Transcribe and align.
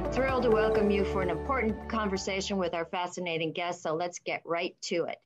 I'm 0.00 0.10
thrilled 0.10 0.44
to 0.44 0.50
welcome 0.50 0.90
you 0.90 1.04
for 1.04 1.20
an 1.20 1.28
important 1.28 1.86
conversation 1.90 2.56
with 2.56 2.72
our 2.72 2.86
fascinating 2.86 3.52
guest. 3.52 3.82
So 3.82 3.92
let's 3.92 4.18
get 4.18 4.40
right 4.46 4.74
to 4.84 5.04
it. 5.04 5.18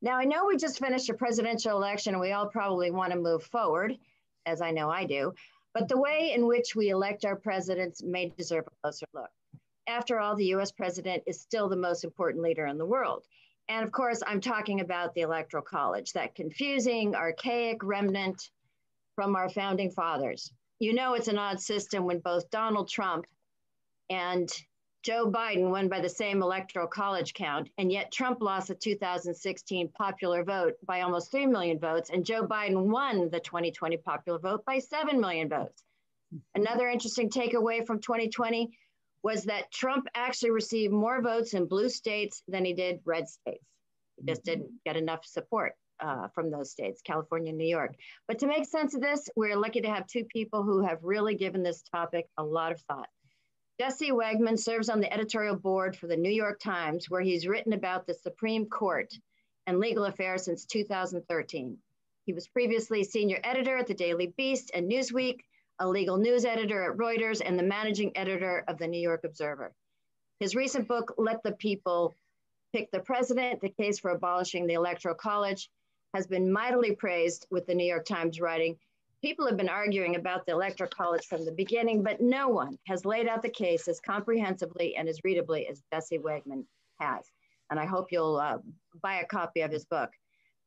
Now, 0.00 0.16
I 0.16 0.24
know 0.24 0.46
we 0.46 0.56
just 0.56 0.78
finished 0.78 1.10
a 1.10 1.14
presidential 1.14 1.76
election 1.76 2.14
and 2.14 2.20
we 2.22 2.32
all 2.32 2.46
probably 2.46 2.90
want 2.90 3.12
to 3.12 3.18
move 3.18 3.42
forward, 3.42 3.98
as 4.46 4.62
I 4.62 4.70
know 4.70 4.88
I 4.88 5.04
do, 5.04 5.34
but 5.74 5.88
the 5.88 6.00
way 6.00 6.32
in 6.34 6.46
which 6.46 6.74
we 6.74 6.88
elect 6.88 7.26
our 7.26 7.36
presidents 7.36 8.02
may 8.02 8.30
deserve 8.30 8.64
a 8.66 8.70
closer 8.80 9.04
look. 9.12 9.28
After 9.86 10.18
all, 10.18 10.34
the 10.34 10.54
US 10.54 10.72
president 10.72 11.22
is 11.26 11.38
still 11.38 11.68
the 11.68 11.76
most 11.76 12.02
important 12.02 12.42
leader 12.42 12.64
in 12.64 12.78
the 12.78 12.86
world. 12.86 13.26
And 13.68 13.84
of 13.84 13.92
course, 13.92 14.22
I'm 14.26 14.40
talking 14.40 14.80
about 14.80 15.12
the 15.12 15.20
Electoral 15.20 15.62
College, 15.62 16.14
that 16.14 16.34
confusing, 16.34 17.14
archaic 17.14 17.84
remnant 17.84 18.48
from 19.16 19.36
our 19.36 19.50
founding 19.50 19.90
fathers. 19.90 20.50
You 20.78 20.94
know, 20.94 21.12
it's 21.12 21.28
an 21.28 21.36
odd 21.36 21.60
system 21.60 22.06
when 22.06 22.20
both 22.20 22.48
Donald 22.48 22.88
Trump 22.88 23.26
and 24.10 24.50
Joe 25.02 25.30
Biden 25.30 25.70
won 25.70 25.88
by 25.88 26.00
the 26.00 26.08
same 26.08 26.42
electoral 26.42 26.86
college 26.86 27.32
count, 27.32 27.70
and 27.78 27.90
yet 27.90 28.10
Trump 28.12 28.42
lost 28.42 28.68
the 28.68 28.74
2016 28.74 29.88
popular 29.88 30.42
vote 30.42 30.74
by 30.84 31.02
almost 31.02 31.30
3 31.30 31.46
million 31.46 31.78
votes, 31.78 32.10
and 32.10 32.24
Joe 32.24 32.46
Biden 32.46 32.86
won 32.86 33.30
the 33.30 33.40
2020 33.40 33.96
popular 33.98 34.38
vote 34.38 34.64
by 34.64 34.80
7 34.80 35.20
million 35.20 35.48
votes. 35.48 35.82
Another 36.54 36.88
interesting 36.88 37.30
takeaway 37.30 37.86
from 37.86 38.00
2020 38.00 38.76
was 39.22 39.44
that 39.44 39.70
Trump 39.70 40.06
actually 40.14 40.50
received 40.50 40.92
more 40.92 41.22
votes 41.22 41.54
in 41.54 41.66
blue 41.66 41.88
states 41.88 42.42
than 42.48 42.64
he 42.64 42.74
did 42.74 43.00
red 43.04 43.28
states. 43.28 43.64
He 44.16 44.26
just 44.26 44.44
didn't 44.44 44.70
get 44.84 44.96
enough 44.96 45.24
support 45.24 45.74
uh, 46.00 46.28
from 46.28 46.50
those 46.50 46.70
states, 46.70 47.02
California 47.02 47.50
and 47.50 47.58
New 47.58 47.66
York. 47.66 47.94
But 48.26 48.40
to 48.40 48.46
make 48.46 48.66
sense 48.66 48.94
of 48.94 49.00
this, 49.00 49.28
we're 49.36 49.56
lucky 49.56 49.80
to 49.80 49.88
have 49.88 50.06
two 50.06 50.24
people 50.24 50.62
who 50.62 50.82
have 50.82 50.98
really 51.02 51.34
given 51.34 51.62
this 51.62 51.82
topic 51.82 52.26
a 52.36 52.44
lot 52.44 52.72
of 52.72 52.80
thought. 52.82 53.08
Jesse 53.80 54.10
Wegman 54.10 54.58
serves 54.58 54.88
on 54.88 55.00
the 55.00 55.12
editorial 55.12 55.54
board 55.54 55.96
for 55.96 56.08
the 56.08 56.16
New 56.16 56.32
York 56.32 56.58
Times, 56.58 57.08
where 57.08 57.20
he's 57.20 57.46
written 57.46 57.72
about 57.72 58.06
the 58.06 58.14
Supreme 58.14 58.66
Court 58.66 59.14
and 59.68 59.78
legal 59.78 60.06
affairs 60.06 60.44
since 60.44 60.64
2013. 60.64 61.78
He 62.26 62.32
was 62.32 62.48
previously 62.48 63.04
senior 63.04 63.38
editor 63.44 63.76
at 63.76 63.86
the 63.86 63.94
Daily 63.94 64.34
Beast 64.36 64.72
and 64.74 64.90
Newsweek, 64.90 65.42
a 65.78 65.88
legal 65.88 66.16
news 66.16 66.44
editor 66.44 66.90
at 66.90 66.98
Reuters, 66.98 67.40
and 67.44 67.56
the 67.56 67.62
managing 67.62 68.16
editor 68.16 68.64
of 68.66 68.78
the 68.78 68.88
New 68.88 69.00
York 69.00 69.22
Observer. 69.22 69.72
His 70.40 70.56
recent 70.56 70.88
book, 70.88 71.14
Let 71.16 71.44
the 71.44 71.52
People 71.52 72.16
Pick 72.74 72.90
the 72.90 72.98
President 72.98 73.60
The 73.60 73.70
Case 73.70 74.00
for 74.00 74.10
Abolishing 74.10 74.66
the 74.66 74.74
Electoral 74.74 75.14
College, 75.14 75.70
has 76.14 76.26
been 76.26 76.50
mightily 76.50 76.96
praised, 76.96 77.46
with 77.48 77.66
the 77.66 77.76
New 77.76 77.86
York 77.86 78.06
Times 78.06 78.40
writing 78.40 78.76
People 79.22 79.48
have 79.48 79.56
been 79.56 79.68
arguing 79.68 80.14
about 80.14 80.46
the 80.46 80.52
Electoral 80.52 80.90
College 80.90 81.26
from 81.26 81.44
the 81.44 81.50
beginning, 81.50 82.04
but 82.04 82.20
no 82.20 82.48
one 82.48 82.78
has 82.86 83.04
laid 83.04 83.26
out 83.26 83.42
the 83.42 83.48
case 83.48 83.88
as 83.88 83.98
comprehensively 83.98 84.94
and 84.94 85.08
as 85.08 85.24
readably 85.24 85.68
as 85.68 85.82
Jesse 85.92 86.18
Wegman 86.18 86.64
has. 87.00 87.24
And 87.70 87.80
I 87.80 87.84
hope 87.84 88.12
you'll 88.12 88.36
uh, 88.36 88.58
buy 89.02 89.16
a 89.16 89.26
copy 89.26 89.62
of 89.62 89.72
his 89.72 89.84
book. 89.84 90.10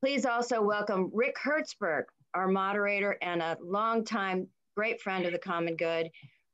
Please 0.01 0.25
also 0.25 0.61
welcome 0.61 1.09
Rick 1.13 1.37
Hertzberg, 1.41 2.03
our 2.33 2.49
moderator 2.49 3.17
and 3.21 3.41
a 3.41 3.57
longtime 3.61 4.47
great 4.75 4.99
friend 4.99 5.25
of 5.25 5.31
the 5.31 5.39
common 5.39 5.77
good. 5.77 6.09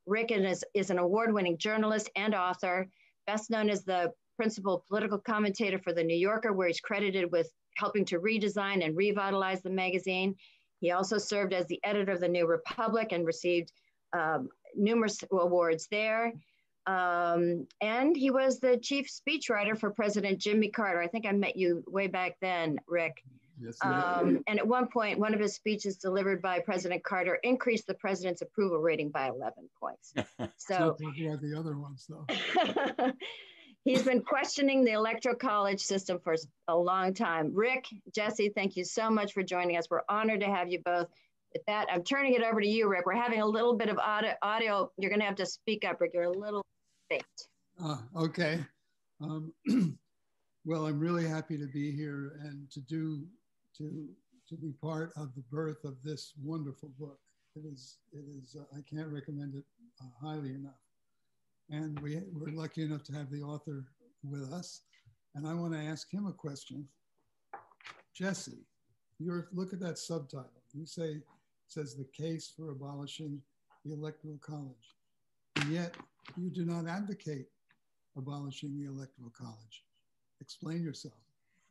Rick 0.06 0.30
is, 0.30 0.64
is 0.74 0.90
an 0.90 0.98
award 0.98 1.32
winning 1.32 1.58
journalist 1.58 2.10
and 2.14 2.32
author, 2.32 2.88
best 3.26 3.50
known 3.50 3.68
as 3.68 3.82
the 3.82 4.12
principal 4.36 4.84
political 4.88 5.18
commentator 5.18 5.80
for 5.80 5.92
The 5.92 6.04
New 6.04 6.16
Yorker, 6.16 6.52
where 6.52 6.68
he's 6.68 6.80
credited 6.80 7.32
with 7.32 7.50
helping 7.76 8.04
to 8.04 8.20
redesign 8.20 8.84
and 8.84 8.96
revitalize 8.96 9.62
the 9.62 9.70
magazine. 9.70 10.36
He 10.80 10.92
also 10.92 11.18
served 11.18 11.52
as 11.52 11.66
the 11.66 11.80
editor 11.84 12.12
of 12.12 12.20
the 12.20 12.28
New 12.28 12.46
Republic 12.46 13.12
and 13.12 13.26
received 13.26 13.72
um, 14.12 14.48
numerous 14.74 15.18
awards 15.30 15.88
there. 15.90 16.32
Um, 16.86 17.66
and 17.82 18.16
he 18.16 18.30
was 18.30 18.60
the 18.60 18.78
chief 18.78 19.08
speechwriter 19.08 19.78
for 19.78 19.90
President 19.90 20.38
Jimmy 20.38 20.68
Carter. 20.68 21.02
I 21.02 21.06
think 21.06 21.26
I 21.26 21.32
met 21.32 21.56
you 21.56 21.84
way 21.86 22.06
back 22.06 22.36
then, 22.40 22.78
Rick. 22.86 23.22
Yes, 23.60 23.76
um, 23.82 24.42
and 24.46 24.58
at 24.58 24.66
one 24.66 24.86
point, 24.86 25.18
one 25.18 25.34
of 25.34 25.40
his 25.40 25.54
speeches 25.54 25.96
delivered 25.96 26.40
by 26.40 26.60
President 26.60 27.02
Carter 27.02 27.40
increased 27.42 27.88
the 27.88 27.94
president's 27.94 28.40
approval 28.40 28.78
rating 28.78 29.10
by 29.10 29.28
11 29.28 29.68
points. 29.78 30.14
So, 30.56 30.96
talk 31.00 31.18
about 31.18 31.40
the 31.42 31.58
other 31.58 31.76
ones, 31.76 32.08
though. 32.08 32.24
He's 33.88 34.02
been 34.02 34.20
questioning 34.20 34.84
the 34.84 34.92
electoral 34.92 35.34
college 35.34 35.80
system 35.80 36.18
for 36.22 36.36
a 36.68 36.76
long 36.76 37.14
time. 37.14 37.54
Rick, 37.54 37.86
Jesse, 38.14 38.50
thank 38.50 38.76
you 38.76 38.84
so 38.84 39.08
much 39.08 39.32
for 39.32 39.42
joining 39.42 39.78
us. 39.78 39.86
We're 39.88 40.02
honored 40.10 40.40
to 40.40 40.46
have 40.46 40.68
you 40.68 40.82
both. 40.84 41.06
With 41.54 41.64
that, 41.68 41.86
I'm 41.90 42.02
turning 42.02 42.34
it 42.34 42.42
over 42.42 42.60
to 42.60 42.68
you, 42.68 42.86
Rick. 42.86 43.06
We're 43.06 43.14
having 43.14 43.40
a 43.40 43.46
little 43.46 43.74
bit 43.74 43.88
of 43.88 43.98
audio. 43.98 44.92
You're 44.98 45.08
going 45.08 45.20
to 45.20 45.24
have 45.24 45.36
to 45.36 45.46
speak 45.46 45.86
up, 45.86 46.02
Rick. 46.02 46.10
You're 46.12 46.24
a 46.24 46.30
little 46.30 46.62
faint. 47.08 47.24
Uh, 47.82 47.96
okay. 48.14 48.62
Um, 49.22 49.54
well, 50.66 50.84
I'm 50.84 51.00
really 51.00 51.26
happy 51.26 51.56
to 51.56 51.66
be 51.66 51.90
here 51.90 52.40
and 52.42 52.70
to 52.72 52.80
do 52.80 53.24
to 53.78 54.06
to 54.50 54.56
be 54.56 54.72
part 54.82 55.12
of 55.16 55.34
the 55.34 55.44
birth 55.50 55.82
of 55.86 55.96
this 56.04 56.34
wonderful 56.44 56.90
book. 56.98 57.18
It 57.56 57.64
is 57.64 57.96
it 58.12 58.26
is 58.38 58.54
uh, 58.54 58.64
I 58.76 58.82
can't 58.82 59.08
recommend 59.08 59.54
it 59.54 59.64
uh, 60.02 60.10
highly 60.20 60.50
enough. 60.50 60.76
And 61.70 61.98
we, 62.00 62.20
we're 62.32 62.54
lucky 62.54 62.82
enough 62.82 63.02
to 63.04 63.12
have 63.12 63.30
the 63.30 63.42
author 63.42 63.84
with 64.22 64.52
us. 64.52 64.82
And 65.34 65.46
I 65.46 65.54
want 65.54 65.74
to 65.74 65.78
ask 65.78 66.10
him 66.10 66.26
a 66.26 66.32
question. 66.32 66.86
Jesse, 68.14 68.64
you 69.18 69.44
look 69.52 69.72
at 69.72 69.80
that 69.80 69.98
subtitle. 69.98 70.50
You 70.72 70.86
say, 70.86 71.04
it 71.04 71.22
says 71.68 71.94
the 71.94 72.04
case 72.04 72.52
for 72.56 72.70
abolishing 72.70 73.40
the 73.84 73.92
Electoral 73.92 74.38
College. 74.40 74.96
And 75.56 75.72
yet 75.72 75.94
you 76.36 76.50
do 76.50 76.64
not 76.64 76.86
advocate 76.88 77.46
abolishing 78.16 78.78
the 78.80 78.88
Electoral 78.88 79.32
College. 79.36 79.84
Explain 80.40 80.82
yourself. 80.82 81.14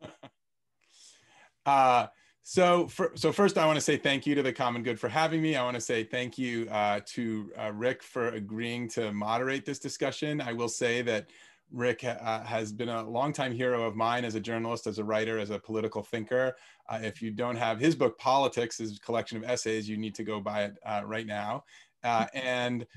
uh, 1.66 2.08
so, 2.50 2.88
for, 2.88 3.12
so 3.14 3.34
first, 3.34 3.58
I 3.58 3.66
want 3.66 3.76
to 3.76 3.82
say 3.82 3.98
thank 3.98 4.26
you 4.26 4.34
to 4.34 4.42
the 4.42 4.54
Common 4.54 4.82
Good 4.82 4.98
for 4.98 5.10
having 5.10 5.42
me. 5.42 5.58
I 5.58 5.64
want 5.64 5.76
to 5.76 5.82
say 5.82 6.06
thank 6.06 6.38
you 6.38 6.66
uh, 6.70 7.02
to 7.08 7.52
uh, 7.60 7.74
Rick 7.74 8.02
for 8.02 8.30
agreeing 8.30 8.88
to 8.92 9.12
moderate 9.12 9.66
this 9.66 9.80
discussion. 9.80 10.40
I 10.40 10.54
will 10.54 10.70
say 10.70 11.02
that 11.02 11.30
Rick 11.74 12.06
uh, 12.06 12.44
has 12.46 12.72
been 12.72 12.88
a 12.88 13.04
longtime 13.04 13.52
hero 13.52 13.84
of 13.84 13.98
mine 13.98 14.24
as 14.24 14.36
a 14.36 14.40
journalist, 14.40 14.88
as 14.88 14.98
a 14.98 15.04
writer, 15.04 15.38
as 15.38 15.50
a 15.50 15.60
political 15.60 16.04
thinker. 16.04 16.56
Uh, 16.88 17.00
if 17.02 17.22
you 17.22 17.32
don't 17.32 17.58
have 17.58 17.82
his 17.82 17.96
book, 17.96 18.18
Politics, 18.18 18.78
his 18.78 18.98
collection 18.98 19.38
of 19.38 19.44
essays, 19.44 19.90
you 19.90 19.98
need 19.98 20.16
to 20.16 20.24
go 20.24 20.40
buy 20.40 20.64
it 20.64 20.78
uh, 20.86 21.02
right 21.06 21.28
now. 21.28 21.66
Uh, 22.02 22.28
and 22.34 22.88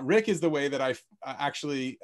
Rick 0.00 0.30
is 0.30 0.40
the 0.40 0.48
way 0.48 0.68
that 0.68 0.80
I 0.80 0.94
actually 1.26 1.98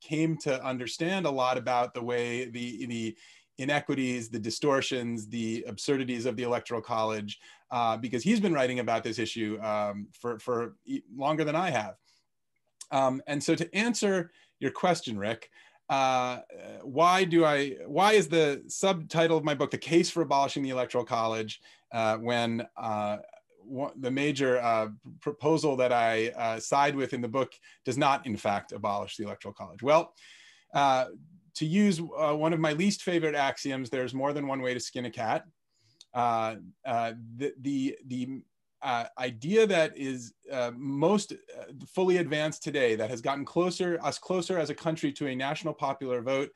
came 0.00 0.36
to 0.36 0.64
understand 0.64 1.26
a 1.26 1.30
lot 1.30 1.58
about 1.58 1.94
the 1.94 2.02
way 2.02 2.44
the 2.44 2.86
the 2.86 3.16
inequities, 3.58 4.28
the 4.28 4.38
distortions, 4.38 5.28
the 5.28 5.64
absurdities 5.66 6.26
of 6.26 6.36
the 6.36 6.42
electoral 6.42 6.80
college, 6.80 7.38
uh, 7.70 7.96
because 7.96 8.22
he's 8.22 8.40
been 8.40 8.52
writing 8.52 8.80
about 8.80 9.04
this 9.04 9.18
issue 9.18 9.58
um, 9.62 10.08
for, 10.12 10.38
for 10.38 10.74
longer 11.16 11.44
than 11.44 11.56
I 11.56 11.70
have. 11.70 11.94
Um, 12.90 13.22
and 13.26 13.42
so 13.42 13.54
to 13.54 13.74
answer 13.74 14.30
your 14.60 14.70
question, 14.70 15.18
Rick, 15.18 15.50
uh, 15.88 16.40
why 16.82 17.24
do 17.24 17.44
I, 17.44 17.76
why 17.86 18.12
is 18.12 18.28
the 18.28 18.62
subtitle 18.68 19.36
of 19.36 19.44
my 19.44 19.54
book, 19.54 19.70
The 19.70 19.78
Case 19.78 20.10
for 20.10 20.22
Abolishing 20.22 20.62
the 20.62 20.70
Electoral 20.70 21.04
College, 21.04 21.60
uh, 21.92 22.16
when 22.18 22.66
uh, 22.76 23.18
the 23.96 24.10
major 24.10 24.60
uh, 24.60 24.88
proposal 25.20 25.76
that 25.76 25.92
I 25.92 26.28
uh, 26.28 26.60
side 26.60 26.94
with 26.94 27.12
in 27.12 27.20
the 27.20 27.28
book 27.28 27.52
does 27.84 27.96
not 27.96 28.26
in 28.26 28.36
fact 28.36 28.72
abolish 28.72 29.16
the 29.16 29.24
electoral 29.24 29.54
college. 29.54 29.82
Well, 29.82 30.12
uh, 30.74 31.06
to 31.54 31.66
use 31.66 32.00
uh, 32.00 32.34
one 32.34 32.52
of 32.52 32.60
my 32.60 32.72
least 32.72 33.02
favorite 33.02 33.34
axioms, 33.34 33.90
there's 33.90 34.14
more 34.14 34.32
than 34.32 34.46
one 34.46 34.60
way 34.60 34.74
to 34.74 34.80
skin 34.80 35.04
a 35.04 35.10
cat. 35.10 35.44
Uh, 36.12 36.56
uh, 36.86 37.12
the 37.36 37.52
the, 37.60 37.96
the 38.06 38.42
uh, 38.82 39.04
idea 39.18 39.66
that 39.66 39.96
is 39.96 40.34
uh, 40.52 40.70
most 40.76 41.32
uh, 41.32 41.72
fully 41.86 42.18
advanced 42.18 42.62
today, 42.62 42.94
that 42.94 43.10
has 43.10 43.20
gotten 43.20 43.44
closer 43.44 43.98
us 44.02 44.18
closer 44.18 44.58
as 44.58 44.70
a 44.70 44.74
country 44.74 45.10
to 45.12 45.26
a 45.26 45.34
national 45.34 45.74
popular 45.74 46.20
vote 46.22 46.50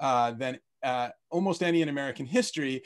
than 0.00 0.58
almost 1.30 1.62
any 1.62 1.82
in 1.82 1.88
American 1.88 2.26
history, 2.26 2.82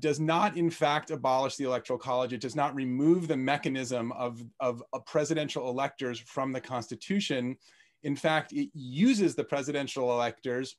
does 0.00 0.20
not 0.20 0.56
in 0.56 0.70
fact 0.70 1.10
abolish 1.10 1.56
the 1.56 1.64
electoral 1.64 1.98
college. 1.98 2.32
It 2.32 2.40
does 2.40 2.56
not 2.56 2.74
remove 2.74 3.26
the 3.26 3.36
mechanism 3.36 4.12
of, 4.12 4.44
of, 4.58 4.82
of 4.92 5.06
presidential 5.06 5.68
electors 5.70 6.18
from 6.20 6.52
the 6.52 6.60
Constitution 6.60 7.56
in 8.02 8.16
fact, 8.16 8.52
it 8.52 8.70
uses 8.74 9.34
the 9.34 9.44
presidential 9.44 10.12
electors 10.12 10.76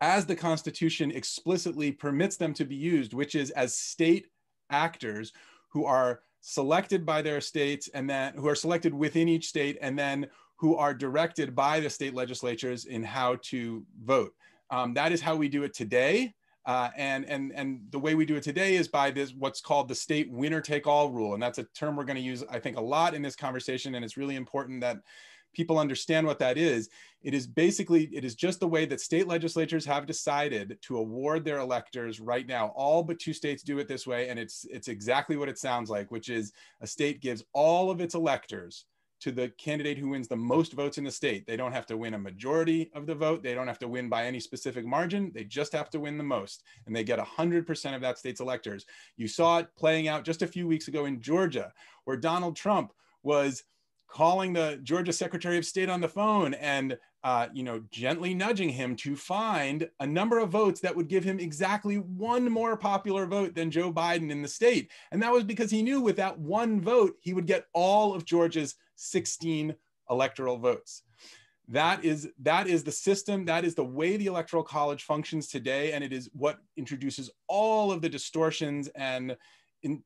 as 0.00 0.26
the 0.26 0.34
Constitution 0.34 1.12
explicitly 1.12 1.92
permits 1.92 2.36
them 2.36 2.52
to 2.54 2.64
be 2.64 2.74
used, 2.74 3.14
which 3.14 3.34
is 3.34 3.50
as 3.52 3.74
state 3.74 4.26
actors 4.70 5.32
who 5.68 5.84
are 5.84 6.22
selected 6.40 7.06
by 7.06 7.22
their 7.22 7.40
states 7.40 7.88
and 7.94 8.10
then 8.10 8.34
who 8.34 8.48
are 8.48 8.54
selected 8.54 8.92
within 8.92 9.28
each 9.28 9.46
state 9.46 9.78
and 9.80 9.96
then 9.96 10.26
who 10.56 10.76
are 10.76 10.92
directed 10.92 11.54
by 11.54 11.78
the 11.80 11.88
state 11.88 12.14
legislatures 12.14 12.86
in 12.86 13.02
how 13.02 13.36
to 13.42 13.84
vote. 14.04 14.34
Um, 14.70 14.92
that 14.94 15.12
is 15.12 15.20
how 15.20 15.36
we 15.36 15.48
do 15.48 15.62
it 15.62 15.74
today. 15.74 16.34
Uh, 16.66 16.90
and, 16.96 17.24
and, 17.26 17.52
and 17.54 17.80
the 17.90 17.98
way 17.98 18.14
we 18.14 18.24
do 18.24 18.36
it 18.36 18.42
today 18.42 18.76
is 18.76 18.86
by 18.86 19.10
this 19.10 19.32
what's 19.34 19.60
called 19.60 19.88
the 19.88 19.94
state 19.94 20.30
winner 20.30 20.60
take 20.60 20.86
all 20.86 21.10
rule. 21.10 21.34
And 21.34 21.42
that's 21.42 21.58
a 21.58 21.64
term 21.74 21.96
we're 21.96 22.04
going 22.04 22.16
to 22.16 22.22
use, 22.22 22.44
I 22.50 22.58
think, 22.58 22.76
a 22.76 22.80
lot 22.80 23.14
in 23.14 23.22
this 23.22 23.36
conversation. 23.36 23.94
And 23.94 24.04
it's 24.04 24.16
really 24.16 24.36
important 24.36 24.80
that 24.80 24.98
people 25.52 25.78
understand 25.78 26.26
what 26.26 26.38
that 26.38 26.58
is, 26.58 26.88
it 27.22 27.34
is 27.34 27.46
basically, 27.46 28.04
it 28.12 28.24
is 28.24 28.34
just 28.34 28.60
the 28.60 28.68
way 28.68 28.84
that 28.86 29.00
state 29.00 29.28
legislatures 29.28 29.84
have 29.86 30.06
decided 30.06 30.78
to 30.82 30.98
award 30.98 31.44
their 31.44 31.58
electors 31.58 32.20
right 32.20 32.46
now. 32.46 32.68
All 32.74 33.02
but 33.02 33.18
two 33.18 33.32
states 33.32 33.62
do 33.62 33.78
it 33.78 33.88
this 33.88 34.06
way. 34.06 34.28
And 34.28 34.38
it's, 34.38 34.66
it's 34.70 34.88
exactly 34.88 35.36
what 35.36 35.48
it 35.48 35.58
sounds 35.58 35.88
like, 35.88 36.10
which 36.10 36.28
is 36.28 36.52
a 36.80 36.86
state 36.86 37.20
gives 37.20 37.44
all 37.52 37.90
of 37.90 38.00
its 38.00 38.14
electors 38.14 38.86
to 39.22 39.30
the 39.30 39.50
candidate 39.50 39.98
who 39.98 40.08
wins 40.08 40.26
the 40.26 40.36
most 40.36 40.72
votes 40.72 40.98
in 40.98 41.04
the 41.04 41.10
state. 41.10 41.46
They 41.46 41.56
don't 41.56 41.70
have 41.70 41.86
to 41.86 41.96
win 41.96 42.14
a 42.14 42.18
majority 42.18 42.90
of 42.92 43.06
the 43.06 43.14
vote. 43.14 43.44
They 43.44 43.54
don't 43.54 43.68
have 43.68 43.78
to 43.78 43.88
win 43.88 44.08
by 44.08 44.24
any 44.24 44.40
specific 44.40 44.84
margin. 44.84 45.30
They 45.32 45.44
just 45.44 45.72
have 45.74 45.90
to 45.90 46.00
win 46.00 46.18
the 46.18 46.24
most. 46.24 46.64
And 46.86 46.96
they 46.96 47.04
get 47.04 47.20
100% 47.20 47.94
of 47.94 48.00
that 48.00 48.18
state's 48.18 48.40
electors. 48.40 48.84
You 49.16 49.28
saw 49.28 49.58
it 49.58 49.68
playing 49.76 50.08
out 50.08 50.24
just 50.24 50.42
a 50.42 50.46
few 50.48 50.66
weeks 50.66 50.88
ago 50.88 51.04
in 51.04 51.20
Georgia, 51.20 51.72
where 52.04 52.16
Donald 52.16 52.56
Trump 52.56 52.92
was 53.22 53.62
calling 54.12 54.52
the 54.52 54.78
Georgia 54.82 55.12
Secretary 55.12 55.56
of 55.56 55.64
State 55.64 55.88
on 55.88 56.00
the 56.00 56.08
phone 56.08 56.52
and 56.54 56.98
uh, 57.24 57.46
you 57.52 57.62
know, 57.62 57.82
gently 57.90 58.34
nudging 58.34 58.68
him 58.68 58.96
to 58.96 59.14
find 59.14 59.88
a 60.00 60.06
number 60.06 60.38
of 60.38 60.50
votes 60.50 60.80
that 60.80 60.94
would 60.94 61.08
give 61.08 61.22
him 61.22 61.38
exactly 61.38 61.96
one 61.96 62.50
more 62.50 62.76
popular 62.76 63.26
vote 63.26 63.54
than 63.54 63.70
Joe 63.70 63.92
Biden 63.92 64.30
in 64.30 64.42
the 64.42 64.48
state. 64.48 64.90
And 65.12 65.22
that 65.22 65.32
was 65.32 65.44
because 65.44 65.70
he 65.70 65.82
knew 65.82 66.00
with 66.00 66.16
that 66.16 66.38
one 66.38 66.80
vote, 66.80 67.14
he 67.20 67.32
would 67.32 67.46
get 67.46 67.66
all 67.72 68.12
of 68.12 68.24
Georgia's 68.24 68.74
16 68.96 69.74
electoral 70.10 70.58
votes. 70.58 71.04
That 71.68 72.04
is, 72.04 72.28
that 72.40 72.66
is 72.66 72.82
the 72.82 72.92
system, 72.92 73.44
that 73.44 73.64
is 73.64 73.76
the 73.76 73.84
way 73.84 74.16
the 74.16 74.26
Electoral 74.26 74.64
College 74.64 75.04
functions 75.04 75.46
today, 75.46 75.92
and 75.92 76.02
it 76.02 76.12
is 76.12 76.28
what 76.32 76.58
introduces 76.76 77.30
all 77.46 77.92
of 77.92 78.02
the 78.02 78.08
distortions 78.08 78.88
and 78.88 79.36
in, 79.84 80.02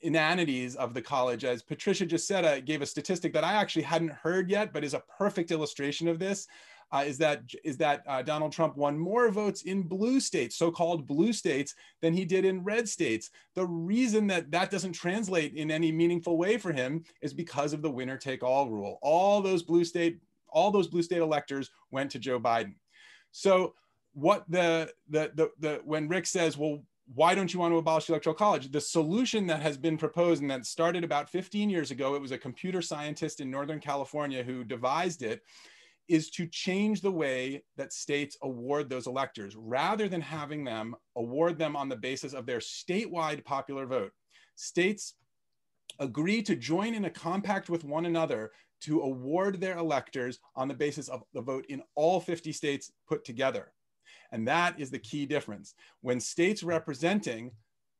inanities 0.00 0.76
of 0.76 0.94
the 0.94 1.02
college. 1.02 1.44
As 1.44 1.62
Patricia 1.62 2.06
just 2.06 2.26
said, 2.26 2.44
I 2.44 2.60
gave 2.60 2.82
a 2.82 2.86
statistic 2.86 3.32
that 3.32 3.44
I 3.44 3.54
actually 3.54 3.82
hadn't 3.82 4.12
heard 4.12 4.50
yet, 4.50 4.72
but 4.72 4.84
is 4.84 4.94
a 4.94 5.02
perfect 5.18 5.50
illustration 5.50 6.08
of 6.08 6.18
this. 6.18 6.46
Uh, 6.90 7.04
is 7.06 7.18
that 7.18 7.42
is 7.64 7.76
that 7.76 8.02
uh, 8.06 8.22
Donald 8.22 8.50
Trump 8.50 8.74
won 8.74 8.98
more 8.98 9.30
votes 9.30 9.62
in 9.62 9.82
blue 9.82 10.20
states, 10.20 10.56
so-called 10.56 11.06
blue 11.06 11.34
states, 11.34 11.74
than 12.00 12.14
he 12.14 12.24
did 12.24 12.46
in 12.46 12.64
red 12.64 12.88
states. 12.88 13.28
The 13.54 13.66
reason 13.66 14.26
that 14.28 14.50
that 14.52 14.70
doesn't 14.70 14.94
translate 14.94 15.52
in 15.52 15.70
any 15.70 15.92
meaningful 15.92 16.38
way 16.38 16.56
for 16.56 16.72
him 16.72 17.04
is 17.20 17.34
because 17.34 17.74
of 17.74 17.82
the 17.82 17.90
winner-take-all 17.90 18.70
rule. 18.70 18.98
All 19.02 19.42
those 19.42 19.62
blue 19.62 19.84
state, 19.84 20.18
all 20.48 20.70
those 20.70 20.88
blue 20.88 21.02
state 21.02 21.20
electors 21.20 21.70
went 21.90 22.10
to 22.12 22.18
Joe 22.18 22.40
Biden. 22.40 22.76
So 23.32 23.74
what 24.14 24.44
the 24.48 24.90
the 25.10 25.30
the, 25.34 25.50
the 25.60 25.82
when 25.84 26.08
Rick 26.08 26.24
says, 26.24 26.56
well, 26.56 26.82
why 27.14 27.34
don't 27.34 27.52
you 27.52 27.60
want 27.60 27.72
to 27.72 27.78
abolish 27.78 28.06
the 28.06 28.12
electoral 28.12 28.34
college? 28.34 28.70
The 28.70 28.80
solution 28.80 29.46
that 29.46 29.62
has 29.62 29.76
been 29.78 29.96
proposed 29.96 30.42
and 30.42 30.50
that 30.50 30.66
started 30.66 31.04
about 31.04 31.30
15 31.30 31.70
years 31.70 31.90
ago 31.90 32.14
it 32.14 32.20
was 32.20 32.32
a 32.32 32.38
computer 32.38 32.82
scientist 32.82 33.40
in 33.40 33.50
northern 33.50 33.80
california 33.80 34.42
who 34.42 34.62
devised 34.64 35.22
it 35.22 35.40
is 36.08 36.30
to 36.30 36.46
change 36.46 37.00
the 37.00 37.10
way 37.10 37.62
that 37.76 37.92
states 37.92 38.36
award 38.42 38.88
those 38.88 39.06
electors 39.06 39.54
rather 39.56 40.08
than 40.08 40.20
having 40.20 40.64
them 40.64 40.96
award 41.16 41.58
them 41.58 41.76
on 41.76 41.88
the 41.88 41.96
basis 41.96 42.32
of 42.32 42.46
their 42.46 42.58
statewide 42.58 43.44
popular 43.44 43.86
vote. 43.86 44.12
States 44.56 45.14
agree 46.00 46.42
to 46.42 46.56
join 46.56 46.94
in 46.94 47.04
a 47.04 47.10
compact 47.10 47.68
with 47.68 47.84
one 47.84 48.06
another 48.06 48.50
to 48.80 49.02
award 49.02 49.60
their 49.60 49.76
electors 49.76 50.38
on 50.56 50.68
the 50.68 50.74
basis 50.74 51.08
of 51.08 51.22
the 51.34 51.42
vote 51.42 51.66
in 51.68 51.82
all 51.94 52.20
50 52.20 52.52
states 52.52 52.92
put 53.06 53.24
together 53.24 53.72
and 54.32 54.46
that 54.48 54.78
is 54.78 54.90
the 54.90 54.98
key 54.98 55.26
difference. 55.26 55.74
When 56.00 56.20
states 56.20 56.62
representing 56.62 57.52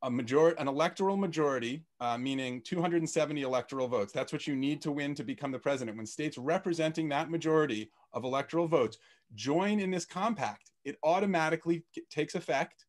a 0.02 0.10
major, 0.10 0.50
an 0.50 0.68
electoral 0.68 1.16
majority, 1.16 1.84
uh, 2.00 2.16
meaning 2.16 2.62
270 2.62 3.42
electoral 3.42 3.88
votes, 3.88 4.12
that's 4.12 4.32
what 4.32 4.46
you 4.46 4.54
need 4.54 4.80
to 4.82 4.92
win 4.92 5.14
to 5.14 5.24
become 5.24 5.50
the 5.50 5.58
president. 5.58 5.96
When 5.96 6.06
states 6.06 6.38
representing 6.38 7.08
that 7.08 7.30
majority 7.30 7.90
of 8.12 8.24
electoral 8.24 8.68
votes 8.68 8.98
join 9.34 9.80
in 9.80 9.90
this 9.90 10.04
compact, 10.04 10.70
it 10.84 10.98
automatically 11.02 11.84
takes 12.10 12.34
effect 12.34 12.86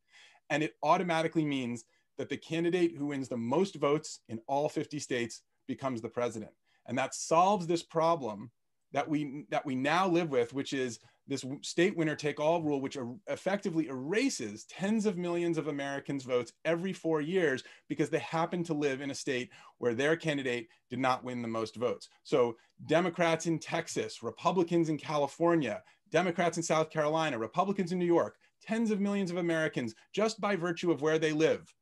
and 0.50 0.62
it 0.63 0.75
automatically 0.83 1.45
means 1.45 1.86
that 2.18 2.30
the 2.30 2.38
candidate 2.38 2.95
who 2.97 3.07
wins 3.07 3.30
the 3.30 3.38
most 3.38 3.75
votes 3.75 4.19
in 4.30 4.39
all 4.47 4.69
50 4.69 5.00
states 5.00 5.41
becomes 5.68 6.01
the 6.01 6.09
president. 6.09 6.51
And 6.86 6.97
that 6.97 7.15
solves 7.15 7.65
this 7.65 7.83
problem 7.83 8.51
that 8.91 9.07
we 9.07 9.45
that 9.50 9.65
we 9.65 9.75
now 9.75 10.07
live 10.07 10.31
with, 10.31 10.53
which 10.53 10.74
is 10.74 11.00
this 11.29 11.45
state 11.61 11.95
winner 11.95 12.15
take 12.15 12.39
all 12.39 12.61
rule, 12.61 12.81
which 12.81 12.97
er 12.97 13.07
effectively 13.27 13.87
erases 13.87 14.65
tens 14.65 15.05
of 15.05 15.17
millions 15.17 15.57
of 15.57 15.67
Americans' 15.67 16.23
votes 16.23 16.53
every 16.65 16.91
four 16.91 17.21
years 17.21 17.63
because 17.87 18.09
they 18.09 18.19
happen 18.19 18.63
to 18.63 18.73
live 18.73 18.99
in 18.99 19.11
a 19.11 19.15
state 19.15 19.51
where 19.77 19.93
their 19.93 20.15
candidate 20.15 20.67
did 20.89 20.99
not 20.99 21.23
win 21.23 21.41
the 21.41 21.47
most 21.47 21.75
votes. 21.75 22.09
So, 22.23 22.57
Democrats 22.87 23.45
in 23.45 23.59
Texas, 23.59 24.23
Republicans 24.23 24.89
in 24.89 24.97
California, 24.97 25.83
Democrats 26.11 26.57
in 26.57 26.63
South 26.63 26.89
Carolina, 26.89 27.37
Republicans 27.37 27.91
in 27.91 27.99
New 27.99 28.05
York, 28.05 28.37
tens 28.61 28.89
of 28.89 28.99
millions 28.99 29.29
of 29.29 29.37
Americans, 29.37 29.93
just 30.11 30.41
by 30.41 30.55
virtue 30.55 30.91
of 30.91 31.01
where 31.01 31.19
they 31.19 31.31
live, 31.31 31.73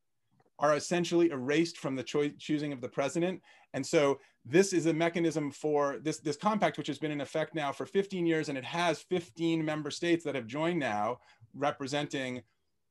are 0.59 0.75
essentially 0.75 1.29
erased 1.29 1.77
from 1.77 1.95
the 1.95 2.33
choosing 2.37 2.73
of 2.73 2.81
the 2.81 2.89
president. 2.89 3.41
And 3.73 3.85
so 3.85 4.19
this 4.45 4.73
is 4.73 4.85
a 4.85 4.93
mechanism 4.93 5.51
for 5.51 5.97
this, 6.01 6.19
this 6.19 6.37
compact, 6.37 6.77
which 6.77 6.87
has 6.87 6.97
been 6.97 7.11
in 7.11 7.21
effect 7.21 7.53
now 7.53 7.71
for 7.71 7.85
15 7.85 8.25
years, 8.25 8.49
and 8.49 8.57
it 8.57 8.63
has 8.63 9.01
15 9.01 9.63
member 9.63 9.91
states 9.91 10.23
that 10.23 10.35
have 10.35 10.47
joined 10.47 10.79
now, 10.79 11.19
representing 11.53 12.41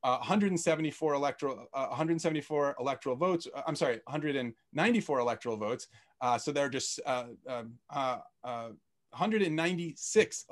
uh, 0.04 0.18
174 0.18 1.14
electoral, 1.14 1.66
uh, 1.74 1.86
174 1.86 2.76
electoral 2.78 3.16
votes. 3.16 3.48
Uh, 3.52 3.62
I'm 3.66 3.74
sorry, 3.74 4.00
194 4.04 5.18
electoral 5.18 5.56
votes. 5.56 5.88
Uh, 6.20 6.38
so 6.38 6.52
they're 6.52 6.68
just 6.68 7.00
196 7.04 7.48
um, 7.48 7.78
uh, 7.90 8.18
uh, 8.44 8.68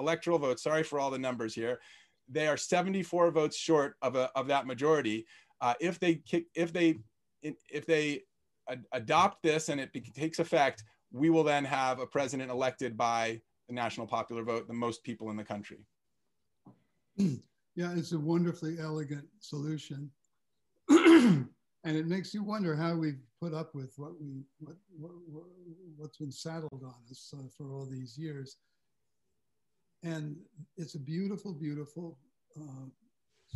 electoral 0.02 0.38
votes. 0.38 0.62
Sorry 0.62 0.82
for 0.82 0.98
all 0.98 1.10
the 1.10 1.18
numbers 1.18 1.54
here. 1.54 1.80
They 2.28 2.48
are 2.48 2.56
74 2.56 3.30
votes 3.30 3.56
short 3.56 3.96
of, 4.02 4.16
a, 4.16 4.30
of 4.34 4.48
that 4.48 4.66
majority. 4.66 5.26
If 5.80 5.98
they 5.98 6.16
kick, 6.16 6.46
if 6.54 6.72
they, 6.72 6.96
if 7.42 7.86
they 7.86 8.22
adopt 8.92 9.42
this 9.42 9.68
and 9.68 9.80
it 9.80 9.90
takes 10.14 10.38
effect, 10.38 10.84
we 11.12 11.30
will 11.30 11.44
then 11.44 11.64
have 11.64 12.00
a 12.00 12.06
president 12.06 12.50
elected 12.50 12.96
by 12.96 13.40
the 13.68 13.74
national 13.74 14.06
popular 14.06 14.42
vote, 14.42 14.66
the 14.66 14.74
most 14.74 15.02
people 15.04 15.30
in 15.30 15.36
the 15.36 15.44
country. 15.44 15.78
Yeah, 17.76 17.92
it's 17.96 18.12
a 18.12 18.18
wonderfully 18.18 18.76
elegant 18.78 19.26
solution. 19.40 20.08
and 20.88 21.48
it 21.84 22.06
makes 22.06 22.32
you 22.32 22.44
wonder 22.44 22.76
how 22.76 22.94
we've 22.94 23.18
put 23.40 23.52
up 23.52 23.74
with 23.74 23.92
what 23.96 24.12
we 24.20 24.44
what, 24.60 24.76
what, 24.96 25.44
what's 25.96 26.18
been 26.18 26.30
saddled 26.30 26.82
on 26.84 26.94
us 27.10 27.34
uh, 27.36 27.48
for 27.56 27.72
all 27.72 27.84
these 27.90 28.16
years. 28.16 28.58
And 30.04 30.36
it's 30.76 30.94
a 30.94 31.00
beautiful, 31.00 31.52
beautiful 31.52 32.18
uh, 32.56 32.86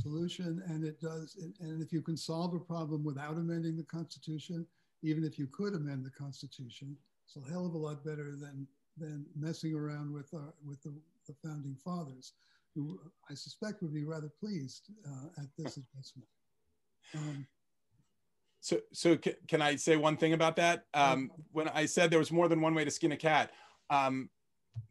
solution, 0.02 0.62
and 0.68 0.84
it 0.84 1.00
does. 1.00 1.36
And 1.60 1.82
if 1.82 1.92
you 1.92 2.02
can 2.02 2.16
solve 2.16 2.54
a 2.54 2.58
problem 2.58 3.04
without 3.04 3.36
amending 3.36 3.76
the 3.76 3.84
Constitution, 3.84 4.66
even 5.02 5.24
if 5.24 5.38
you 5.38 5.46
could 5.46 5.74
amend 5.74 6.04
the 6.04 6.10
Constitution, 6.10 6.96
it's 7.24 7.36
a 7.36 7.50
hell 7.50 7.66
of 7.66 7.74
a 7.74 7.78
lot 7.78 8.04
better 8.04 8.36
than 8.36 8.66
than 8.96 9.24
messing 9.38 9.74
around 9.74 10.12
with 10.12 10.32
our, 10.34 10.52
with 10.66 10.82
the, 10.82 10.92
the 11.28 11.34
founding 11.44 11.76
fathers, 11.84 12.32
who 12.74 12.98
I 13.30 13.34
suspect 13.34 13.80
would 13.82 13.94
be 13.94 14.04
rather 14.04 14.30
pleased 14.40 14.90
uh, 15.06 15.42
at 15.42 15.48
this 15.56 15.76
adjustment. 15.76 16.28
Um, 17.14 17.46
so, 18.60 18.78
so 18.92 19.16
can 19.46 19.62
I 19.62 19.76
say 19.76 19.96
one 19.96 20.16
thing 20.16 20.32
about 20.32 20.56
that? 20.56 20.86
Um, 20.94 21.30
when 21.52 21.68
I 21.68 21.86
said 21.86 22.10
there 22.10 22.18
was 22.18 22.32
more 22.32 22.48
than 22.48 22.60
one 22.60 22.74
way 22.74 22.84
to 22.84 22.90
skin 22.90 23.12
a 23.12 23.16
cat, 23.16 23.52
um, 23.88 24.30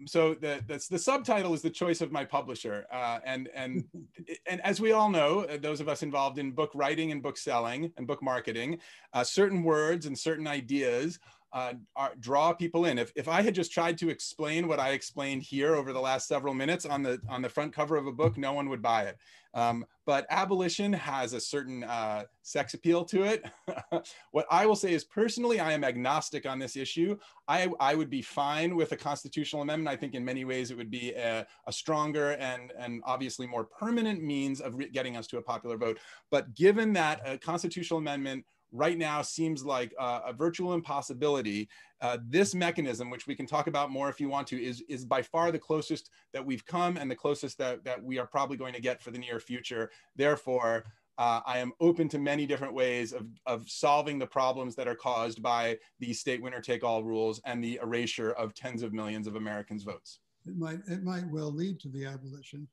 so 0.05 0.35
the, 0.35 0.61
the, 0.67 0.85
the 0.89 0.99
subtitle 0.99 1.53
is 1.53 1.61
the 1.61 1.69
choice 1.69 2.01
of 2.01 2.11
my 2.11 2.23
publisher, 2.23 2.85
uh, 2.91 3.19
and 3.25 3.49
and 3.55 3.83
and 4.47 4.61
as 4.61 4.79
we 4.79 4.91
all 4.91 5.09
know, 5.09 5.41
uh, 5.41 5.57
those 5.57 5.81
of 5.81 5.89
us 5.89 6.03
involved 6.03 6.37
in 6.37 6.51
book 6.51 6.71
writing 6.75 7.11
and 7.11 7.21
book 7.21 7.37
selling 7.37 7.91
and 7.97 8.05
book 8.05 8.21
marketing, 8.21 8.79
uh, 9.13 9.23
certain 9.23 9.63
words 9.63 10.05
and 10.05 10.17
certain 10.17 10.47
ideas 10.47 11.19
uh, 11.57 12.09
draw 12.19 12.53
people 12.53 12.85
in. 12.85 12.97
If, 12.97 13.11
if 13.15 13.27
I 13.27 13.41
had 13.41 13.55
just 13.55 13.71
tried 13.71 13.97
to 13.99 14.09
explain 14.09 14.67
what 14.67 14.79
I 14.79 14.89
explained 14.89 15.43
here 15.43 15.75
over 15.75 15.93
the 15.93 15.99
last 15.99 16.27
several 16.27 16.53
minutes 16.53 16.85
on 16.85 17.03
the 17.03 17.19
on 17.27 17.41
the 17.41 17.49
front 17.49 17.73
cover 17.73 17.95
of 17.97 18.07
a 18.07 18.11
book, 18.11 18.37
no 18.37 18.53
one 18.53 18.69
would 18.69 18.81
buy 18.81 19.03
it. 19.03 19.17
Um, 19.53 19.85
but 20.05 20.27
abolition 20.29 20.93
has 20.93 21.33
a 21.33 21.39
certain 21.39 21.83
uh, 21.83 22.25
sex 22.43 22.75
appeal 22.75 23.03
to 23.05 23.23
it. 23.23 23.43
what 24.31 24.45
I 24.51 24.67
will 24.67 24.75
say 24.75 24.93
is 24.93 25.03
personally, 25.03 25.59
I 25.59 25.71
am 25.71 25.83
agnostic 25.83 26.45
on 26.45 26.59
this 26.59 26.75
issue. 26.77 27.17
I, 27.47 27.67
I 27.79 27.95
would 27.95 28.09
be 28.09 28.21
fine 28.21 28.75
with 28.75 28.91
a 28.91 28.97
constitutional 28.97 29.63
amendment. 29.63 29.91
I 29.91 29.99
think 29.99 30.13
in 30.13 30.23
many 30.23 30.45
ways 30.45 30.69
it 30.69 30.77
would 30.77 30.91
be 30.91 31.11
a, 31.13 31.47
a 31.65 31.73
stronger 31.73 32.33
and, 32.33 32.71
and 32.77 33.01
obviously 33.05 33.47
more 33.47 33.63
permanent 33.63 34.21
means 34.21 34.61
of 34.61 34.77
getting 34.91 35.17
us 35.17 35.25
to 35.27 35.39
a 35.39 35.41
popular 35.41 35.77
vote. 35.77 35.97
But 36.29 36.53
given 36.53 36.93
that 36.93 37.21
a 37.25 37.37
constitutional 37.39 37.99
amendment 37.99 38.45
right 38.71 38.97
now 38.97 39.21
seems 39.21 39.63
like 39.65 39.93
uh, 39.99 40.21
a 40.25 40.33
virtual 40.33 40.73
impossibility. 40.73 41.69
Uh, 42.01 42.17
this 42.27 42.53
mechanism, 42.53 43.09
which 43.09 43.27
we 43.27 43.35
can 43.35 43.45
talk 43.45 43.67
about 43.67 43.89
more 43.89 44.09
if 44.09 44.19
you 44.19 44.29
want 44.29 44.47
to, 44.47 44.61
is, 44.61 44.83
is 44.87 45.05
by 45.05 45.21
far 45.21 45.51
the 45.51 45.59
closest 45.59 46.09
that 46.33 46.45
we've 46.45 46.65
come 46.65 46.97
and 46.97 47.09
the 47.09 47.15
closest 47.15 47.57
that, 47.57 47.83
that 47.83 48.01
we 48.01 48.19
are 48.19 48.27
probably 48.27 48.57
going 48.57 48.73
to 48.73 48.81
get 48.81 49.01
for 49.01 49.11
the 49.11 49.17
near 49.17 49.39
future. 49.39 49.89
Therefore, 50.15 50.85
uh, 51.17 51.41
I 51.45 51.57
am 51.57 51.73
open 51.79 52.07
to 52.09 52.19
many 52.19 52.45
different 52.45 52.73
ways 52.73 53.11
of, 53.11 53.25
of 53.47 53.67
solving 53.69 54.19
the 54.19 54.27
problems 54.27 54.75
that 54.75 54.87
are 54.87 54.95
caused 54.95 55.41
by 55.41 55.77
the 55.99 56.13
state 56.13 56.41
winner 56.41 56.61
take 56.61 56.83
all 56.83 57.03
rules 57.03 57.41
and 57.45 57.63
the 57.63 57.79
erasure 57.81 58.31
of 58.31 58.53
tens 58.53 58.83
of 58.83 58.93
millions 58.93 59.25
of 59.25 59.35
Americans' 59.35 59.83
votes. 59.83 60.19
it 60.45 60.55
might, 60.55 60.79
it 60.87 61.03
might 61.03 61.27
well 61.29 61.51
lead 61.51 61.79
to 61.79 61.89
the 61.89 62.05
abolition. 62.05 62.67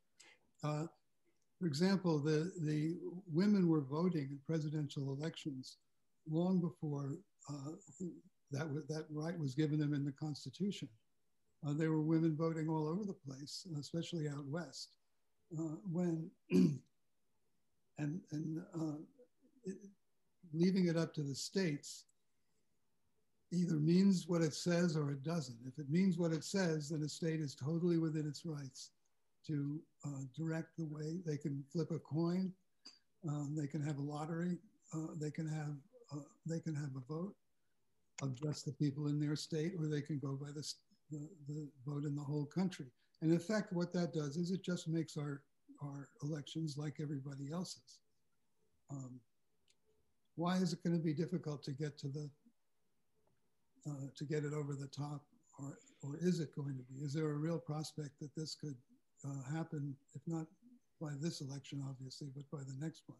Uh, 0.62 0.84
for 1.58 1.66
example, 1.66 2.18
the, 2.18 2.52
the 2.60 2.96
women 3.32 3.68
were 3.68 3.80
voting 3.80 4.28
in 4.30 4.38
presidential 4.46 5.16
elections 5.18 5.78
long 6.30 6.60
before 6.60 7.16
uh, 7.48 7.72
that, 8.50 8.88
that 8.88 9.04
right 9.10 9.38
was 9.38 9.54
given 9.54 9.78
them 9.78 9.94
in 9.94 10.04
the 10.04 10.12
Constitution. 10.12 10.88
Uh, 11.66 11.72
there 11.72 11.90
were 11.90 12.02
women 12.02 12.36
voting 12.36 12.68
all 12.68 12.88
over 12.88 13.04
the 13.04 13.16
place, 13.26 13.66
especially 13.78 14.28
out 14.28 14.44
west. 14.46 14.96
Uh, 15.58 15.76
when 15.90 16.30
and 16.50 18.20
and 18.32 18.62
uh, 18.74 18.96
it, 19.64 19.76
leaving 20.52 20.88
it 20.88 20.96
up 20.96 21.14
to 21.14 21.22
the 21.22 21.34
states 21.34 22.04
either 23.52 23.74
means 23.74 24.26
what 24.26 24.42
it 24.42 24.54
says 24.54 24.96
or 24.96 25.10
it 25.10 25.22
doesn't. 25.22 25.58
If 25.66 25.78
it 25.78 25.90
means 25.90 26.18
what 26.18 26.32
it 26.32 26.44
says, 26.44 26.88
then 26.88 27.02
a 27.02 27.08
state 27.08 27.40
is 27.40 27.54
totally 27.54 27.98
within 27.98 28.26
its 28.26 28.44
rights 28.44 28.90
to 29.46 29.80
uh, 30.04 30.22
direct 30.36 30.76
the 30.76 30.86
way 30.86 31.20
they 31.24 31.36
can 31.36 31.62
flip 31.70 31.90
a 31.90 31.98
coin, 31.98 32.52
um, 33.28 33.54
they 33.56 33.66
can 33.66 33.82
have 33.82 33.98
a 33.98 34.02
lottery, 34.02 34.58
uh, 34.94 35.14
they 35.20 35.30
can 35.30 35.48
have 35.48 35.76
uh, 36.12 36.20
they 36.46 36.60
can 36.60 36.74
have 36.74 36.90
a 36.96 37.12
vote 37.12 37.34
of 38.22 38.34
just 38.34 38.64
the 38.64 38.72
people 38.72 39.08
in 39.08 39.20
their 39.20 39.36
state, 39.36 39.72
or 39.78 39.86
they 39.86 40.00
can 40.00 40.18
go 40.18 40.38
by 40.40 40.48
the, 40.54 40.64
the, 41.10 41.28
the 41.48 41.68
vote 41.86 42.04
in 42.04 42.14
the 42.14 42.22
whole 42.22 42.46
country. 42.46 42.86
And 43.22 43.32
in 43.32 43.38
fact, 43.38 43.72
what 43.72 43.92
that 43.94 44.12
does 44.12 44.36
is 44.36 44.50
it 44.50 44.62
just 44.62 44.88
makes 44.88 45.16
our 45.16 45.42
our 45.82 46.08
elections 46.22 46.76
like 46.78 46.98
everybody 47.00 47.50
else's. 47.52 47.98
Um, 48.90 49.20
why 50.36 50.56
is 50.56 50.72
it 50.72 50.82
going 50.82 50.96
to 50.96 51.02
be 51.02 51.12
difficult 51.12 51.62
to 51.64 51.72
get 51.72 51.98
to 51.98 52.08
the 52.08 52.30
uh, 53.88 54.06
to 54.16 54.24
get 54.24 54.44
it 54.44 54.52
over 54.52 54.74
the 54.74 54.88
top, 54.88 55.22
or 55.58 55.78
or 56.02 56.16
is 56.20 56.40
it 56.40 56.54
going 56.54 56.76
to 56.76 56.84
be? 56.84 57.04
Is 57.04 57.12
there 57.12 57.30
a 57.30 57.38
real 57.38 57.58
prospect 57.58 58.20
that 58.20 58.34
this 58.36 58.54
could 58.54 58.76
uh, 59.24 59.42
happen, 59.54 59.94
if 60.14 60.22
not 60.26 60.46
by 61.00 61.12
this 61.20 61.40
election, 61.40 61.82
obviously, 61.88 62.28
but 62.34 62.44
by 62.50 62.62
the 62.64 62.76
next 62.84 63.02
one? 63.06 63.18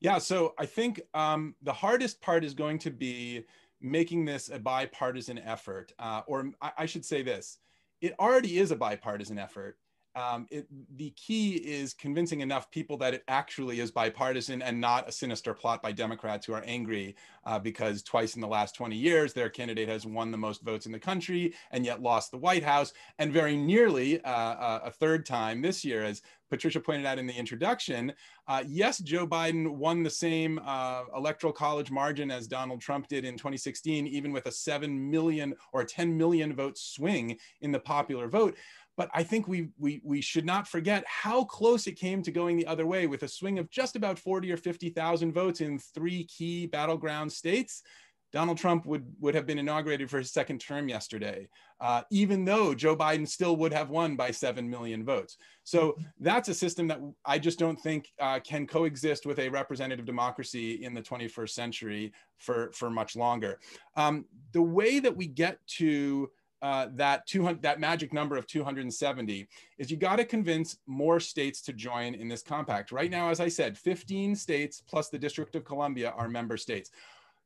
Yeah, 0.00 0.18
so 0.18 0.54
I 0.58 0.66
think 0.66 1.00
um, 1.12 1.54
the 1.62 1.72
hardest 1.72 2.20
part 2.20 2.44
is 2.44 2.54
going 2.54 2.78
to 2.80 2.90
be 2.90 3.44
making 3.80 4.24
this 4.24 4.48
a 4.48 4.58
bipartisan 4.58 5.38
effort, 5.38 5.92
uh, 5.98 6.22
or 6.26 6.50
I, 6.62 6.72
I 6.78 6.86
should 6.86 7.04
say 7.04 7.22
this: 7.22 7.58
it 8.00 8.14
already 8.18 8.58
is 8.58 8.70
a 8.70 8.76
bipartisan 8.76 9.38
effort 9.38 9.76
um, 10.14 10.46
it, 10.50 10.66
the 10.96 11.10
key 11.10 11.54
is 11.54 11.94
convincing 11.94 12.40
enough 12.40 12.70
people 12.70 12.96
that 12.98 13.14
it 13.14 13.22
actually 13.28 13.80
is 13.80 13.90
bipartisan 13.90 14.62
and 14.62 14.80
not 14.80 15.08
a 15.08 15.12
sinister 15.12 15.54
plot 15.54 15.82
by 15.82 15.92
Democrats 15.92 16.46
who 16.46 16.52
are 16.52 16.64
angry 16.66 17.14
uh, 17.44 17.58
because 17.58 18.02
twice 18.02 18.34
in 18.34 18.40
the 18.40 18.48
last 18.48 18.74
20 18.74 18.96
years 18.96 19.32
their 19.32 19.48
candidate 19.48 19.88
has 19.88 20.06
won 20.06 20.30
the 20.30 20.38
most 20.38 20.62
votes 20.62 20.86
in 20.86 20.92
the 20.92 20.98
country 20.98 21.54
and 21.70 21.84
yet 21.84 22.02
lost 22.02 22.30
the 22.30 22.38
White 22.38 22.64
House, 22.64 22.92
and 23.18 23.32
very 23.32 23.56
nearly 23.56 24.22
uh, 24.24 24.30
uh 24.30 24.80
a 24.84 24.90
third 24.90 25.24
time 25.26 25.62
this 25.62 25.84
year, 25.84 26.04
as 26.04 26.22
Patricia 26.50 26.80
pointed 26.80 27.06
out 27.06 27.18
in 27.18 27.26
the 27.26 27.32
introduction. 27.32 28.12
Uh, 28.48 28.64
yes, 28.66 28.98
Joe 28.98 29.26
Biden 29.26 29.76
won 29.76 30.02
the 30.02 30.10
same 30.10 30.60
uh, 30.64 31.04
electoral 31.16 31.52
college 31.52 31.90
margin 31.90 32.30
as 32.30 32.48
Donald 32.48 32.80
Trump 32.80 33.06
did 33.06 33.24
in 33.24 33.36
2016, 33.36 34.08
even 34.08 34.32
with 34.32 34.46
a 34.46 34.52
7 34.52 35.10
million 35.10 35.54
or 35.72 35.84
10 35.84 36.16
million 36.18 36.52
vote 36.54 36.76
swing 36.76 37.38
in 37.60 37.70
the 37.70 37.78
popular 37.78 38.28
vote. 38.28 38.56
But 39.00 39.08
I 39.14 39.22
think 39.22 39.48
we, 39.48 39.68
we, 39.78 40.02
we 40.04 40.20
should 40.20 40.44
not 40.44 40.68
forget 40.68 41.02
how 41.06 41.44
close 41.44 41.86
it 41.86 41.92
came 41.92 42.22
to 42.22 42.30
going 42.30 42.58
the 42.58 42.66
other 42.66 42.84
way 42.84 43.06
with 43.06 43.22
a 43.22 43.28
swing 43.28 43.58
of 43.58 43.70
just 43.70 43.96
about 43.96 44.18
40 44.18 44.52
or 44.52 44.58
50,000 44.58 45.32
votes 45.32 45.62
in 45.62 45.78
three 45.78 46.24
key 46.24 46.66
battleground 46.66 47.32
states. 47.32 47.82
Donald 48.30 48.58
Trump 48.58 48.84
would, 48.84 49.06
would 49.18 49.34
have 49.34 49.46
been 49.46 49.58
inaugurated 49.58 50.10
for 50.10 50.18
his 50.18 50.30
second 50.30 50.60
term 50.60 50.86
yesterday, 50.86 51.48
uh, 51.80 52.02
even 52.10 52.44
though 52.44 52.74
Joe 52.74 52.94
Biden 52.94 53.26
still 53.26 53.56
would 53.56 53.72
have 53.72 53.88
won 53.88 54.16
by 54.16 54.32
7 54.32 54.68
million 54.68 55.02
votes. 55.02 55.38
So 55.64 55.96
that's 56.18 56.50
a 56.50 56.54
system 56.54 56.86
that 56.88 57.00
I 57.24 57.38
just 57.38 57.58
don't 57.58 57.80
think 57.80 58.12
uh, 58.20 58.40
can 58.40 58.66
coexist 58.66 59.24
with 59.24 59.38
a 59.38 59.48
representative 59.48 60.04
democracy 60.04 60.84
in 60.84 60.92
the 60.92 61.00
21st 61.00 61.50
century 61.50 62.12
for, 62.36 62.70
for 62.74 62.90
much 62.90 63.16
longer. 63.16 63.60
Um, 63.96 64.26
the 64.52 64.60
way 64.60 65.00
that 65.00 65.16
we 65.16 65.26
get 65.26 65.58
to 65.78 66.30
uh, 66.62 66.88
that 66.94 67.26
200 67.26 67.62
that 67.62 67.80
magic 67.80 68.12
number 68.12 68.36
of 68.36 68.46
270 68.46 69.48
is 69.78 69.90
you 69.90 69.96
got 69.96 70.16
to 70.16 70.24
convince 70.24 70.78
more 70.86 71.20
states 71.20 71.60
to 71.62 71.72
join 71.72 72.14
in 72.14 72.28
this 72.28 72.42
compact. 72.42 72.92
Right 72.92 73.10
now 73.10 73.30
as 73.30 73.40
i 73.40 73.48
said 73.48 73.78
15 73.78 74.34
states 74.36 74.82
plus 74.86 75.08
the 75.08 75.18
district 75.18 75.54
of 75.56 75.64
columbia 75.64 76.10
are 76.10 76.28
member 76.28 76.56
states. 76.56 76.90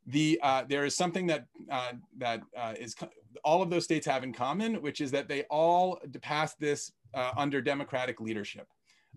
The 0.06 0.38
uh, 0.42 0.64
there 0.68 0.85
is 0.85 0.97
something 0.97 1.26
that 1.28 1.47
uh, 1.71 1.92
that 2.18 2.42
uh, 2.56 2.75
is 2.78 2.94
all 3.42 3.62
of 3.62 3.71
those 3.71 3.85
states 3.85 4.06
have 4.06 4.23
in 4.25 4.33
common 4.33 4.83
which 4.83 5.00
is 5.00 5.11
that 5.12 5.28
they 5.28 5.42
all 5.44 5.99
passed 6.21 6.59
this 6.61 6.92
uh, 7.14 7.30
under 7.37 7.61
democratic 7.61 8.21
leadership 8.21 8.66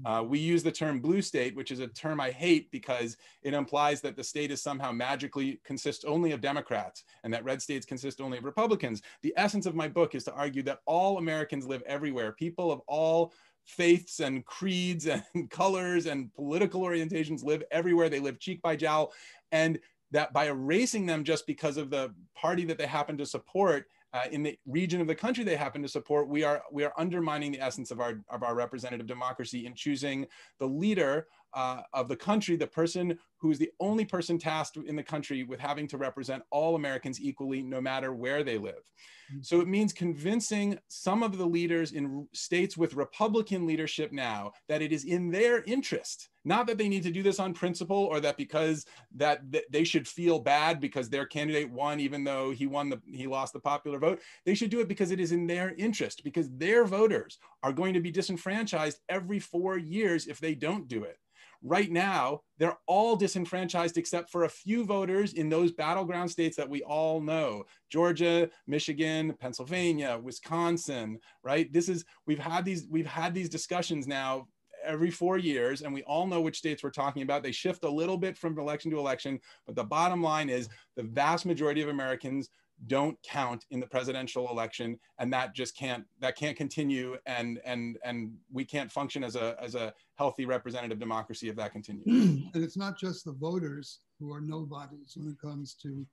uh, 0.05 0.23
we 0.27 0.39
use 0.39 0.63
the 0.63 0.71
term 0.71 0.99
blue 0.99 1.21
state, 1.21 1.55
which 1.55 1.71
is 1.71 1.79
a 1.79 1.87
term 1.87 2.19
I 2.19 2.31
hate 2.31 2.69
because 2.71 3.17
it 3.41 3.53
implies 3.53 4.01
that 4.01 4.15
the 4.15 4.23
state 4.23 4.51
is 4.51 4.61
somehow 4.61 4.91
magically 4.91 5.59
consists 5.63 6.05
only 6.05 6.31
of 6.31 6.41
Democrats 6.41 7.03
and 7.23 7.33
that 7.33 7.43
red 7.43 7.61
states 7.61 7.85
consist 7.85 8.21
only 8.21 8.37
of 8.37 8.45
Republicans. 8.45 9.01
The 9.21 9.33
essence 9.37 9.65
of 9.65 9.75
my 9.75 9.87
book 9.87 10.15
is 10.15 10.23
to 10.25 10.33
argue 10.33 10.63
that 10.63 10.79
all 10.85 11.17
Americans 11.17 11.67
live 11.67 11.81
everywhere. 11.83 12.31
People 12.31 12.71
of 12.71 12.81
all 12.87 13.33
faiths 13.65 14.19
and 14.19 14.45
creeds 14.45 15.07
and 15.07 15.23
colors 15.49 16.05
and 16.05 16.33
political 16.33 16.81
orientations 16.81 17.43
live 17.43 17.63
everywhere. 17.71 18.09
They 18.09 18.19
live 18.19 18.39
cheek 18.39 18.61
by 18.61 18.75
jowl. 18.75 19.13
And 19.51 19.79
that 20.11 20.31
by 20.31 20.47
erasing 20.47 21.05
them 21.05 21.23
just 21.23 21.45
because 21.45 21.77
of 21.77 21.89
the 21.89 22.13
party 22.33 22.63
that 22.65 22.77
they 22.77 22.87
happen 22.87 23.17
to 23.17 23.25
support, 23.25 23.87
uh, 24.13 24.23
in 24.31 24.43
the 24.43 24.57
region 24.65 25.01
of 25.01 25.07
the 25.07 25.15
country 25.15 25.43
they 25.43 25.55
happen 25.55 25.81
to 25.81 25.87
support, 25.87 26.29
we 26.29 26.43
are 26.43 26.63
we 26.71 26.83
are 26.83 26.93
undermining 26.97 27.51
the 27.51 27.61
essence 27.61 27.91
of 27.91 27.99
our 27.99 28.21
of 28.29 28.43
our 28.43 28.55
representative 28.55 29.07
democracy 29.07 29.65
in 29.65 29.73
choosing 29.73 30.25
the 30.59 30.65
leader 30.65 31.27
uh, 31.57 31.81
of 31.91 32.07
the 32.07 32.15
country, 32.15 32.55
the 32.55 32.67
person 32.67 33.17
who 33.39 33.49
is 33.49 33.57
the 33.57 33.71
only 33.79 34.05
person 34.05 34.37
tasked 34.37 34.77
in 34.77 34.95
the 34.95 35.01
country 35.01 35.43
with 35.43 35.59
having 35.59 35.87
to 35.87 35.97
represent 35.97 36.43
all 36.51 36.75
Americans 36.75 37.19
equally, 37.19 37.63
no 37.63 37.81
matter 37.81 38.13
where 38.13 38.43
they 38.43 38.59
live. 38.59 38.83
Mm-hmm. 39.31 39.41
So 39.41 39.59
it 39.59 39.67
means 39.67 39.91
convincing 39.91 40.77
some 40.87 41.23
of 41.23 41.35
the 41.39 41.45
leaders 41.45 41.93
in 41.93 42.27
states 42.31 42.77
with 42.77 42.93
Republican 42.93 43.65
leadership 43.65 44.11
now 44.11 44.51
that 44.69 44.83
it 44.83 44.91
is 44.91 45.03
in 45.05 45.31
their 45.31 45.63
interest, 45.63 46.29
not 46.45 46.67
that 46.67 46.77
they 46.77 46.87
need 46.87 47.01
to 47.03 47.11
do 47.11 47.23
this 47.23 47.39
on 47.39 47.55
principle 47.55 48.05
or 48.05 48.19
that 48.19 48.37
because 48.37 48.85
that, 49.15 49.41
they 49.71 49.83
should 49.83 50.07
feel 50.07 50.37
bad 50.37 50.79
because 50.79 51.09
their 51.09 51.25
candidate 51.25 51.71
won, 51.71 51.99
even 51.99 52.23
though 52.23 52.51
he 52.51 52.67
won 52.67 52.89
the 52.89 53.01
he 53.11 53.25
lost 53.25 53.53
the 53.53 53.59
popular 53.59 53.97
vote. 53.97 54.21
They 54.45 54.53
should 54.53 54.69
do 54.69 54.79
it 54.79 54.87
because 54.87 55.09
it 55.09 55.19
is 55.19 55.31
in 55.31 55.47
their 55.47 55.73
interest, 55.75 56.23
because 56.23 56.51
their 56.51 56.85
voters 56.85 57.39
are 57.63 57.73
going 57.73 57.95
to 57.95 58.01
be 58.01 58.11
disenfranchised 58.11 58.99
every 59.09 59.39
four 59.39 59.79
years 59.79 60.27
if 60.27 60.39
they 60.39 60.53
don't 60.53 60.87
do 60.87 61.03
it. 61.03 61.17
Right 61.63 61.91
now, 61.91 62.41
they're 62.57 62.77
all 62.85 63.15
disenfranchised 63.15 63.97
except 63.97 64.29
for 64.29 64.43
a 64.43 64.49
few 64.49 64.85
voters 64.85 65.33
in 65.33 65.49
those 65.49 65.71
battleground 65.71 66.29
states 66.29 66.55
that 66.57 66.69
we 66.69 66.81
all 66.83 67.19
know 67.19 67.63
Georgia, 67.91 68.49
Michigan, 68.67 69.33
Pennsylvania, 69.39 70.19
Wisconsin, 70.21 71.19
right? 71.43 71.71
This 71.73 71.89
is, 71.89 72.05
we've 72.25 72.39
had 72.39 72.65
these, 72.65 72.87
we've 72.89 73.07
had 73.07 73.33
these 73.33 73.49
discussions 73.49 74.07
now 74.07 74.47
every 74.83 75.11
four 75.11 75.37
years, 75.37 75.81
and 75.81 75.93
we 75.93 76.03
all 76.03 76.27
know 76.27 76.41
which 76.41 76.57
states 76.57 76.83
we're 76.83 76.89
talking 76.91 77.23
about. 77.23 77.43
They 77.43 77.51
shift 77.51 77.83
a 77.83 77.89
little 77.89 78.17
bit 78.17 78.37
from 78.37 78.57
election 78.57 78.91
to 78.91 78.99
election, 78.99 79.39
but 79.65 79.75
the 79.75 79.83
bottom 79.83 80.21
line 80.21 80.49
is 80.49 80.69
the 80.95 81.03
vast 81.03 81.45
majority 81.45 81.81
of 81.81 81.89
Americans 81.89 82.49
don't 82.85 83.17
count 83.23 83.65
in 83.71 83.79
the 83.79 83.87
presidential 83.87 84.49
election 84.49 84.99
and 85.17 85.33
that 85.33 85.55
just 85.55 85.75
can't 85.75 86.05
that 86.19 86.35
can't 86.35 86.55
continue 86.55 87.17
and 87.25 87.59
and 87.65 87.97
and 88.03 88.31
we 88.51 88.63
can't 88.63 88.91
function 88.91 89.23
as 89.23 89.35
a 89.35 89.55
as 89.59 89.73
a 89.73 89.93
healthy 90.15 90.45
representative 90.45 90.99
democracy 90.99 91.49
if 91.49 91.55
that 91.55 91.71
continues. 91.71 92.05
And 92.53 92.63
it's 92.63 92.77
not 92.77 92.97
just 92.97 93.25
the 93.25 93.33
voters 93.33 93.99
who 94.19 94.31
are 94.31 94.41
nobodies 94.41 95.13
when 95.15 95.27
it 95.29 95.39
comes 95.39 95.73
to 95.81 96.05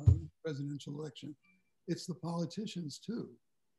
uh, 0.00 0.12
presidential 0.42 0.98
election. 0.98 1.34
It's 1.86 2.06
the 2.06 2.14
politicians 2.14 2.98
too. 2.98 3.28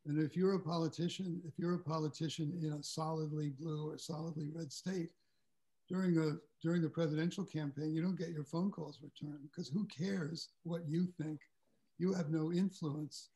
And 0.05 0.19
if 0.19 0.36
you're 0.36 0.55
a 0.55 0.59
politician 0.59 1.41
if 1.48 1.57
you're 1.57 1.75
a 1.75 1.79
politician 1.79 2.57
in 2.62 2.74
a 2.74 2.83
solidly 2.83 3.50
blue 3.50 3.89
or 3.89 3.98
solidly 3.98 4.50
red 4.53 4.71
state 4.71 5.09
during 5.88 6.17
a 6.19 6.38
during 6.62 6.83
the 6.83 6.89
presidential 6.89 7.43
campaign 7.43 7.91
you 7.93 8.01
don't 8.03 8.17
get 8.19 8.29
your 8.29 8.43
phone 8.43 8.69
calls 8.69 9.00
returned 9.01 9.50
because 9.50 9.67
who 9.67 9.86
cares 9.86 10.50
what 10.63 10.88
you 10.88 11.07
think 11.19 11.39
you 11.99 12.13
have 12.13 12.29
no 12.29 12.51
influence. 12.51 13.29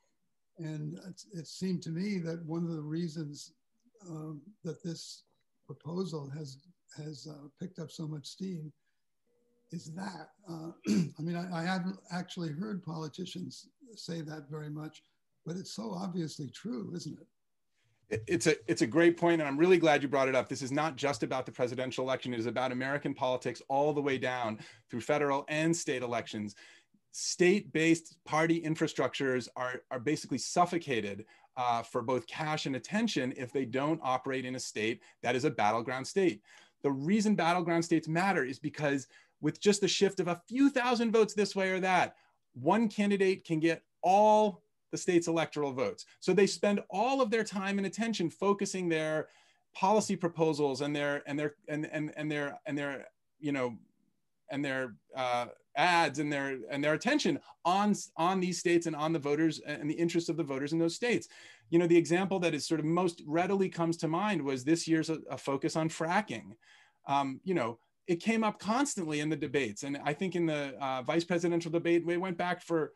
And 0.57 0.97
it 1.33 1.47
seemed 1.47 1.83
to 1.83 1.89
me 1.89 2.19
that 2.19 2.43
one 2.45 2.63
of 2.63 2.71
the 2.71 2.81
reasons 2.81 3.53
um, 4.09 4.41
that 4.63 4.83
this 4.83 5.23
proposal 5.67 6.29
has 6.35 6.57
has 6.97 7.27
uh, 7.29 7.47
picked 7.59 7.79
up 7.79 7.89
so 7.89 8.07
much 8.07 8.25
steam 8.25 8.71
is 9.71 9.91
that. 9.95 10.29
Uh, 10.47 10.69
I 10.87 11.21
mean, 11.21 11.35
I, 11.35 11.61
I, 11.61 11.63
haven't 11.63 11.97
actually 12.11 12.51
heard 12.51 12.83
politicians 12.83 13.69
say 13.95 14.21
that 14.21 14.47
very 14.47 14.69
much, 14.69 15.01
but 15.43 15.55
it's 15.55 15.73
so 15.75 15.91
obviously 15.91 16.51
true, 16.51 16.91
isn't 16.95 17.17
it? 17.19 18.23
It's 18.27 18.45
a 18.45 18.55
it's 18.67 18.83
a 18.83 18.87
great 18.87 19.17
point, 19.17 19.41
and 19.41 19.47
I'm 19.47 19.57
really 19.57 19.77
glad 19.77 20.03
you 20.03 20.07
brought 20.07 20.27
it 20.27 20.35
up. 20.35 20.47
This 20.47 20.61
is 20.61 20.71
not 20.71 20.97
just 20.97 21.23
about 21.23 21.47
the 21.47 21.51
presidential 21.51 22.05
election; 22.05 22.31
it 22.31 22.39
is 22.39 22.45
about 22.45 22.71
American 22.71 23.15
politics 23.15 23.61
all 23.69 23.91
the 23.91 24.01
way 24.01 24.19
down 24.19 24.59
through 24.91 25.01
federal 25.01 25.45
and 25.47 25.75
state 25.75 26.03
elections 26.03 26.53
state-based 27.13 28.17
party 28.25 28.59
infrastructures 28.59 29.47
are, 29.55 29.83
are 29.91 29.99
basically 29.99 30.39
suffocated 30.39 31.25
uh, 31.55 31.83
for 31.83 32.01
both 32.01 32.25
cash 32.25 32.65
and 32.65 32.75
attention 32.75 33.31
if 33.37 33.53
they 33.53 33.65
don't 33.65 33.99
operate 34.03 34.45
in 34.45 34.55
a 34.55 34.59
state 34.59 35.01
that 35.21 35.35
is 35.35 35.45
a 35.45 35.51
battleground 35.51 36.05
state. 36.05 36.41
The 36.81 36.91
reason 36.91 37.35
battleground 37.35 37.85
states 37.85 38.07
matter 38.07 38.43
is 38.43 38.57
because 38.57 39.07
with 39.41 39.61
just 39.61 39.81
the 39.81 39.87
shift 39.87 40.19
of 40.19 40.27
a 40.27 40.41
few 40.47 40.71
thousand 40.71 41.11
votes 41.11 41.35
this 41.35 41.55
way 41.55 41.69
or 41.69 41.79
that, 41.81 42.15
one 42.53 42.89
candidate 42.89 43.45
can 43.45 43.59
get 43.59 43.83
all 44.01 44.63
the 44.91 44.97
state's 44.97 45.27
electoral 45.27 45.71
votes. 45.71 46.05
So 46.19 46.33
they 46.33 46.47
spend 46.47 46.81
all 46.89 47.21
of 47.21 47.29
their 47.29 47.43
time 47.43 47.77
and 47.77 47.85
attention 47.85 48.31
focusing 48.31 48.89
their 48.89 49.27
policy 49.75 50.15
proposals 50.15 50.81
and 50.81 50.95
their 50.95 51.21
and 51.27 51.37
their 51.37 51.55
and 51.67 51.87
and, 51.91 52.11
and 52.17 52.31
their 52.31 52.59
and 52.65 52.77
their 52.77 53.07
you 53.39 53.51
know 53.51 53.77
and 54.49 54.63
their 54.63 54.95
uh, 55.15 55.47
ads 55.75 56.19
and 56.19 56.31
their 56.31 56.57
and 56.69 56.83
their 56.83 56.93
attention 56.93 57.39
on 57.65 57.95
on 58.17 58.39
these 58.39 58.59
states 58.59 58.85
and 58.85 58.95
on 58.95 59.13
the 59.13 59.19
voters 59.19 59.59
and 59.59 59.89
the 59.89 59.95
interests 59.95 60.29
of 60.29 60.37
the 60.37 60.43
voters 60.43 60.73
in 60.73 60.79
those 60.79 60.95
states. 60.95 61.27
You 61.69 61.79
know, 61.79 61.87
the 61.87 61.97
example 61.97 62.39
that 62.39 62.53
is 62.53 62.67
sort 62.67 62.79
of 62.79 62.85
most 62.85 63.23
readily 63.25 63.69
comes 63.69 63.97
to 63.97 64.07
mind 64.07 64.41
was 64.41 64.63
this 64.63 64.87
year's 64.87 65.09
a, 65.09 65.19
a 65.29 65.37
focus 65.37 65.75
on 65.75 65.89
fracking. 65.89 66.55
Um, 67.07 67.39
you 67.43 67.53
know, 67.53 67.79
it 68.07 68.17
came 68.17 68.43
up 68.43 68.59
constantly 68.59 69.19
in 69.19 69.29
the 69.29 69.35
debates, 69.35 69.83
and 69.83 69.97
I 70.03 70.13
think 70.13 70.35
in 70.35 70.45
the 70.45 70.75
uh, 70.79 71.01
vice 71.01 71.23
presidential 71.23 71.71
debate, 71.71 72.05
we 72.05 72.17
went 72.17 72.37
back 72.37 72.61
for 72.61 72.93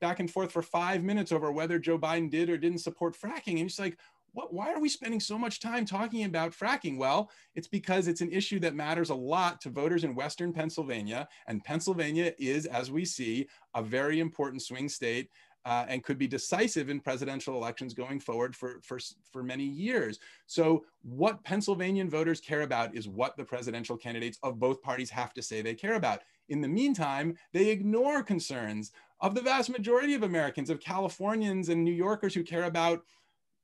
back 0.00 0.20
and 0.20 0.30
forth 0.30 0.52
for 0.52 0.62
five 0.62 1.02
minutes 1.02 1.32
over 1.32 1.50
whether 1.50 1.78
Joe 1.78 1.98
Biden 1.98 2.30
did 2.30 2.48
or 2.48 2.56
didn't 2.56 2.78
support 2.78 3.16
fracking, 3.16 3.58
and 3.58 3.66
it's 3.66 3.78
like, 3.78 3.98
what, 4.32 4.52
why 4.52 4.72
are 4.72 4.80
we 4.80 4.88
spending 4.88 5.20
so 5.20 5.38
much 5.38 5.60
time 5.60 5.84
talking 5.84 6.24
about 6.24 6.52
fracking? 6.52 6.98
Well, 6.98 7.30
it's 7.54 7.68
because 7.68 8.08
it's 8.08 8.20
an 8.20 8.32
issue 8.32 8.60
that 8.60 8.74
matters 8.74 9.10
a 9.10 9.14
lot 9.14 9.60
to 9.62 9.70
voters 9.70 10.04
in 10.04 10.14
Western 10.14 10.52
Pennsylvania. 10.52 11.28
And 11.46 11.64
Pennsylvania 11.64 12.32
is, 12.38 12.66
as 12.66 12.90
we 12.90 13.04
see, 13.04 13.48
a 13.74 13.82
very 13.82 14.20
important 14.20 14.62
swing 14.62 14.88
state 14.88 15.30
uh, 15.64 15.84
and 15.88 16.02
could 16.02 16.18
be 16.18 16.26
decisive 16.26 16.88
in 16.88 17.00
presidential 17.00 17.54
elections 17.54 17.92
going 17.92 18.20
forward 18.20 18.54
for, 18.56 18.80
for, 18.82 18.98
for 19.30 19.42
many 19.42 19.64
years. 19.64 20.18
So, 20.46 20.84
what 21.02 21.42
Pennsylvanian 21.44 22.08
voters 22.08 22.40
care 22.40 22.62
about 22.62 22.94
is 22.96 23.08
what 23.08 23.36
the 23.36 23.44
presidential 23.44 23.96
candidates 23.96 24.38
of 24.42 24.58
both 24.58 24.80
parties 24.82 25.10
have 25.10 25.34
to 25.34 25.42
say 25.42 25.60
they 25.60 25.74
care 25.74 25.94
about. 25.94 26.20
In 26.48 26.60
the 26.60 26.68
meantime, 26.68 27.36
they 27.52 27.68
ignore 27.68 28.22
concerns 28.22 28.92
of 29.20 29.34
the 29.34 29.42
vast 29.42 29.68
majority 29.68 30.14
of 30.14 30.22
Americans, 30.22 30.70
of 30.70 30.80
Californians 30.80 31.68
and 31.68 31.84
New 31.84 31.92
Yorkers 31.92 32.34
who 32.34 32.44
care 32.44 32.64
about 32.64 33.02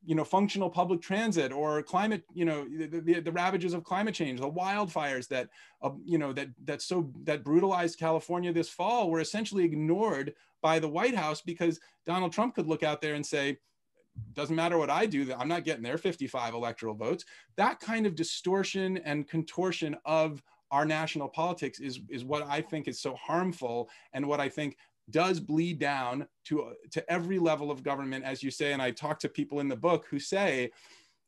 you 0.05 0.15
know, 0.15 0.23
functional 0.23 0.69
public 0.69 1.01
transit 1.01 1.51
or 1.51 1.81
climate, 1.81 2.23
you 2.33 2.45
know, 2.45 2.65
the, 2.65 3.01
the, 3.01 3.19
the 3.19 3.31
ravages 3.31 3.73
of 3.73 3.83
climate 3.83 4.13
change, 4.13 4.39
the 4.39 4.49
wildfires 4.49 5.27
that, 5.27 5.49
uh, 5.81 5.91
you 6.03 6.17
know, 6.17 6.31
that, 6.33 6.49
that 6.65 6.81
so, 6.81 7.11
that 7.23 7.43
brutalized 7.43 7.99
California 7.99 8.53
this 8.53 8.69
fall 8.69 9.09
were 9.09 9.19
essentially 9.19 9.63
ignored 9.63 10.33
by 10.61 10.79
the 10.79 10.87
White 10.87 11.15
House 11.15 11.41
because 11.41 11.79
Donald 12.05 12.31
Trump 12.31 12.55
could 12.55 12.67
look 12.67 12.83
out 12.83 13.01
there 13.01 13.15
and 13.15 13.25
say, 13.25 13.57
doesn't 14.33 14.55
matter 14.55 14.77
what 14.77 14.89
I 14.89 15.05
do, 15.05 15.33
I'm 15.33 15.47
not 15.47 15.65
getting 15.65 15.83
their 15.83 15.97
55 15.97 16.53
electoral 16.53 16.95
votes. 16.95 17.25
That 17.57 17.79
kind 17.79 18.05
of 18.05 18.15
distortion 18.15 18.97
and 18.97 19.27
contortion 19.27 19.95
of 20.05 20.41
our 20.71 20.85
national 20.85 21.29
politics 21.29 21.79
is, 21.79 21.99
is 22.09 22.23
what 22.23 22.43
I 22.47 22.61
think 22.61 22.87
is 22.87 22.99
so 22.99 23.15
harmful 23.15 23.89
and 24.13 24.27
what 24.27 24.39
I 24.39 24.49
think 24.49 24.77
does 25.09 25.39
bleed 25.39 25.79
down 25.79 26.27
to 26.45 26.73
to 26.91 27.11
every 27.11 27.39
level 27.39 27.71
of 27.71 27.83
government 27.83 28.25
as 28.25 28.41
you 28.41 28.51
say. 28.51 28.73
And 28.73 28.81
i 28.81 28.91
talk 28.91 29.19
to 29.19 29.29
people 29.29 29.59
in 29.59 29.67
the 29.67 29.75
book 29.75 30.05
who 30.09 30.19
say 30.19 30.71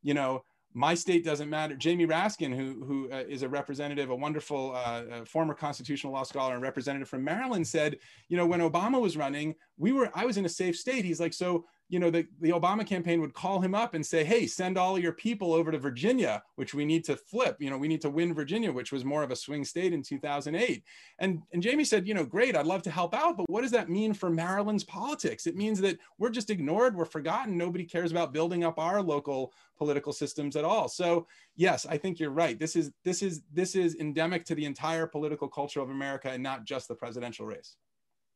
you 0.01 0.13
know 0.13 0.43
my 0.73 0.93
state 0.93 1.25
doesn't 1.25 1.49
matter. 1.49 1.75
Jamie 1.75 2.05
raskin 2.05 2.55
who 2.55 2.83
who 2.85 3.11
uh, 3.11 3.23
is 3.27 3.41
a 3.41 3.49
representative 3.49 4.09
a 4.09 4.15
wonderful 4.15 4.75
uh, 4.75 5.03
a 5.11 5.25
former 5.25 5.53
constitutional 5.53 6.13
law 6.13 6.23
scholar 6.23 6.53
and 6.53 6.61
representative 6.61 7.09
from 7.09 7.23
maryland 7.23 7.65
said 7.65 7.97
you 8.29 8.37
know 8.37 8.45
when 8.45 8.59
obama 8.59 9.01
was 9.01 9.17
running 9.17 9.55
we 9.77 9.91
were 9.91 10.09
i 10.13 10.25
was 10.25 10.37
in 10.37 10.45
a 10.45 10.49
safe 10.49 10.77
state. 10.77 11.05
He's 11.05 11.19
like 11.19 11.33
so 11.33 11.65
you 11.89 11.99
know, 11.99 12.09
the, 12.09 12.27
the 12.41 12.49
Obama 12.49 12.85
campaign 12.85 13.21
would 13.21 13.33
call 13.33 13.61
him 13.61 13.73
up 13.73 13.93
and 13.93 14.05
say, 14.05 14.23
hey, 14.23 14.45
send 14.45 14.77
all 14.77 14.99
your 14.99 15.13
people 15.13 15.53
over 15.53 15.71
to 15.71 15.77
Virginia, 15.77 16.43
which 16.55 16.73
we 16.73 16.83
need 16.83 17.05
to 17.05 17.15
flip. 17.15 17.55
You 17.59 17.69
know, 17.69 17.77
we 17.77 17.87
need 17.87 18.01
to 18.01 18.09
win 18.09 18.33
Virginia, 18.33 18.71
which 18.71 18.91
was 18.91 19.05
more 19.05 19.23
of 19.23 19.31
a 19.31 19.35
swing 19.35 19.63
state 19.63 19.93
in 19.93 20.03
2008. 20.03 20.83
And, 21.19 21.41
and 21.53 21.63
Jamie 21.63 21.85
said, 21.85 22.05
you 22.05 22.13
know, 22.13 22.25
great, 22.25 22.57
I'd 22.57 22.65
love 22.65 22.81
to 22.83 22.91
help 22.91 23.13
out, 23.13 23.37
but 23.37 23.49
what 23.49 23.61
does 23.61 23.71
that 23.71 23.89
mean 23.89 24.13
for 24.13 24.29
Maryland's 24.29 24.83
politics? 24.83 25.47
It 25.47 25.55
means 25.55 25.79
that 25.81 25.97
we're 26.17 26.29
just 26.29 26.49
ignored, 26.49 26.95
we're 26.95 27.05
forgotten, 27.05 27.57
nobody 27.57 27.85
cares 27.85 28.11
about 28.11 28.33
building 28.33 28.65
up 28.65 28.79
our 28.79 29.01
local 29.01 29.53
political 29.77 30.11
systems 30.11 30.57
at 30.57 30.65
all. 30.65 30.89
So 30.89 31.27
yes, 31.55 31.85
I 31.85 31.97
think 31.97 32.19
you're 32.19 32.31
right. 32.31 32.59
This 32.59 32.75
is, 32.75 32.91
this 33.05 33.21
is, 33.21 33.43
this 33.53 33.75
is 33.75 33.95
endemic 33.95 34.43
to 34.45 34.55
the 34.55 34.65
entire 34.65 35.07
political 35.07 35.47
culture 35.47 35.79
of 35.79 35.89
America 35.89 36.29
and 36.29 36.43
not 36.43 36.65
just 36.65 36.89
the 36.89 36.95
presidential 36.95 37.45
race. 37.45 37.77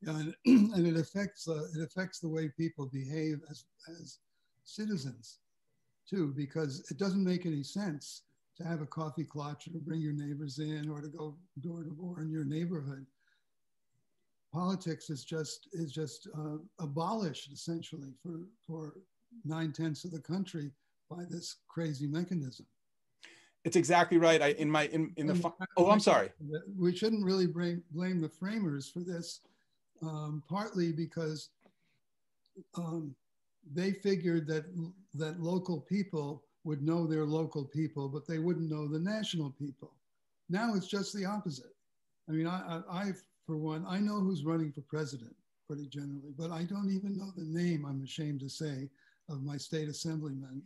Yeah, 0.02 0.20
and, 0.20 0.36
and 0.74 0.88
it 0.88 1.00
affects 1.00 1.48
uh, 1.48 1.66
it 1.76 1.82
affects 1.84 2.20
the 2.20 2.30
way 2.30 2.50
people 2.58 2.90
behave 2.92 3.40
as 3.50 3.66
as 4.02 4.20
citizens 4.64 5.40
too, 6.10 6.34
because 6.36 6.86
it 6.90 6.98
doesn't 6.98 7.24
make 7.24 7.46
any 7.46 7.64
sense 7.64 8.24
to 8.58 8.64
have 8.64 8.82
a 8.82 8.86
coffee 8.86 9.24
clutch 9.24 9.68
or 9.68 9.72
to 9.72 9.80
bring 9.80 10.02
your 10.02 10.14
neighbors 10.14 10.60
in 10.60 10.90
or 10.90 11.02
to 11.02 11.08
go 11.08 11.38
door 11.62 11.84
to 11.84 11.90
door 11.92 12.22
in 12.22 12.30
your 12.30 12.44
neighborhood. 12.44 13.06
Politics 14.54 15.10
is 15.10 15.24
just 15.24 15.70
is 15.74 15.92
just 15.92 16.28
uh, 16.38 16.58
abolished 16.80 17.52
essentially 17.54 18.14
for 18.22 18.42
for 18.66 18.96
nine 19.46 19.72
tenths 19.72 20.04
of 20.04 20.12
the 20.12 20.20
country 20.20 20.72
by 21.10 21.24
this 21.30 21.58
crazy 21.70 22.08
mechanism. 22.08 22.66
It's 23.64 23.76
exactly 23.76 24.18
right. 24.18 24.42
I 24.42 24.48
in 24.50 24.70
my 24.70 24.88
in 24.88 25.14
in 25.16 25.28
the 25.28 25.54
oh 25.78 25.92
I'm 25.92 26.00
sorry. 26.00 26.32
We 26.78 26.96
shouldn't 26.96 27.24
really 27.24 27.48
blame 27.48 27.84
blame 27.92 28.20
the 28.20 28.30
framers 28.30 28.90
for 28.90 29.02
this 29.02 29.42
um, 30.02 30.44
partly 30.50 30.92
because 30.92 31.50
um, 32.76 33.16
they 33.74 33.92
figured 33.92 34.48
that 34.48 34.66
that 35.14 35.42
local 35.42 35.82
people 35.82 36.44
would 36.64 36.82
know 36.82 37.08
their 37.08 37.26
local 37.26 37.66
people, 37.66 38.08
but 38.08 38.28
they 38.28 38.40
wouldn't 38.40 38.70
know 38.70 38.88
the 38.88 39.00
national 39.00 39.52
people. 39.52 39.92
Now 40.50 40.76
it's 40.76 40.88
just 40.88 41.14
the 41.14 41.26
opposite. 41.26 41.76
I 42.30 42.34
mean, 42.34 42.48
I, 42.48 42.82
I, 42.90 42.98
I 43.02 43.12
for 43.46 43.58
one, 43.58 43.86
I 43.88 44.00
know 44.00 44.20
who's 44.20 44.46
running 44.46 44.72
for 44.72 44.82
president 44.82 45.36
pretty 45.68 45.88
generally, 45.88 46.34
but 46.38 46.52
I 46.52 46.64
don't 46.64 46.92
even 46.92 47.18
know 47.18 47.32
the 47.36 47.46
name. 47.46 47.86
I'm 47.86 48.04
ashamed 48.04 48.42
to 48.42 48.50
say 48.50 48.90
of 49.30 49.44
my 49.44 49.58
state 49.58 49.88
assemblyman. 49.90 50.62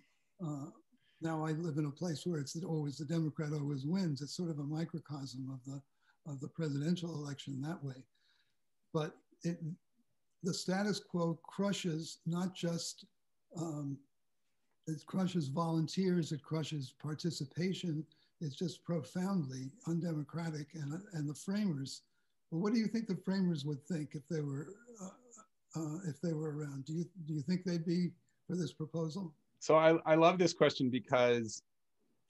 Uh, 0.45 0.69
now 1.21 1.45
I 1.45 1.51
live 1.51 1.77
in 1.77 1.85
a 1.85 1.91
place 1.91 2.25
where 2.25 2.39
it's 2.39 2.61
always 2.63 2.97
the 2.97 3.05
Democrat 3.05 3.53
always 3.53 3.85
wins. 3.85 4.21
It's 4.21 4.35
sort 4.35 4.49
of 4.49 4.59
a 4.59 4.63
microcosm 4.63 5.49
of 5.51 5.59
the 5.65 5.81
of 6.29 6.39
the 6.39 6.47
presidential 6.47 7.13
election 7.13 7.61
that 7.61 7.83
way. 7.83 8.03
But 8.93 9.15
it, 9.45 9.59
the 10.43 10.53
status 10.53 10.99
quo 10.99 11.39
crushes 11.43 12.19
not 12.25 12.53
just 12.55 13.05
um, 13.57 13.97
it 14.87 15.03
crushes 15.05 15.47
volunteers, 15.47 16.31
it 16.31 16.43
crushes 16.43 16.93
participation. 17.01 18.05
It's 18.41 18.55
just 18.55 18.83
profoundly 18.83 19.71
undemocratic. 19.87 20.67
And, 20.75 21.01
and 21.13 21.27
the 21.27 21.33
framers, 21.33 22.01
well, 22.51 22.61
what 22.61 22.73
do 22.73 22.79
you 22.79 22.87
think 22.87 23.07
the 23.07 23.15
framers 23.15 23.65
would 23.65 23.83
think 23.87 24.09
if 24.13 24.27
they 24.27 24.41
were 24.41 24.67
uh, 25.01 25.79
uh, 25.79 25.97
if 26.07 26.21
they 26.21 26.33
were 26.33 26.55
around? 26.55 26.85
Do 26.85 26.93
you 26.93 27.05
do 27.25 27.33
you 27.33 27.41
think 27.41 27.63
they'd 27.63 27.85
be 27.85 28.11
for 28.47 28.55
this 28.55 28.73
proposal? 28.73 29.33
So 29.59 29.75
I, 29.75 29.97
I 30.05 30.15
love 30.15 30.37
this 30.37 30.53
question 30.53 30.89
because 30.89 31.63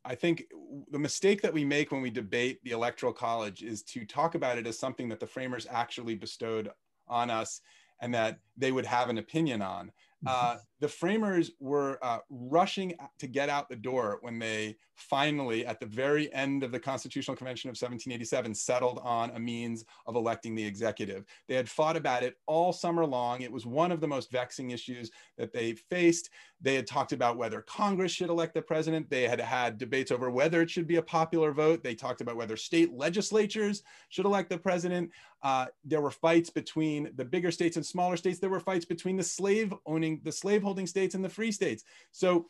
I 0.06 0.16
think 0.16 0.46
the 0.92 1.00
mistake 1.00 1.42
that 1.42 1.54
we 1.54 1.66
make 1.66 1.92
when 1.92 2.02
we 2.02 2.12
debate 2.12 2.60
the 2.64 2.72
electoral 2.72 3.12
college 3.12 3.64
is 3.64 3.82
to 3.84 4.06
talk 4.06 4.36
about 4.36 4.58
it 4.58 4.68
as 4.68 4.78
something 4.78 5.10
that 5.10 5.20
the 5.20 5.28
framers 5.28 5.68
actually 5.70 6.16
bestowed 6.16 6.70
on 7.08 7.30
us 7.30 7.62
and 8.02 8.14
that 8.14 8.40
they 8.58 8.72
would 8.72 8.86
have 8.86 9.10
an 9.10 9.18
opinion 9.18 9.62
on. 9.62 9.92
Uh, 10.28 10.58
the 10.86 10.90
framers 10.90 11.50
were 11.60 11.98
uh, 12.04 12.20
rushing 12.30 12.94
to 13.18 13.26
get 13.26 13.50
out 13.50 13.68
the 13.70 13.76
door 13.76 14.20
when 14.22 14.38
they 14.38 14.78
finally, 14.94 15.66
at 15.66 15.80
the 15.80 15.86
very 15.86 16.32
end 16.32 16.64
of 16.64 16.72
the 16.72 16.80
Constitutional 16.80 17.36
Convention 17.36 17.70
of 17.70 17.74
1787, 17.74 18.54
settled 18.54 19.00
on 19.04 19.32
a 19.32 19.40
means 19.40 19.84
of 20.06 20.16
electing 20.16 20.54
the 20.54 20.64
executive. 20.64 21.26
They 21.48 21.56
had 21.56 21.68
fought 21.68 21.98
about 21.98 22.22
it 22.22 22.36
all 22.46 22.72
summer 22.72 23.06
long. 23.06 23.42
It 23.42 23.52
was 23.52 23.66
one 23.66 23.92
of 23.92 24.00
the 24.00 24.08
most 24.08 24.32
vexing 24.32 24.72
issues 24.72 25.10
that 25.38 25.52
they 25.52 25.74
faced. 25.74 26.30
They 26.62 26.76
had 26.76 26.88
talked 26.88 27.12
about 27.12 27.38
whether 27.38 27.62
Congress 27.62 28.12
should 28.12 28.30
elect 28.30 28.54
the 28.54 28.62
president. 28.62 29.10
They 29.10 29.28
had 29.28 29.42
had 29.42 29.78
debates 29.78 30.12
over 30.12 30.32
whether 30.32 30.62
it 30.62 30.70
should 30.70 30.88
be 30.88 30.96
a 30.96 31.02
popular 31.02 31.52
vote. 31.52 31.84
They 31.84 31.96
talked 31.96 32.22
about 32.22 32.38
whether 32.38 32.56
state 32.56 32.94
legislatures 32.94 33.84
should 34.10 34.26
elect 34.26 34.50
the 34.50 34.58
president. 34.58 35.12
Uh, 35.44 35.68
there 35.84 36.02
were 36.02 36.12
fights 36.12 36.50
between 36.50 37.12
the 37.16 37.26
bigger 37.26 37.52
states 37.52 37.76
and 37.76 37.86
smaller 37.86 38.18
states. 38.18 38.40
There 38.40 38.50
were 38.50 38.60
fights 38.60 38.86
between 38.86 39.18
the 39.18 39.24
slave 39.24 39.74
owning, 39.86 40.22
the 40.24 40.32
slave 40.32 40.64
states 40.84 41.16
and 41.16 41.24
the 41.24 41.30
free 41.30 41.52
states. 41.52 41.84
So 42.12 42.48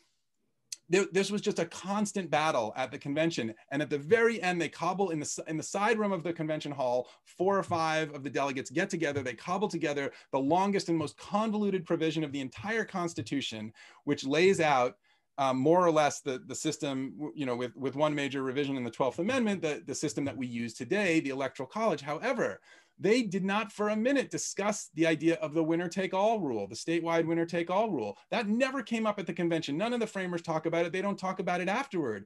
there, 0.90 1.06
this 1.12 1.32
was 1.32 1.42
just 1.42 1.60
a 1.60 1.66
constant 1.66 2.30
battle 2.30 2.74
at 2.76 2.92
the 2.92 2.98
convention. 2.98 3.54
And 3.72 3.82
at 3.82 3.90
the 3.90 3.98
very 3.98 4.42
end, 4.42 4.62
they 4.62 4.70
cobble 4.70 5.10
in 5.10 5.20
the, 5.20 5.44
in 5.48 5.58
the 5.58 5.64
side 5.64 5.98
room 5.98 6.12
of 6.12 6.24
the 6.24 6.34
convention 6.34 6.72
hall, 6.72 7.10
four 7.26 7.58
or 7.58 7.64
five 7.64 8.14
of 8.14 8.24
the 8.24 8.30
delegates 8.30 8.70
get 8.70 8.90
together, 8.90 9.24
they 9.24 9.34
cobble 9.34 9.68
together 9.68 10.12
the 10.32 10.40
longest 10.40 10.90
and 10.90 10.98
most 10.98 11.18
convoluted 11.18 11.86
provision 11.86 12.24
of 12.24 12.32
the 12.32 12.42
entire 12.42 12.86
Constitution, 12.86 13.74
which 14.04 14.26
lays 14.26 14.60
out 14.60 14.98
um, 15.38 15.58
more 15.58 15.86
or 15.86 15.92
less 15.92 16.22
the, 16.22 16.42
the 16.48 16.56
system, 16.56 17.32
you 17.36 17.46
know, 17.46 17.56
with, 17.56 17.76
with 17.76 17.96
one 17.96 18.16
major 18.16 18.42
revision 18.42 18.78
in 18.78 18.84
the 18.84 18.92
12th 18.92 19.20
Amendment, 19.20 19.62
the, 19.62 19.84
the 19.86 19.96
system 19.96 20.24
that 20.26 20.38
we 20.38 20.48
use 20.48 20.74
today, 20.74 21.20
the 21.20 21.30
Electoral 21.30 21.68
College. 21.68 22.02
However, 22.02 22.62
they 23.00 23.24
did 23.24 23.44
not 23.44 23.72
for 23.72 23.90
a 23.90 23.96
minute 23.96 24.32
discuss 24.32 24.90
the 24.94 25.06
idea 25.06 25.36
of 25.36 25.54
the 25.54 25.64
winner 25.64 25.88
take 25.88 26.14
all 26.14 26.40
rule, 26.40 26.68
the 26.68 26.76
statewide 26.76 27.26
winner 27.26 27.46
take 27.46 27.70
all 27.70 27.90
rule. 27.90 28.18
That 28.32 28.48
never 28.48 28.82
came 28.82 29.06
up 29.06 29.20
at 29.20 29.28
the 29.28 29.34
convention. 29.34 29.78
None 29.78 29.94
of 29.94 30.00
the 30.00 30.08
framers 30.08 30.42
talk 30.42 30.66
about 30.66 30.86
it. 30.86 30.92
They 30.92 31.02
don't 31.02 31.20
talk 31.20 31.40
about 31.40 31.62
it 31.62 31.68
afterward 31.68 32.26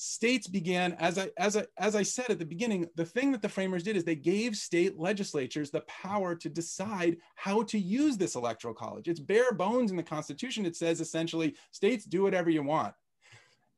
states 0.00 0.46
began 0.46 0.92
as 1.00 1.18
I 1.18 1.28
as 1.36 1.56
I 1.56 1.66
as 1.76 1.96
I 1.96 2.04
said 2.04 2.30
at 2.30 2.38
the 2.38 2.46
beginning, 2.46 2.86
the 2.94 3.04
thing 3.04 3.32
that 3.32 3.42
the 3.42 3.48
framers 3.48 3.82
did 3.82 3.96
is 3.96 4.04
they 4.04 4.14
gave 4.14 4.54
state 4.54 4.96
legislatures 4.96 5.70
the 5.70 5.80
power 5.82 6.36
to 6.36 6.48
decide 6.48 7.16
how 7.34 7.64
to 7.64 7.78
use 7.78 8.16
this 8.16 8.36
electoral 8.36 8.74
college. 8.74 9.08
It's 9.08 9.18
bare 9.18 9.52
bones 9.52 9.90
in 9.90 9.96
the 9.96 10.02
Constitution. 10.04 10.64
It 10.64 10.76
says 10.76 11.00
essentially 11.00 11.56
states 11.72 12.04
do 12.04 12.22
whatever 12.22 12.48
you 12.48 12.62
want. 12.62 12.94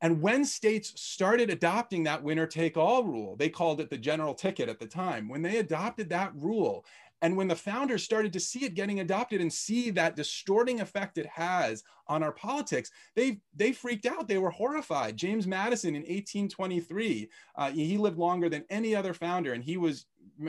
And 0.03 0.23
when 0.23 0.45
states 0.45 0.93
started 1.01 1.51
adopting 1.51 2.05
that 2.05 2.23
winner 2.23 2.47
take 2.47 2.77
all 2.77 3.05
rule, 3.05 3.37
they 3.37 3.51
called 3.51 3.81
it 3.81 3.91
the 3.91 3.99
general 3.99 4.35
ticket 4.35 4.69
at 4.69 4.79
the 4.79 4.87
time. 4.87 5.29
When 5.29 5.43
they 5.43 5.59
adopted 5.59 6.09
that 6.09 6.33
rule 6.35 6.85
and 7.23 7.37
when 7.37 7.49
the 7.49 7.57
founders 7.57 8.03
started 8.03 8.33
to 8.33 8.41
see 8.41 8.65
it 8.65 8.75
getting 8.75 9.01
adopted 9.01 9.41
and 9.41 9.53
see 9.53 9.91
that 9.91 10.17
distorting 10.17 10.81
effect 10.81 11.19
it 11.19 11.27
has 11.27 11.85
on 12.09 12.23
our 12.23 12.33
politics, 12.33 12.91
they 13.15 13.41
they 13.55 13.73
freaked 13.73 14.07
out. 14.07 14.27
They 14.27 14.39
were 14.39 14.51
horrified. 14.51 15.17
James 15.17 15.47
Madison 15.47 15.95
in 15.95 16.03
1823, 16.03 17.29
uh, 17.57 17.71
he 17.71 17.99
lived 17.99 18.19
longer 18.19 18.49
than 18.49 18.65
any 18.71 18.95
other 18.95 19.13
founder, 19.13 19.53
and 19.53 19.63
he 19.63 19.77
was 19.77 20.07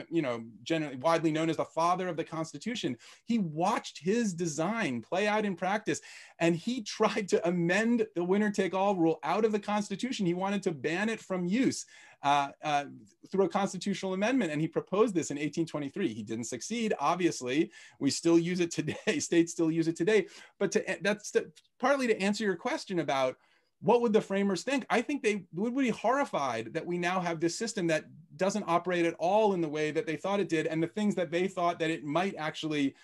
you 0.08 0.22
know 0.22 0.42
generally 0.62 0.96
widely 0.96 1.30
known 1.30 1.50
as 1.50 1.58
the 1.58 1.64
father 1.64 2.08
of 2.08 2.16
the 2.16 2.24
constitution 2.24 2.96
he 3.24 3.38
watched 3.38 3.98
his 3.98 4.32
design 4.32 5.02
play 5.02 5.26
out 5.26 5.44
in 5.44 5.54
practice 5.54 6.00
and 6.38 6.56
he 6.56 6.82
tried 6.82 7.28
to 7.28 7.46
amend 7.46 8.06
the 8.14 8.24
winner 8.24 8.50
take 8.50 8.74
all 8.74 8.96
rule 8.96 9.18
out 9.22 9.44
of 9.44 9.52
the 9.52 9.58
constitution 9.58 10.24
he 10.24 10.34
wanted 10.34 10.62
to 10.62 10.72
ban 10.72 11.08
it 11.08 11.20
from 11.20 11.44
use 11.44 11.84
uh, 12.22 12.48
uh, 12.62 12.84
through 13.30 13.46
a 13.46 13.48
constitutional 13.48 14.14
amendment. 14.14 14.52
And 14.52 14.60
he 14.60 14.68
proposed 14.68 15.14
this 15.14 15.30
in 15.30 15.36
1823. 15.36 16.14
He 16.14 16.22
didn't 16.22 16.44
succeed, 16.44 16.94
obviously. 17.00 17.70
We 17.98 18.10
still 18.10 18.38
use 18.38 18.60
it 18.60 18.70
today. 18.70 19.18
States 19.18 19.52
still 19.52 19.70
use 19.70 19.88
it 19.88 19.96
today. 19.96 20.26
But 20.58 20.72
to, 20.72 20.98
that's 21.02 21.32
to, 21.32 21.46
partly 21.80 22.06
to 22.06 22.20
answer 22.20 22.44
your 22.44 22.56
question 22.56 23.00
about 23.00 23.36
what 23.82 24.00
would 24.00 24.12
the 24.12 24.20
framers 24.20 24.62
think? 24.62 24.86
I 24.88 25.02
think 25.02 25.22
they 25.22 25.44
would 25.52 25.76
be 25.76 25.90
horrified 25.90 26.72
that 26.72 26.86
we 26.86 26.98
now 26.98 27.20
have 27.20 27.40
this 27.40 27.58
system 27.58 27.88
that 27.88 28.04
doesn't 28.36 28.64
operate 28.66 29.04
at 29.04 29.14
all 29.18 29.54
in 29.54 29.60
the 29.60 29.68
way 29.68 29.90
that 29.90 30.06
they 30.06 30.16
thought 30.16 30.40
it 30.40 30.48
did, 30.48 30.66
and 30.66 30.82
the 30.82 30.86
things 30.86 31.14
that 31.16 31.30
they 31.30 31.48
thought 31.48 31.78
that 31.80 31.90
it 31.90 32.04
might 32.04 32.34
actually 32.36 32.94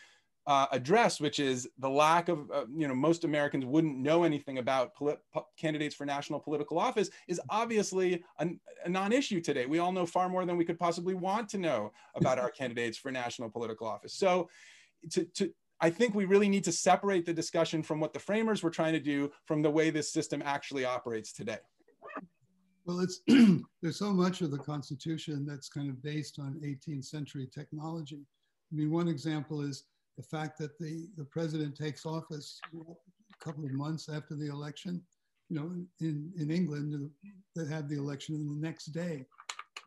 uh, 0.46 0.66
address, 0.72 1.20
which 1.20 1.40
is 1.40 1.68
the 1.78 1.90
lack 1.90 2.28
of, 2.30 2.50
uh, 2.50 2.64
you 2.74 2.88
know, 2.88 2.94
most 2.94 3.24
Americans 3.24 3.66
wouldn't 3.66 3.98
know 3.98 4.22
anything 4.22 4.58
about 4.58 4.92
candidates 5.58 5.94
for 5.94 6.06
national 6.06 6.40
political 6.40 6.78
office, 6.78 7.10
is 7.26 7.40
obviously 7.50 8.24
a, 8.38 8.48
a 8.84 8.88
non-issue 8.88 9.42
today. 9.42 9.66
We 9.66 9.78
all 9.78 9.92
know 9.92 10.06
far 10.06 10.28
more 10.30 10.46
than 10.46 10.56
we 10.56 10.64
could 10.64 10.78
possibly 10.78 11.12
want 11.12 11.50
to 11.50 11.58
know 11.58 11.92
about 12.14 12.38
our 12.38 12.50
candidates 12.58 12.96
for 12.96 13.10
national 13.10 13.50
political 13.50 13.86
office. 13.86 14.14
So, 14.14 14.48
to, 15.10 15.24
to 15.24 15.52
I 15.80 15.90
think 15.90 16.14
we 16.14 16.24
really 16.24 16.48
need 16.48 16.64
to 16.64 16.72
separate 16.72 17.24
the 17.24 17.32
discussion 17.32 17.82
from 17.82 18.00
what 18.00 18.12
the 18.12 18.18
framers 18.18 18.62
were 18.62 18.70
trying 18.70 18.94
to 18.94 19.00
do 19.00 19.30
from 19.44 19.62
the 19.62 19.70
way 19.70 19.90
this 19.90 20.12
system 20.12 20.42
actually 20.44 20.84
operates 20.84 21.32
today. 21.32 21.58
Well, 22.84 23.00
it's 23.00 23.20
there's 23.82 23.98
so 23.98 24.12
much 24.12 24.40
of 24.40 24.50
the 24.50 24.58
Constitution 24.58 25.46
that's 25.46 25.68
kind 25.68 25.88
of 25.88 26.02
based 26.02 26.38
on 26.38 26.60
18th 26.64 27.04
century 27.04 27.48
technology. 27.52 28.22
I 28.72 28.74
mean, 28.74 28.90
one 28.90 29.08
example 29.08 29.60
is 29.60 29.84
the 30.16 30.22
fact 30.22 30.58
that 30.58 30.78
the, 30.78 31.06
the 31.16 31.24
president 31.24 31.76
takes 31.76 32.04
office 32.04 32.60
a 32.74 33.44
couple 33.44 33.64
of 33.64 33.72
months 33.72 34.08
after 34.08 34.34
the 34.34 34.48
election. 34.48 35.02
You 35.48 35.56
know, 35.60 35.72
in, 36.00 36.32
in 36.38 36.50
England, 36.50 37.10
they 37.54 37.66
have 37.66 37.88
the 37.88 37.98
election 37.98 38.34
and 38.34 38.50
the 38.50 38.66
next 38.66 38.86
day 38.86 39.24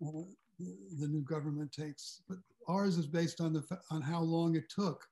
uh, 0.06 0.21
the, 0.60 0.77
the, 0.99 1.08
new 1.08 1.21
government 1.21 1.71
takes. 1.71 2.21
But 2.30 2.38
ours 2.67 2.97
is 2.97 3.08
based 3.08 3.41
on 3.41 3.54
the 3.54 3.63
on 3.91 4.01
how 4.01 4.21
long 4.21 4.56
it 4.56 4.69
took 4.69 5.06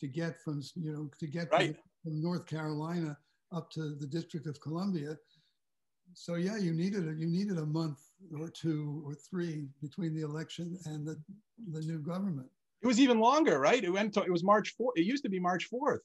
to 0.00 0.06
get 0.06 0.40
from 0.42 0.62
you 0.74 0.92
know 0.92 1.10
to 1.18 1.26
get 1.26 1.50
right. 1.52 1.76
from 2.02 2.22
North 2.22 2.46
Carolina 2.46 3.16
up 3.52 3.70
to 3.70 3.94
the 3.94 4.06
District 4.06 4.46
of 4.46 4.60
Columbia. 4.60 5.16
So 6.12 6.34
yeah, 6.34 6.56
you 6.56 6.72
needed 6.72 7.08
a, 7.08 7.12
you 7.12 7.26
needed 7.26 7.58
a 7.58 7.66
month 7.66 7.98
or 8.38 8.48
two 8.48 9.02
or 9.06 9.14
three 9.14 9.66
between 9.82 10.14
the 10.14 10.22
election 10.22 10.78
and 10.86 11.06
the 11.06 11.20
the 11.72 11.80
new 11.80 11.98
government. 11.98 12.48
It 12.82 12.86
was 12.86 13.00
even 13.00 13.18
longer, 13.18 13.58
right? 13.58 13.82
It 13.82 13.90
went 13.90 14.12
to, 14.14 14.22
it 14.22 14.30
was 14.30 14.44
March 14.44 14.74
4th. 14.78 14.92
It 14.96 15.06
used 15.06 15.22
to 15.24 15.30
be 15.30 15.40
March 15.40 15.70
4th. 15.70 16.00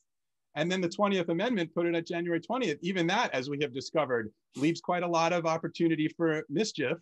And 0.55 0.71
then 0.71 0.79
the 0.79 0.87
20th 0.87 1.27
Amendment 1.27 1.73
put 1.75 1.85
it 1.85 1.93
at 1.93 2.07
January 2.07 2.39
20th. 2.39 2.79
Even 2.81 3.05
that, 3.07 3.33
as 3.33 3.49
we 3.49 3.59
have 3.61 3.73
discovered, 3.73 4.31
leaves 4.55 4.79
quite 4.79 5.03
a 5.03 5.07
lot 5.07 5.33
of 5.33 5.45
opportunity 5.45 6.07
for 6.07 6.45
mischief 6.49 6.97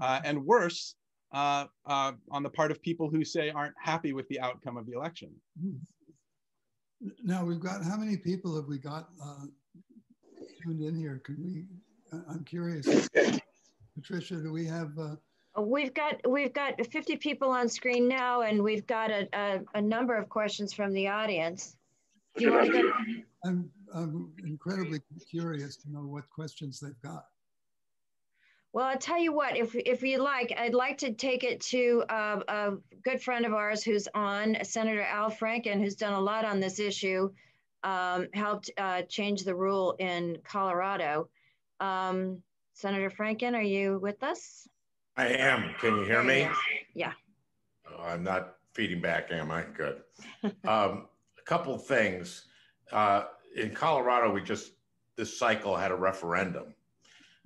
uh, 0.00 0.20
and 0.24 0.44
worse 0.44 0.96
uh, 1.32 1.66
uh, 1.86 2.12
on 2.30 2.42
the 2.42 2.50
part 2.50 2.72
of 2.72 2.82
people 2.82 3.08
who 3.08 3.24
say 3.24 3.50
aren't 3.50 3.74
happy 3.80 4.12
with 4.12 4.28
the 4.28 4.40
outcome 4.40 4.76
of 4.76 4.84
the 4.86 4.92
election. 4.92 5.30
Now 7.22 7.44
we've 7.44 7.60
got, 7.60 7.82
how 7.84 7.96
many 7.96 8.16
people 8.16 8.54
have 8.56 8.66
we 8.66 8.78
got 8.78 9.08
uh, 9.22 9.46
tuned 10.62 10.82
in 10.82 10.94
here? 10.94 11.20
Can 11.24 11.36
we, 11.42 11.64
I'm 12.28 12.44
curious. 12.44 13.08
Patricia, 13.94 14.36
do 14.36 14.52
we 14.52 14.66
have 14.66 14.92
uh, 14.98 15.16
We've 15.58 15.92
got 15.92 16.20
we've 16.28 16.52
got 16.52 16.74
50 16.86 17.16
people 17.16 17.50
on 17.50 17.68
screen 17.68 18.08
now, 18.08 18.42
and 18.42 18.62
we've 18.62 18.86
got 18.86 19.10
a, 19.10 19.28
a, 19.32 19.60
a 19.74 19.82
number 19.82 20.16
of 20.16 20.28
questions 20.28 20.72
from 20.72 20.92
the 20.92 21.08
audience. 21.08 21.76
Do 22.36 22.44
you 22.44 22.52
want 22.52 22.66
to 22.66 22.82
go? 22.82 22.92
I'm, 23.44 23.70
I'm 23.92 24.32
incredibly 24.44 25.00
curious 25.28 25.76
to 25.78 25.90
know 25.90 26.02
what 26.02 26.30
questions 26.30 26.78
they've 26.78 27.00
got. 27.02 27.24
Well, 28.72 28.86
I'll 28.86 28.98
tell 28.98 29.18
you 29.18 29.32
what, 29.32 29.56
if, 29.56 29.74
if 29.74 30.02
you 30.02 30.18
like, 30.18 30.54
I'd 30.56 30.74
like 30.74 30.96
to 30.98 31.12
take 31.12 31.42
it 31.42 31.60
to 31.62 32.04
uh, 32.08 32.40
a 32.46 32.72
good 33.02 33.20
friend 33.20 33.44
of 33.44 33.52
ours 33.52 33.82
who's 33.82 34.06
on, 34.14 34.56
Senator 34.62 35.02
Al 35.02 35.30
Franken, 35.30 35.80
who's 35.80 35.96
done 35.96 36.12
a 36.12 36.20
lot 36.20 36.44
on 36.44 36.60
this 36.60 36.78
issue, 36.78 37.30
um, 37.82 38.28
helped 38.32 38.70
uh, 38.78 39.02
change 39.02 39.42
the 39.42 39.54
rule 39.54 39.96
in 39.98 40.38
Colorado. 40.44 41.28
Um, 41.80 42.42
Senator 42.74 43.10
Franken, 43.10 43.54
are 43.54 43.62
you 43.62 43.98
with 44.00 44.22
us? 44.22 44.68
I 45.16 45.26
am. 45.26 45.74
Can 45.80 45.96
you 45.96 46.04
hear 46.04 46.22
me? 46.22 46.48
Yeah. 46.94 47.12
Oh, 47.90 48.04
I'm 48.04 48.22
not 48.22 48.56
feeding 48.72 49.00
back, 49.00 49.32
am 49.32 49.50
I? 49.50 49.64
Good. 49.76 50.02
um, 50.44 51.08
a 51.38 51.42
couple 51.44 51.74
of 51.74 51.84
things. 51.84 52.44
Uh, 52.92 53.24
in 53.56 53.74
Colorado, 53.74 54.32
we 54.32 54.42
just 54.42 54.72
this 55.16 55.36
cycle 55.36 55.76
had 55.76 55.90
a 55.90 55.96
referendum. 55.96 56.72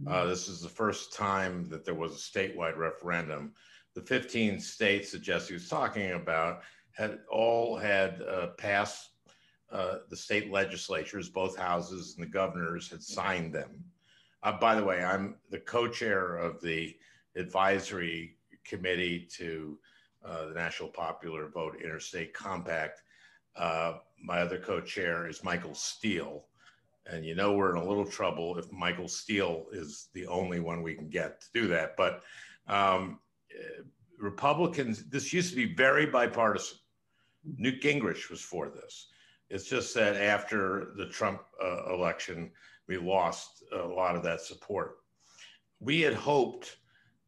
Uh, 0.07 0.11
mm-hmm. 0.11 0.29
this 0.29 0.49
is 0.49 0.61
the 0.61 0.69
first 0.69 1.13
time 1.13 1.69
that 1.69 1.85
there 1.85 1.95
was 1.95 2.13
a 2.13 2.39
statewide 2.39 2.77
referendum. 2.77 3.53
The 3.95 4.03
15 4.03 4.59
states 4.59 5.13
that 5.13 5.23
Jesse 5.23 5.55
was 5.55 5.69
talking 5.69 6.13
about 6.13 6.63
had 6.93 7.21
all 7.31 7.77
had 7.77 8.23
uh, 8.23 8.49
passed 8.59 9.11
uh, 9.71 9.99
the 10.09 10.17
state 10.17 10.51
legislatures, 10.51 11.29
both 11.29 11.57
houses 11.57 12.15
and 12.15 12.25
the 12.25 12.31
governors 12.31 12.89
had 12.89 13.03
signed 13.03 13.53
them. 13.53 13.85
Uh, 14.43 14.53
by 14.53 14.75
the 14.75 14.85
way, 14.85 15.03
I'm 15.03 15.37
the 15.51 15.59
co-chair 15.59 16.37
of 16.37 16.61
the 16.61 16.97
advisory 17.35 18.37
committee 18.65 19.27
to 19.37 19.79
uh, 20.25 20.47
the 20.47 20.55
National 20.55 20.89
Popular 20.89 21.49
Vote 21.49 21.81
Interstate 21.83 22.33
Compact. 22.33 23.03
Uh, 23.57 23.95
my 24.23 24.41
other 24.41 24.59
co-chair 24.59 25.29
is 25.29 25.45
Michael 25.45 25.75
Steele. 25.75 26.45
And 27.07 27.25
you 27.25 27.35
know 27.35 27.53
we're 27.53 27.75
in 27.75 27.83
a 27.83 27.87
little 27.87 28.07
trouble 28.07 28.59
if 28.59 28.73
Michael 28.73 29.09
Steele 29.09 29.67
is 29.73 30.09
the 30.14 30.27
only 30.27 30.61
one 30.61 30.83
we 30.83 30.95
can 30.95 31.09
get 31.09 31.40
to 31.43 31.47
do 31.53 31.69
that. 31.69 31.97
But 31.97 32.23
um, 32.67 33.21
Republicans, 34.19 35.05
this 35.05 35.33
used 35.33 35.51
to 35.51 35.57
be 35.57 35.75
very 35.75 36.07
bipartisan. 36.07 36.79
Newt 37.59 37.83
Gingrich 37.83 38.31
was 38.31 38.40
for 38.40 38.71
this. 38.71 39.09
It's 39.51 39.69
just 39.69 39.95
that 39.95 40.17
after 40.17 40.93
the 40.97 41.07
Trump 41.07 41.43
uh, 41.62 41.93
election, 41.93 42.51
we 42.88 42.97
lost 42.97 43.62
a 43.73 43.87
lot 43.87 44.17
of 44.17 44.23
that 44.23 44.40
support. 44.40 44.97
We 45.81 46.01
had 46.01 46.14
hoped 46.14 46.77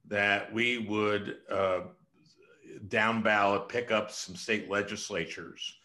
that 0.08 0.52
we 0.52 0.78
would 0.78 1.38
uh, 1.50 1.80
down 2.88 3.22
ballot 3.22 3.68
pick 3.68 3.90
up 3.90 4.10
some 4.10 4.36
state 4.36 4.70
legislatures 4.70 5.76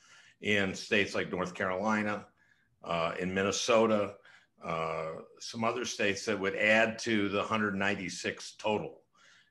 in 0.42 0.74
states 0.74 1.14
like 1.14 1.32
North 1.32 1.54
Carolina, 1.54 2.26
uh, 2.84 3.14
in 3.20 3.34
Minnesota, 3.34 4.16
uh, 4.64 5.12
some 5.40 5.64
other 5.64 5.86
states 5.86 6.26
that 6.26 6.40
would 6.40 6.56
add 6.56 7.00
to 7.00 7.30
the 7.30 7.40
196 7.40 8.56
total. 8.58 9.02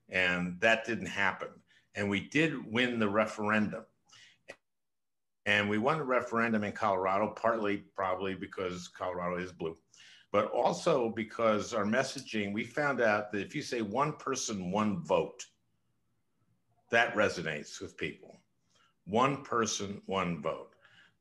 And 0.08 0.60
that 0.60 0.84
didn't 0.84 1.06
happen. 1.06 1.48
And 1.94 2.08
we 2.08 2.20
did 2.20 2.54
win 2.72 2.98
the 2.98 3.08
referendum. 3.08 3.84
And 5.46 5.68
we 5.68 5.78
won 5.78 5.98
the 5.98 6.04
referendum 6.04 6.64
in 6.64 6.72
Colorado, 6.72 7.28
partly 7.28 7.78
probably 7.96 8.34
because 8.34 8.88
Colorado 8.88 9.38
is 9.38 9.52
blue 9.52 9.76
but 10.32 10.50
also 10.52 11.10
because 11.10 11.74
our 11.74 11.84
messaging, 11.84 12.52
we 12.52 12.64
found 12.64 13.00
out 13.00 13.32
that 13.32 13.40
if 13.40 13.54
you 13.54 13.62
say 13.62 13.82
one 13.82 14.12
person, 14.12 14.70
one 14.70 15.02
vote, 15.02 15.44
that 16.90 17.14
resonates 17.14 17.80
with 17.80 17.96
people. 17.96 18.40
One 19.06 19.42
person, 19.42 20.02
one 20.06 20.40
vote. 20.40 20.69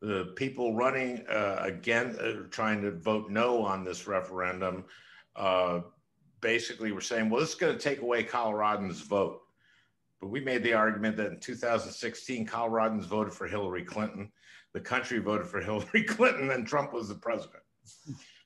The 0.01 0.33
people 0.35 0.75
running 0.75 1.25
uh, 1.27 1.57
again, 1.61 2.15
uh, 2.21 2.47
trying 2.49 2.81
to 2.81 2.91
vote 2.91 3.29
no 3.29 3.63
on 3.63 3.83
this 3.83 4.07
referendum, 4.07 4.85
uh, 5.35 5.81
basically 6.41 6.91
were 6.91 7.01
saying, 7.01 7.29
well, 7.29 7.41
this 7.41 7.49
is 7.49 7.55
going 7.55 7.73
to 7.73 7.79
take 7.79 8.01
away 8.01 8.23
Coloradans' 8.23 9.03
vote. 9.03 9.41
But 10.21 10.29
we 10.29 10.39
made 10.39 10.63
the 10.63 10.73
argument 10.73 11.17
that 11.17 11.31
in 11.31 11.39
2016, 11.39 12.47
Coloradans 12.47 13.05
voted 13.05 13.33
for 13.33 13.47
Hillary 13.47 13.83
Clinton. 13.83 14.31
The 14.73 14.79
country 14.79 15.19
voted 15.19 15.47
for 15.47 15.59
Hillary 15.59 16.03
Clinton, 16.07 16.51
and 16.51 16.65
Trump 16.65 16.93
was 16.93 17.09
the 17.09 17.15
president. 17.15 17.63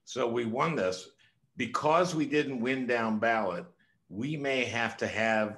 So 0.05 0.27
we 0.27 0.45
won 0.45 0.75
this. 0.75 1.09
Because 1.55 2.15
we 2.15 2.25
didn't 2.25 2.61
win 2.61 2.87
down 2.87 3.19
ballot, 3.19 3.65
we 4.09 4.35
may 4.35 4.63
have 4.65 4.97
to 4.97 5.07
have 5.07 5.57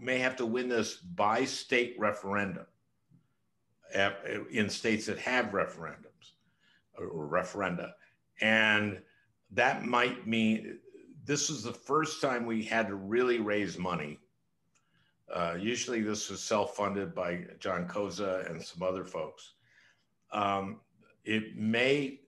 may 0.00 0.18
have 0.18 0.36
to 0.36 0.46
win 0.46 0.70
this 0.70 0.96
by 0.96 1.44
state 1.44 1.94
referendum 1.98 2.64
in 4.50 4.68
states 4.68 5.06
that 5.06 5.18
have 5.18 5.46
referendums 5.46 6.32
or 6.98 7.28
referenda. 7.28 7.92
And 8.40 9.00
that 9.52 9.84
might 9.84 10.26
mean 10.26 10.78
this 11.24 11.50
is 11.50 11.62
the 11.62 11.72
first 11.72 12.20
time 12.20 12.46
we 12.46 12.62
had 12.62 12.88
to 12.88 12.94
really 12.94 13.38
raise 13.38 13.78
money. 13.78 14.18
Uh, 15.32 15.56
usually, 15.58 16.02
this 16.02 16.30
was 16.30 16.40
self 16.40 16.76
funded 16.76 17.14
by 17.14 17.44
John 17.58 17.88
Koza 17.88 18.48
and 18.48 18.62
some 18.62 18.82
other 18.82 19.04
folks. 19.04 19.54
Um, 20.32 20.80
it 21.24 21.56
may 21.56 22.20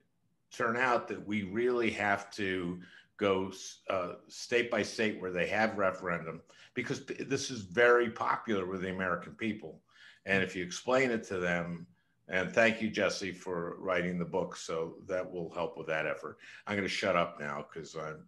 turn 0.50 0.76
out 0.76 1.06
that 1.08 1.24
we 1.26 1.44
really 1.44 1.90
have 1.90 2.30
to 2.32 2.80
go 3.16 3.52
uh, 3.90 4.14
state 4.28 4.70
by 4.70 4.82
state 4.82 5.20
where 5.20 5.30
they 5.30 5.46
have 5.46 5.78
referendum 5.78 6.40
because 6.74 7.04
this 7.04 7.50
is 7.50 7.62
very 7.62 8.10
popular 8.10 8.66
with 8.66 8.82
the 8.82 8.90
American 8.90 9.32
people. 9.32 9.80
And 10.28 10.44
if 10.44 10.54
you 10.54 10.62
explain 10.62 11.10
it 11.10 11.24
to 11.24 11.38
them, 11.38 11.86
and 12.28 12.52
thank 12.52 12.82
you, 12.82 12.90
Jesse, 12.90 13.32
for 13.32 13.76
writing 13.80 14.18
the 14.18 14.24
book. 14.24 14.54
So 14.54 14.96
that 15.08 15.28
will 15.28 15.50
help 15.54 15.78
with 15.78 15.86
that 15.86 16.06
effort. 16.06 16.36
I'm 16.66 16.76
going 16.76 16.86
to 16.86 16.94
shut 16.94 17.16
up 17.16 17.40
now 17.40 17.66
because 17.72 17.96
I'm 17.96 18.24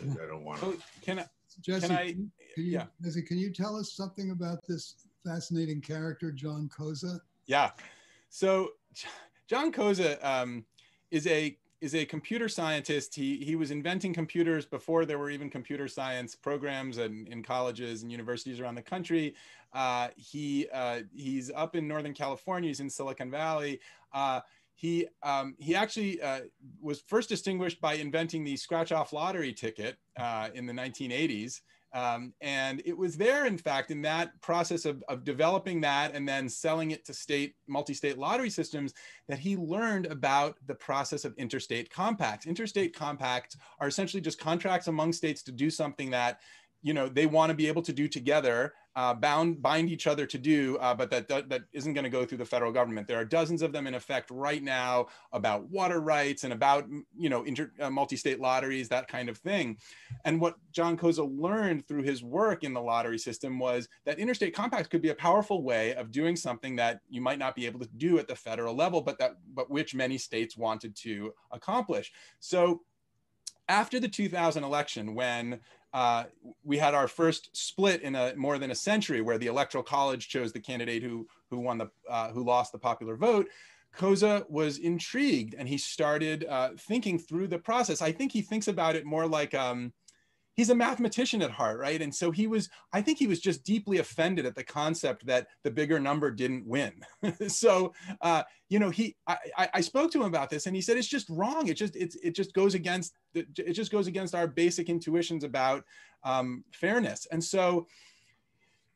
I 0.00 0.26
don't 0.26 0.44
want 0.44 0.60
to. 0.60 0.66
Oh, 0.66 0.76
can 1.02 1.18
I? 1.18 1.26
Jesse, 1.60 1.88
can 1.88 1.96
I? 1.96 2.12
Can 2.12 2.30
you, 2.56 2.64
yeah. 2.64 2.86
Jesse, 3.02 3.22
can 3.22 3.38
you 3.38 3.52
tell 3.52 3.76
us 3.76 3.92
something 3.92 4.30
about 4.30 4.60
this 4.66 4.94
fascinating 5.26 5.80
character, 5.80 6.32
John 6.32 6.70
Koza? 6.74 7.18
Yeah. 7.46 7.70
So, 8.28 8.70
John 9.48 9.72
Koza 9.72 10.24
um, 10.24 10.64
is 11.10 11.26
a 11.26 11.58
is 11.80 11.94
a 11.94 12.04
computer 12.04 12.48
scientist. 12.48 13.14
He 13.14 13.36
he 13.38 13.56
was 13.56 13.70
inventing 13.70 14.12
computers 14.12 14.66
before 14.66 15.04
there 15.04 15.18
were 15.18 15.30
even 15.30 15.48
computer 15.48 15.88
science 15.88 16.34
programs 16.34 16.98
and 16.98 17.26
in 17.28 17.42
colleges 17.42 18.02
and 18.02 18.10
universities 18.10 18.60
around 18.60 18.74
the 18.74 18.82
country. 18.82 19.34
Uh, 19.72 20.08
he 20.16 20.68
uh, 20.72 21.00
he's 21.14 21.50
up 21.50 21.76
in 21.76 21.88
Northern 21.88 22.14
California. 22.14 22.68
He's 22.68 22.80
in 22.80 22.90
Silicon 22.90 23.30
Valley. 23.30 23.80
Uh, 24.12 24.40
he 24.74 25.06
um, 25.22 25.54
he 25.58 25.74
actually 25.74 26.20
uh, 26.22 26.40
was 26.80 27.00
first 27.06 27.28
distinguished 27.28 27.80
by 27.80 27.94
inventing 27.94 28.44
the 28.44 28.56
scratch-off 28.56 29.12
lottery 29.12 29.52
ticket 29.52 29.96
uh, 30.18 30.48
in 30.54 30.66
the 30.66 30.72
1980s. 30.72 31.60
Um, 31.92 32.32
and 32.40 32.82
it 32.84 32.96
was 32.96 33.16
there, 33.16 33.46
in 33.46 33.58
fact, 33.58 33.90
in 33.90 34.02
that 34.02 34.40
process 34.42 34.84
of, 34.84 35.02
of 35.08 35.24
developing 35.24 35.80
that 35.80 36.14
and 36.14 36.28
then 36.28 36.48
selling 36.48 36.92
it 36.92 37.04
to 37.06 37.14
state, 37.14 37.56
multi-state 37.66 38.16
lottery 38.16 38.50
systems, 38.50 38.94
that 39.28 39.38
he 39.38 39.56
learned 39.56 40.06
about 40.06 40.56
the 40.66 40.74
process 40.74 41.24
of 41.24 41.34
interstate 41.36 41.90
compacts. 41.90 42.46
Interstate 42.46 42.94
compacts 42.94 43.56
are 43.80 43.88
essentially 43.88 44.20
just 44.20 44.38
contracts 44.38 44.86
among 44.86 45.12
states 45.12 45.42
to 45.42 45.52
do 45.52 45.70
something 45.70 46.10
that 46.10 46.40
you 46.82 46.94
know 46.94 47.08
they 47.08 47.26
want 47.26 47.50
to 47.50 47.54
be 47.54 47.68
able 47.68 47.82
to 47.82 47.92
do 47.92 48.08
together 48.08 48.72
uh, 48.96 49.14
bound 49.14 49.62
bind 49.62 49.88
each 49.88 50.06
other 50.06 50.26
to 50.26 50.36
do 50.36 50.76
uh, 50.78 50.92
but 50.92 51.10
that 51.10 51.28
that 51.28 51.62
isn't 51.72 51.94
going 51.94 52.04
to 52.04 52.10
go 52.10 52.24
through 52.24 52.38
the 52.38 52.44
federal 52.44 52.72
government. 52.72 53.06
There 53.06 53.18
are 53.18 53.24
dozens 53.24 53.62
of 53.62 53.72
them 53.72 53.86
in 53.86 53.94
effect 53.94 54.30
right 54.30 54.62
now 54.62 55.06
about 55.32 55.68
water 55.70 56.00
rights 56.00 56.44
and 56.44 56.52
about 56.52 56.88
you 57.16 57.30
know 57.30 57.44
inter, 57.44 57.70
uh, 57.80 57.90
multi-state 57.90 58.40
lotteries 58.40 58.88
that 58.88 59.06
kind 59.06 59.28
of 59.28 59.38
thing. 59.38 59.78
And 60.24 60.40
what 60.40 60.56
john 60.72 60.96
koza 60.96 61.28
learned 61.40 61.86
through 61.86 62.02
his 62.02 62.22
work 62.22 62.64
in 62.64 62.72
the 62.72 62.80
lottery 62.80 63.18
system 63.18 63.58
was 63.58 63.88
that 64.04 64.18
interstate 64.18 64.54
compacts 64.54 64.88
could 64.88 65.02
be 65.02 65.10
a 65.10 65.14
powerful 65.14 65.62
way 65.62 65.94
of 65.94 66.10
doing 66.10 66.34
something 66.34 66.76
that 66.76 67.00
you 67.08 67.20
might 67.20 67.38
not 67.38 67.54
be 67.54 67.66
able 67.66 67.80
to 67.80 67.88
do 67.96 68.18
at 68.18 68.26
the 68.26 68.36
federal 68.36 68.74
level 68.74 69.00
but 69.00 69.18
that 69.18 69.36
but 69.54 69.70
which 69.70 69.94
many 69.94 70.18
states 70.18 70.56
wanted 70.56 70.96
to 70.96 71.32
accomplish. 71.52 72.12
So 72.40 72.82
after 73.68 74.00
the 74.00 74.08
2000 74.08 74.64
election 74.64 75.14
when 75.14 75.60
uh, 75.92 76.24
we 76.64 76.78
had 76.78 76.94
our 76.94 77.08
first 77.08 77.50
split 77.52 78.02
in 78.02 78.14
a 78.14 78.34
more 78.36 78.58
than 78.58 78.70
a 78.70 78.74
century 78.74 79.20
where 79.20 79.38
the 79.38 79.48
electoral 79.48 79.82
college 79.82 80.28
chose 80.28 80.52
the 80.52 80.60
candidate 80.60 81.02
who 81.02 81.26
who 81.50 81.58
won 81.58 81.78
the 81.78 81.90
uh, 82.08 82.30
who 82.30 82.44
lost 82.44 82.72
the 82.72 82.78
popular 82.78 83.16
vote. 83.16 83.48
Koza 83.96 84.48
was 84.48 84.78
intrigued 84.78 85.54
and 85.54 85.68
he 85.68 85.76
started 85.76 86.46
uh, 86.48 86.70
thinking 86.78 87.18
through 87.18 87.48
the 87.48 87.58
process. 87.58 88.00
I 88.00 88.12
think 88.12 88.30
he 88.30 88.40
thinks 88.40 88.68
about 88.68 88.94
it 88.94 89.04
more 89.04 89.26
like 89.26 89.52
um, 89.52 89.92
he's 90.60 90.68
a 90.68 90.74
mathematician 90.74 91.40
at 91.40 91.50
heart, 91.50 91.80
right? 91.80 92.02
And 92.02 92.14
so 92.14 92.30
he 92.30 92.46
was, 92.46 92.68
I 92.92 93.00
think 93.00 93.16
he 93.16 93.26
was 93.26 93.40
just 93.40 93.64
deeply 93.64 93.96
offended 93.96 94.44
at 94.44 94.54
the 94.54 94.62
concept 94.62 95.24
that 95.24 95.46
the 95.62 95.70
bigger 95.70 95.98
number 95.98 96.30
didn't 96.30 96.66
win. 96.66 97.00
so, 97.48 97.94
uh, 98.20 98.42
you 98.68 98.78
know, 98.78 98.90
he, 98.90 99.16
I, 99.26 99.70
I 99.72 99.80
spoke 99.80 100.12
to 100.12 100.20
him 100.20 100.26
about 100.26 100.50
this 100.50 100.66
and 100.66 100.76
he 100.76 100.82
said, 100.82 100.98
it's 100.98 101.08
just 101.08 101.30
wrong. 101.30 101.68
It 101.68 101.78
just, 101.78 101.96
it's, 101.96 102.14
it 102.16 102.34
just 102.34 102.52
goes 102.52 102.74
against, 102.74 103.14
it 103.32 103.72
just 103.72 103.90
goes 103.90 104.06
against 104.06 104.34
our 104.34 104.46
basic 104.46 104.90
intuitions 104.90 105.44
about 105.44 105.82
um, 106.24 106.62
fairness. 106.72 107.26
And 107.32 107.42
so 107.42 107.86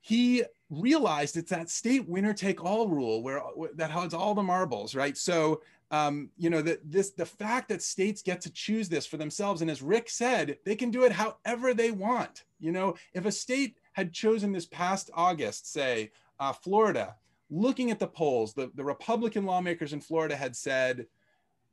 he 0.02 0.44
realized 0.68 1.38
it's 1.38 1.50
that 1.50 1.70
state 1.70 2.06
winner 2.06 2.34
take 2.34 2.62
all 2.62 2.88
rule 2.90 3.22
where 3.22 3.40
that 3.76 3.90
holds 3.90 4.12
all 4.12 4.34
the 4.34 4.42
marbles, 4.42 4.94
right? 4.94 5.16
So 5.16 5.62
um, 5.90 6.30
you 6.36 6.50
know, 6.50 6.62
that 6.62 6.80
this 6.90 7.10
the 7.10 7.26
fact 7.26 7.68
that 7.68 7.82
states 7.82 8.22
get 8.22 8.40
to 8.42 8.52
choose 8.52 8.88
this 8.88 9.06
for 9.06 9.16
themselves, 9.16 9.62
and 9.62 9.70
as 9.70 9.82
Rick 9.82 10.10
said, 10.10 10.58
they 10.64 10.74
can 10.74 10.90
do 10.90 11.04
it 11.04 11.12
however 11.12 11.74
they 11.74 11.90
want. 11.90 12.44
You 12.58 12.72
know, 12.72 12.94
if 13.12 13.26
a 13.26 13.32
state 13.32 13.76
had 13.92 14.12
chosen 14.12 14.52
this 14.52 14.66
past 14.66 15.10
August, 15.14 15.72
say 15.72 16.10
uh, 16.40 16.52
Florida, 16.52 17.16
looking 17.50 17.90
at 17.90 17.98
the 17.98 18.06
polls, 18.06 18.54
the, 18.54 18.70
the 18.74 18.84
Republican 18.84 19.44
lawmakers 19.44 19.92
in 19.92 20.00
Florida 20.00 20.34
had 20.34 20.56
said, 20.56 21.06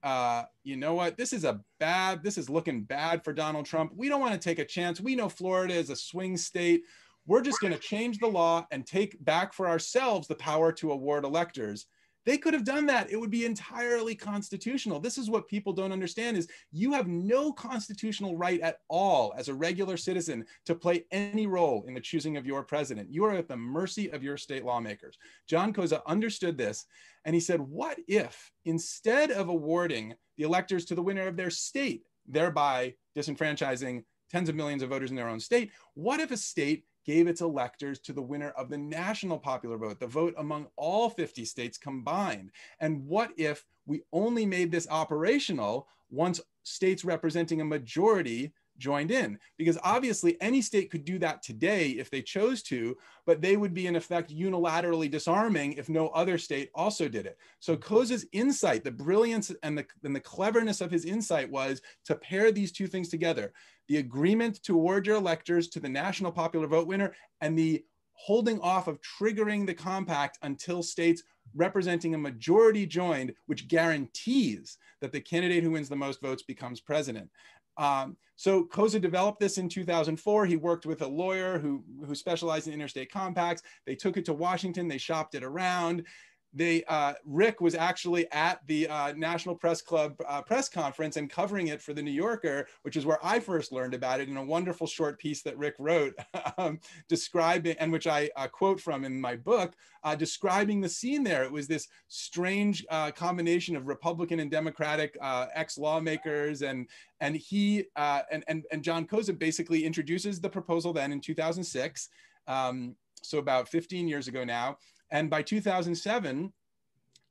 uh, 0.04 0.44
you 0.64 0.76
know 0.76 0.94
what, 0.94 1.18
this 1.18 1.34
is 1.34 1.44
a 1.44 1.62
bad, 1.80 2.24
this 2.24 2.38
is 2.38 2.50
looking 2.50 2.84
bad 2.84 3.24
for 3.24 3.34
Donald 3.34 3.66
Trump. 3.66 3.92
We 3.96 4.10
don't 4.10 4.22
want 4.22 4.34
to 4.34 4.40
take 4.40 4.60
a 4.60 4.66
chance. 4.66 5.00
We 5.00 5.16
know 5.16 5.30
Florida 5.30 5.74
is 5.74 5.90
a 5.90 5.96
swing 5.96 6.38
state. 6.38 6.84
We're 7.28 7.42
just 7.42 7.62
going 7.62 7.74
to 7.74 7.80
change 7.80 8.18
the 8.18 8.28
law 8.28 8.68
and 8.72 8.86
take 8.86 9.24
back 9.24 9.54
for 9.54 9.68
ourselves 9.68 10.28
the 10.28 10.36
power 10.36 10.72
to 10.74 10.92
award 10.92 11.24
electors 11.24 11.86
they 12.26 12.38
could 12.38 12.54
have 12.54 12.64
done 12.64 12.86
that. 12.88 13.12
It 13.12 13.20
would 13.20 13.32
be 13.32 13.46
entirely 13.46 14.16
constitutional. 14.16 15.00
This 15.00 15.18
is 15.18 15.30
what 15.30 15.48
people 15.48 15.74
don't 15.74 15.92
understand 15.92 16.38
is 16.38 16.48
you 16.72 16.94
have 16.94 17.08
no 17.08 17.52
constitutional 17.52 18.38
right 18.38 18.60
at 18.62 18.78
all 18.90 19.34
as 19.38 19.48
a 19.48 19.54
regular 19.54 19.98
citizen 19.98 20.46
to 20.66 20.76
play 20.76 21.06
any 21.12 21.48
role 21.48 21.84
in 21.88 21.94
the 21.94 22.02
choosing 22.02 22.38
of 22.38 22.46
your 22.46 22.64
president. 22.64 23.12
You 23.12 23.26
are 23.26 23.32
at 23.32 23.48
the 23.48 23.58
mercy 23.58 24.12
of 24.12 24.24
your 24.24 24.38
state 24.38 24.66
lawmakers. 24.66 25.18
John 25.48 25.74
Koza 25.74 26.02
understood 26.06 26.58
this 26.58 26.86
and 27.26 27.34
he 27.34 27.42
said, 27.42 27.60
what 27.60 27.98
if 28.08 28.52
instead 28.66 29.32
of 29.32 29.50
awarding 29.50 30.14
the 30.38 30.44
electors 30.44 30.86
to 30.86 30.96
the 30.96 31.04
winner 31.04 31.28
of 31.28 31.38
their 31.38 31.50
state, 31.50 32.04
thereby 32.28 32.94
disenfranchising 33.18 34.04
tens 34.30 34.48
of 34.48 34.56
millions 34.56 34.82
of 34.82 34.90
voters 34.90 35.10
in 35.10 35.16
their 35.16 35.28
own 35.28 35.40
state, 35.40 35.72
what 35.94 36.20
if 36.20 36.32
a 36.32 36.38
state 36.38 36.86
gave 37.06 37.28
its 37.28 37.42
electors 37.42 38.00
to 38.00 38.14
the 38.14 38.22
winner 38.22 38.50
of 38.52 38.70
the 38.70 38.78
national 38.78 39.40
popular 39.40 39.78
vote, 39.78 40.00
the 40.00 40.08
vote 40.08 40.34
among 40.38 40.68
all 40.76 41.10
50 41.10 41.46
states 41.46 41.78
combined. 41.78 42.52
And 42.80 43.06
what 43.08 43.32
if 43.38 43.66
we 43.86 44.04
only 44.14 44.46
made 44.46 44.72
this 44.72 44.88
operational 44.90 45.88
once 46.10 46.42
states 46.64 47.04
representing 47.04 47.62
a 47.62 47.66
majority 47.66 48.54
joined 48.78 49.12
in? 49.12 49.40
Because 49.58 49.78
obviously 49.84 50.40
any 50.42 50.62
state 50.62 50.92
could 50.92 51.06
do 51.06 51.18
that 51.20 51.42
today 51.42 51.90
if 51.90 52.10
they 52.10 52.22
chose 52.22 52.62
to 52.64 52.98
but 53.26 53.42
they 53.42 53.58
would 53.58 53.74
be 53.74 53.88
in 53.88 53.96
effect 53.96 54.36
unilaterally 54.36 55.10
disarming 55.10 55.74
if 55.74 55.90
no 55.90 56.08
other 56.10 56.38
state 56.38 56.70
also 56.74 57.08
did 57.08 57.26
it. 57.26 57.38
So 57.60 57.78
koza's 57.78 58.26
insight 58.32 58.84
the 58.84 58.92
brilliance 58.92 59.52
and 59.64 59.78
the, 59.78 59.86
and 60.04 60.16
the 60.16 60.20
cleverness 60.20 60.82
of 60.82 60.92
his 60.92 61.06
insight 61.06 61.50
was 61.50 61.82
to 62.06 62.16
pair 62.16 62.52
these 62.52 62.72
two 62.72 62.88
things 62.88 63.10
together 63.10 63.54
the 63.92 63.98
agreement 63.98 64.64
to 64.64 64.76
award 64.76 65.06
your 65.06 65.18
electors 65.18 65.68
to 65.68 65.82
the 65.82 65.90
national 65.90 66.32
popular 66.32 66.66
vote 66.66 66.88
winner 66.88 67.14
and 67.42 67.58
the 67.58 67.84
holding 68.14 68.58
off 68.62 68.88
of 68.88 68.98
triggering 69.02 69.68
the 69.68 69.74
compact 69.74 70.38
until 70.44 70.82
states 70.82 71.24
representing 71.54 72.16
a 72.16 72.18
majority 72.18 72.86
joined, 72.86 73.34
which 73.48 73.68
guarantees 73.68 74.78
that 75.02 75.12
the 75.12 75.20
candidate 75.20 75.62
who 75.62 75.72
wins 75.72 75.90
the 75.90 75.96
most 75.98 76.22
votes 76.22 76.42
becomes 76.42 76.80
president. 76.80 77.30
Um, 77.76 78.16
so 78.38 78.64
Koza 78.64 79.02
developed 79.02 79.42
this 79.42 79.58
in 79.58 79.68
2004. 79.68 80.46
He 80.46 80.56
worked 80.56 80.86
with 80.86 81.02
a 81.02 81.08
lawyer 81.08 81.60
who, 81.60 81.84
who 82.06 82.16
specialized 82.16 82.68
in 82.68 82.74
interstate 82.74 83.12
compacts. 83.12 83.62
They 83.86 83.96
took 83.96 84.16
it 84.16 84.24
to 84.24 84.34
Washington, 84.34 84.88
they 84.88 85.00
shopped 85.00 85.36
it 85.36 85.44
around. 85.44 86.06
They 86.54 86.84
uh, 86.86 87.14
Rick 87.26 87.62
was 87.62 87.76
actually 87.76 88.30
at 88.32 88.66
the 88.68 88.88
uh, 88.88 89.14
National 89.14 89.56
Press 89.56 89.82
Club 89.82 90.16
uh, 90.28 90.42
press 90.42 90.68
conference 90.68 91.16
and 91.16 91.30
covering 91.30 91.68
it 91.68 91.82
for 91.82 91.94
the 91.94 92.02
New 92.02 92.12
Yorker, 92.12 92.68
which 92.82 92.98
is 92.98 93.06
where 93.06 93.20
I 93.24 93.40
first 93.40 93.72
learned 93.72 93.94
about 93.94 94.20
it 94.20 94.28
in 94.28 94.38
a 94.38 94.44
wonderful 94.44 94.88
short 94.88 95.18
piece 95.18 95.42
that 95.44 95.58
Rick 95.58 95.76
wrote, 95.80 96.14
um, 96.58 96.80
describing 97.08 97.78
and 97.80 97.92
which 97.92 98.08
I 98.08 98.30
uh, 98.36 98.48
quote 98.48 98.82
from 98.82 99.06
in 99.06 99.20
my 99.20 99.36
book, 99.36 99.76
uh, 100.04 100.16
describing 100.16 100.82
the 100.82 100.90
scene 100.90 101.24
there. 101.24 101.44
It 101.44 101.52
was 101.52 101.68
this 101.68 101.88
strange 102.10 102.86
uh, 102.90 103.12
combination 103.12 103.76
of 103.76 103.88
Republican 103.88 104.42
and 104.42 104.52
Democratic 104.52 105.18
ex 105.56 105.78
lawmakers, 105.78 106.64
and 106.64 106.88
and 107.22 107.36
he 107.36 107.86
and 107.96 108.44
and 108.48 108.66
and 108.72 108.84
John 108.84 109.06
Koza 109.06 109.38
basically 109.38 109.86
introduces 109.86 110.42
the 110.42 110.50
proposal 110.50 110.92
then 110.92 111.12
in 111.12 111.22
2006. 111.22 112.10
Um, 112.48 112.96
so 113.24 113.38
about 113.38 113.70
15 113.70 114.08
years 114.08 114.28
ago 114.28 114.44
now 114.44 114.78
and 115.12 115.30
by 115.30 115.42
2007, 115.42 116.52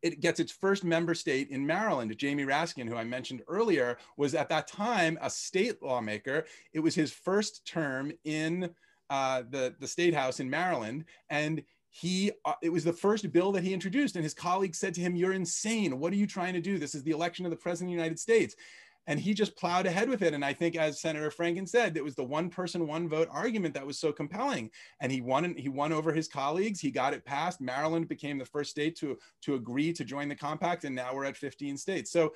it 0.03 0.21
gets 0.21 0.41
its 0.41 0.53
first 0.53 0.85
member 0.85 1.15
state 1.15 1.51
in 1.51 1.67
Maryland. 1.67 2.17
Jamie 2.17 2.45
Raskin, 2.45 2.89
who 2.89 2.97
I 2.97 3.05
mentioned 3.05 3.43
earlier, 3.49 3.99
was 4.17 4.35
at 4.35 4.49
that 4.49 4.67
time 4.67 5.19
a 5.21 5.29
state 5.29 5.83
lawmaker. 5.83 6.47
It 6.73 6.81
was 6.81 6.95
his 6.95 7.13
first 7.13 7.67
term 7.67 8.13
in 8.25 8.71
uh, 9.11 9.43
the, 9.51 9.75
the 9.79 9.89
state 9.89 10.15
house 10.15 10.41
in 10.41 10.49
Maryland. 10.49 11.05
And 11.29 11.63
he 11.91 12.31
uh, 12.45 12.55
it 12.63 12.71
was 12.71 12.85
the 12.85 12.93
first 12.93 13.31
bill 13.33 13.53
that 13.53 13.65
he 13.65 13.75
introduced 13.75 14.15
and 14.15 14.23
his 14.23 14.33
colleagues 14.33 14.79
said 14.79 14.95
to 14.95 15.01
him 15.01 15.17
you're 15.17 15.33
insane 15.33 15.99
what 15.99 16.13
are 16.13 16.17
you 16.17 16.27
trying 16.27 16.55
to 16.55 16.61
do 16.61 16.79
this 16.79 16.95
is 16.95 17.03
the 17.03 17.11
election 17.11 17.45
of 17.45 17.51
the 17.51 17.57
president 17.57 17.89
of 17.89 17.97
the 17.97 18.01
united 18.01 18.17
states 18.17 18.55
and 19.07 19.19
he 19.19 19.35
just 19.35 19.57
plowed 19.57 19.87
ahead 19.87 20.09
with 20.09 20.23
it. 20.23 20.35
And 20.35 20.45
I 20.45 20.53
think, 20.53 20.77
as 20.77 21.01
Senator 21.01 21.31
Franken 21.31 21.69
said, 21.69 21.97
it 21.97 22.05
was 22.05 22.15
the 22.15 22.25
one 22.25 22.51
person, 22.51 22.87
one 22.87 23.09
vote 23.09 23.29
argument 23.31 23.75
that 23.75 23.87
was 23.87 23.99
so 23.99 24.13
compelling. 24.13 24.71
And 25.01 25.11
he 25.11 25.21
won. 25.21 25.55
He 25.57 25.69
won 25.69 25.93
over 25.93 26.13
his 26.13 26.29
colleagues. 26.29 26.81
He 26.81 26.91
got 26.91 27.15
it 27.15 27.25
passed. 27.25 27.61
Maryland 27.61 28.09
became 28.09 28.39
the 28.39 28.45
first 28.45 28.71
state 28.71 28.97
to 28.97 29.19
to 29.43 29.55
agree 29.55 29.93
to 29.93 30.05
join 30.05 30.29
the 30.29 30.37
compact, 30.37 30.85
and 30.85 30.95
now 30.95 31.15
we're 31.15 31.25
at 31.25 31.37
15 31.37 31.77
states. 31.77 32.11
So. 32.11 32.33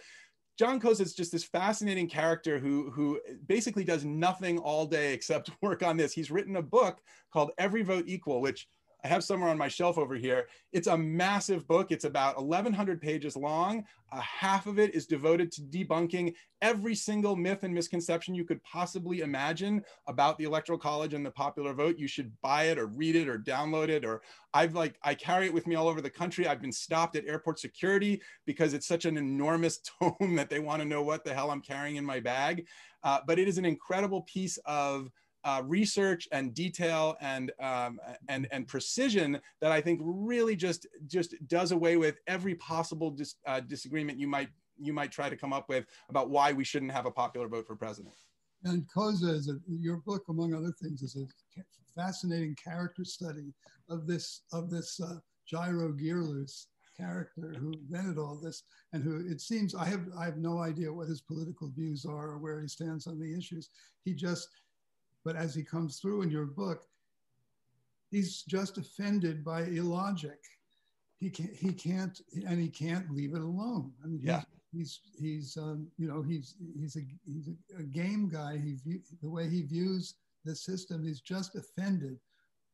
John 0.57 0.79
Koza 0.79 1.01
is 1.01 1.15
just 1.15 1.33
this 1.33 1.43
fascinating 1.43 2.09
character 2.09 2.61
who 2.61 2.89
who 2.93 3.21
basically 3.49 3.83
does 3.83 4.05
nothing 4.05 4.57
all 4.59 4.87
day 4.87 5.13
except 5.13 5.51
work 5.63 5.83
on 5.83 5.97
this. 5.97 6.13
He's 6.13 6.31
written 6.31 6.55
a 6.55 6.63
book 6.63 7.01
called 7.33 7.51
Every 7.59 7.83
Vote 7.83 8.05
Equal, 8.07 8.41
which 8.41 8.69
I 9.05 9.09
have 9.09 9.23
somewhere 9.23 9.51
on 9.51 9.59
my 9.59 9.69
shelf 9.69 9.99
over 9.99 10.15
here. 10.15 10.49
It's 10.73 10.87
a 10.87 10.97
massive 10.97 11.69
book. 11.69 11.93
It's 11.93 12.07
about 12.07 12.39
1,100 12.39 13.03
pages 13.03 13.37
long. 13.37 13.85
Uh, 14.11 14.21
half 14.21 14.67
of 14.67 14.79
it 14.79 14.95
is 14.95 15.07
devoted 15.07 15.53
to 15.53 15.61
debunking 15.61 16.33
every 16.63 16.95
single 16.95 17.37
myth 17.37 17.65
and 17.65 17.75
misconception 17.75 18.35
you 18.35 18.47
could 18.47 18.63
possibly 18.63 19.21
imagine 19.21 19.85
about 20.07 20.39
the 20.39 20.45
Electoral 20.45 20.79
College 20.79 21.13
and 21.13 21.25
the 21.25 21.31
popular 21.31 21.75
vote. 21.75 21.99
You 21.99 22.09
should 22.09 22.33
buy 22.41 22.65
it 22.65 22.79
or 22.79 22.87
read 22.87 23.15
it 23.15 23.29
or 23.29 23.39
download 23.39 23.91
it. 23.91 24.07
Or 24.07 24.23
I've 24.55 24.75
like, 24.75 24.97
I 25.03 25.15
carry 25.15 25.47
it 25.47 25.53
with 25.53 25.67
me 25.67 25.75
all 25.75 25.89
over 25.89 26.01
the 26.01 26.09
country. 26.09 26.47
I've 26.47 26.63
been 26.63 26.73
stopped 26.73 27.15
at 27.15 27.27
airport 27.27 27.59
security 27.59 28.23
because 28.47 28.73
it's 28.73 28.87
such 28.87 29.05
an 29.05 29.19
enormous 29.19 29.81
tome 30.01 30.35
that 30.37 30.49
they 30.49 30.61
want 30.61 30.81
to 30.81 30.89
know 30.89 31.03
what 31.03 31.25
the 31.25 31.35
hell 31.35 31.51
I'm 31.51 31.61
carrying 31.61 31.97
in 31.97 32.07
my 32.07 32.21
bag. 32.21 32.67
Uh, 33.03 33.19
but 33.27 33.39
it 33.39 33.49
is 33.49 33.59
an 33.59 33.67
incredible 33.67 34.23
piece 34.23 34.57
of 34.65 35.11
uh, 35.45 35.63
research 35.65 36.27
and 36.33 36.55
detail 36.55 37.17
and 37.21 37.53
um, 37.61 38.01
and 38.29 38.49
and 38.51 38.67
precision 38.67 39.39
that 39.61 39.73
I 39.73 39.81
think 39.81 40.01
really 40.03 40.57
just 40.57 40.87
just 41.07 41.35
does 41.49 41.73
away 41.73 41.97
with 41.97 42.17
every 42.27 42.55
possible 42.57 43.11
dis, 43.11 43.37
uh, 43.47 43.61
disagreement 43.61 44.19
you 44.19 44.27
might 44.27 44.49
you 44.79 44.93
might 44.93 45.13
try 45.13 45.29
to 45.29 45.37
come 45.37 45.53
up 45.53 45.69
with 45.69 45.87
about 46.09 46.31
why 46.31 46.53
we 46.53 46.65
shouldn't 46.65 46.93
have 46.93 47.07
a 47.07 47.11
popular 47.11 47.49
vote 47.49 47.67
for 47.67 47.77
president. 47.77 48.15
And 48.65 48.87
Koza 48.89 49.31
is 49.31 49.49
a, 49.49 49.57
your 49.69 49.99
book, 49.99 50.25
among 50.29 50.55
other 50.55 50.73
things, 50.83 51.03
is 51.03 51.17
a 51.17 51.27
fascinating 51.95 52.57
character 52.63 53.05
study 53.05 53.53
of 53.89 54.07
this 54.07 54.43
of 54.53 54.71
this 54.71 55.01
uh, 55.01 55.17
Jairo 55.53 55.93
Girlos 55.93 56.67
character 56.97 57.55
who 57.59 57.73
invented 57.73 58.19
all 58.19 58.39
this 58.43 58.63
and 58.93 59.03
who 59.03 59.17
it 59.29 59.41
seems 59.41 59.75
I 59.75 59.85
have 59.87 60.07
I 60.19 60.25
have 60.25 60.37
no 60.39 60.61
idea 60.61 60.93
what 60.93 61.09
his 61.09 61.21
political 61.21 61.71
views 61.75 62.05
are 62.05 62.31
or 62.31 62.39
where 62.39 62.61
he 62.61 62.69
stands 62.69 63.07
on 63.07 63.19
the 63.19 63.37
issues. 63.37 63.71
He 64.05 64.15
just 64.15 64.49
but 65.25 65.37
as 65.37 65.55
he 65.55 65.63
comes 65.63 65.99
through 65.99 66.23
in 66.23 66.31
your 66.31 66.47
book, 66.47 66.83
he's 68.11 68.43
just 68.43 68.79
offended 68.79 69.45
by 69.45 69.63
illogic. 69.63 70.39
He 71.19 71.31
can't, 71.31 71.55
he 71.55 71.73
can't, 71.73 72.21
and 72.47 72.61
he 72.61 72.69
can't 72.69 73.11
leave 73.11 73.35
it 73.35 73.41
alone. 73.41 73.93
I 74.03 74.09
mean, 74.09 74.21
yeah. 74.23 74.43
he's, 74.73 75.01
he's, 75.19 75.57
um, 75.57 75.89
you 75.97 76.07
know, 76.07 76.23
he's, 76.23 76.57
he's 76.79 76.97
a, 76.97 77.01
he's 77.27 77.49
a, 77.79 77.83
game 77.83 78.29
guy. 78.29 78.59
He 78.63 78.75
view, 78.75 79.01
the 79.23 79.31
way 79.31 79.49
he 79.49 79.63
views 79.63 80.15
the 80.45 80.55
system, 80.55 81.03
he's 81.03 81.21
just 81.21 81.57
offended 81.57 82.19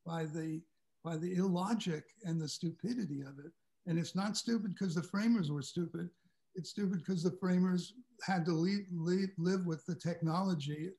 by 0.05 0.25
the, 0.25 0.61
by 1.05 1.17
the 1.17 1.35
illogic 1.35 2.05
and 2.25 2.41
the 2.41 2.49
stupidity 2.49 3.21
of 3.21 3.39
it. 3.39 3.53
And 3.87 3.99
it's 3.99 4.17
not 4.17 4.37
stupid 4.37 4.75
because 4.75 4.95
the 4.95 5.03
framers 5.03 5.51
were 5.51 5.63
stupid. 5.63 6.11
It's 6.57 6.71
stupid 6.71 6.99
because 6.99 7.23
the 7.23 7.37
framers 7.41 7.95
had 8.27 8.45
to 8.47 8.53
leave, 8.53 8.87
leave, 8.93 9.31
live 9.39 9.65
with 9.65 9.87
the 9.87 9.95
technology 9.95 10.91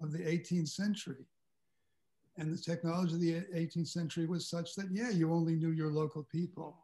of 0.00 0.12
the 0.12 0.18
18th 0.18 0.68
century. 0.68 1.24
And 2.38 2.52
the 2.52 2.60
technology 2.60 3.14
of 3.14 3.20
the 3.50 3.58
18th 3.58 3.88
century 3.88 4.26
was 4.26 4.48
such 4.48 4.74
that, 4.74 4.88
yeah, 4.92 5.10
you 5.10 5.32
only 5.32 5.54
knew 5.54 5.70
your 5.70 5.90
local 5.90 6.26
people. 6.30 6.76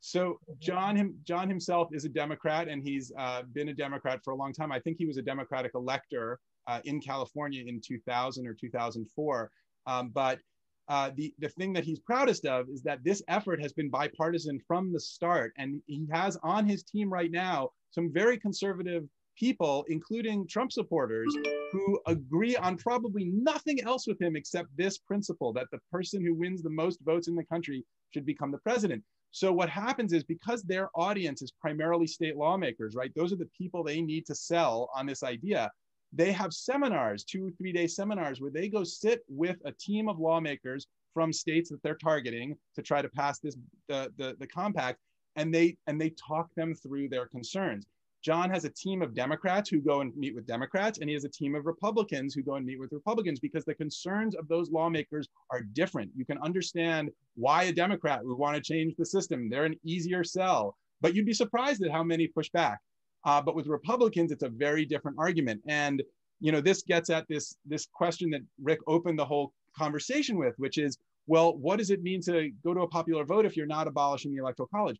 So 0.00 0.38
John, 0.58 0.96
him, 0.96 1.14
John 1.24 1.48
himself 1.48 1.88
is 1.92 2.04
a 2.04 2.08
Democrat, 2.08 2.68
and 2.68 2.82
he's 2.82 3.10
uh, 3.16 3.42
been 3.52 3.68
a 3.68 3.74
Democrat 3.74 4.20
for 4.22 4.32
a 4.32 4.36
long 4.36 4.52
time. 4.52 4.72
I 4.72 4.80
think 4.80 4.98
he 4.98 5.06
was 5.06 5.16
a 5.16 5.22
Democratic 5.22 5.72
elector 5.74 6.40
uh, 6.66 6.80
in 6.84 7.00
California 7.00 7.64
in 7.66 7.80
2000 7.80 8.46
or 8.46 8.54
2004. 8.54 9.50
Um, 9.86 10.10
but 10.10 10.40
uh, 10.88 11.10
the, 11.16 11.32
the 11.38 11.48
thing 11.48 11.72
that 11.72 11.84
he's 11.84 12.00
proudest 12.00 12.44
of 12.44 12.68
is 12.68 12.82
that 12.82 13.02
this 13.02 13.22
effort 13.28 13.62
has 13.62 13.72
been 13.72 13.88
bipartisan 13.88 14.60
from 14.66 14.92
the 14.92 15.00
start. 15.00 15.52
And 15.56 15.80
he 15.86 16.06
has 16.12 16.36
on 16.42 16.66
his 16.66 16.82
team 16.82 17.10
right 17.10 17.30
now 17.30 17.70
some 17.90 18.12
very 18.12 18.38
conservative 18.38 19.04
people, 19.36 19.84
including 19.88 20.46
Trump 20.46 20.72
supporters, 20.72 21.34
who 21.72 22.00
agree 22.06 22.56
on 22.56 22.76
probably 22.76 23.26
nothing 23.26 23.82
else 23.82 24.06
with 24.06 24.20
him 24.20 24.36
except 24.36 24.68
this 24.76 24.98
principle 24.98 25.52
that 25.52 25.66
the 25.72 25.80
person 25.90 26.24
who 26.24 26.34
wins 26.34 26.62
the 26.62 26.70
most 26.70 27.00
votes 27.04 27.28
in 27.28 27.34
the 27.34 27.44
country 27.44 27.84
should 28.12 28.26
become 28.26 28.50
the 28.50 28.58
president. 28.58 29.02
So 29.30 29.52
what 29.52 29.68
happens 29.68 30.12
is 30.12 30.22
because 30.22 30.62
their 30.62 30.90
audience 30.94 31.42
is 31.42 31.52
primarily 31.60 32.06
state 32.06 32.36
lawmakers, 32.36 32.94
right? 32.94 33.10
Those 33.16 33.32
are 33.32 33.36
the 33.36 33.50
people 33.58 33.82
they 33.82 34.00
need 34.00 34.26
to 34.26 34.34
sell 34.34 34.88
on 34.94 35.06
this 35.06 35.24
idea. 35.24 35.70
They 36.12 36.30
have 36.30 36.52
seminars, 36.52 37.24
two, 37.24 37.52
three 37.58 37.72
day 37.72 37.88
seminars 37.88 38.40
where 38.40 38.52
they 38.52 38.68
go 38.68 38.84
sit 38.84 39.22
with 39.28 39.56
a 39.64 39.72
team 39.72 40.08
of 40.08 40.20
lawmakers 40.20 40.86
from 41.12 41.32
states 41.32 41.70
that 41.70 41.82
they're 41.82 41.96
targeting 41.96 42.56
to 42.76 42.82
try 42.82 43.02
to 43.02 43.08
pass 43.08 43.40
this 43.40 43.56
the, 43.88 44.12
the, 44.18 44.36
the 44.38 44.46
compact 44.46 45.00
and 45.36 45.52
they 45.52 45.76
and 45.86 46.00
they 46.00 46.10
talk 46.10 46.48
them 46.54 46.74
through 46.74 47.08
their 47.08 47.26
concerns 47.26 47.86
John 48.24 48.48
has 48.48 48.64
a 48.64 48.70
team 48.70 49.02
of 49.02 49.14
Democrats 49.14 49.68
who 49.68 49.80
go 49.80 50.00
and 50.00 50.16
meet 50.16 50.34
with 50.34 50.46
Democrats, 50.46 50.98
and 50.98 51.10
he 51.10 51.14
has 51.14 51.24
a 51.24 51.28
team 51.28 51.54
of 51.54 51.66
Republicans 51.66 52.32
who 52.32 52.42
go 52.42 52.54
and 52.54 52.64
meet 52.64 52.80
with 52.80 52.90
Republicans 52.90 53.38
because 53.38 53.66
the 53.66 53.74
concerns 53.74 54.34
of 54.34 54.48
those 54.48 54.70
lawmakers 54.70 55.28
are 55.50 55.60
different. 55.60 56.10
You 56.16 56.24
can 56.24 56.38
understand 56.38 57.10
why 57.34 57.64
a 57.64 57.72
Democrat 57.72 58.24
would 58.24 58.38
want 58.38 58.56
to 58.56 58.62
change 58.62 58.94
the 58.96 59.04
system. 59.04 59.50
They're 59.50 59.66
an 59.66 59.78
easier 59.84 60.24
sell, 60.24 60.74
but 61.02 61.14
you'd 61.14 61.26
be 61.26 61.34
surprised 61.34 61.84
at 61.84 61.92
how 61.92 62.02
many 62.02 62.26
push 62.26 62.48
back. 62.48 62.78
Uh, 63.26 63.42
but 63.42 63.54
with 63.54 63.66
Republicans, 63.66 64.32
it's 64.32 64.42
a 64.42 64.48
very 64.48 64.86
different 64.86 65.18
argument. 65.20 65.60
And 65.68 66.02
you 66.40 66.50
know, 66.50 66.62
this 66.62 66.82
gets 66.82 67.10
at 67.10 67.28
this 67.28 67.56
this 67.66 67.86
question 67.92 68.30
that 68.30 68.40
Rick 68.62 68.80
opened 68.86 69.18
the 69.18 69.24
whole 69.24 69.52
conversation 69.76 70.38
with, 70.38 70.54
which 70.56 70.78
is, 70.78 70.98
well, 71.26 71.56
what 71.58 71.78
does 71.78 71.90
it 71.90 72.02
mean 72.02 72.22
to 72.22 72.50
go 72.64 72.72
to 72.72 72.80
a 72.80 72.88
popular 72.88 73.24
vote 73.24 73.44
if 73.44 73.54
you're 73.54 73.66
not 73.66 73.86
abolishing 73.86 74.32
the 74.32 74.40
electoral 74.40 74.68
college? 74.74 74.98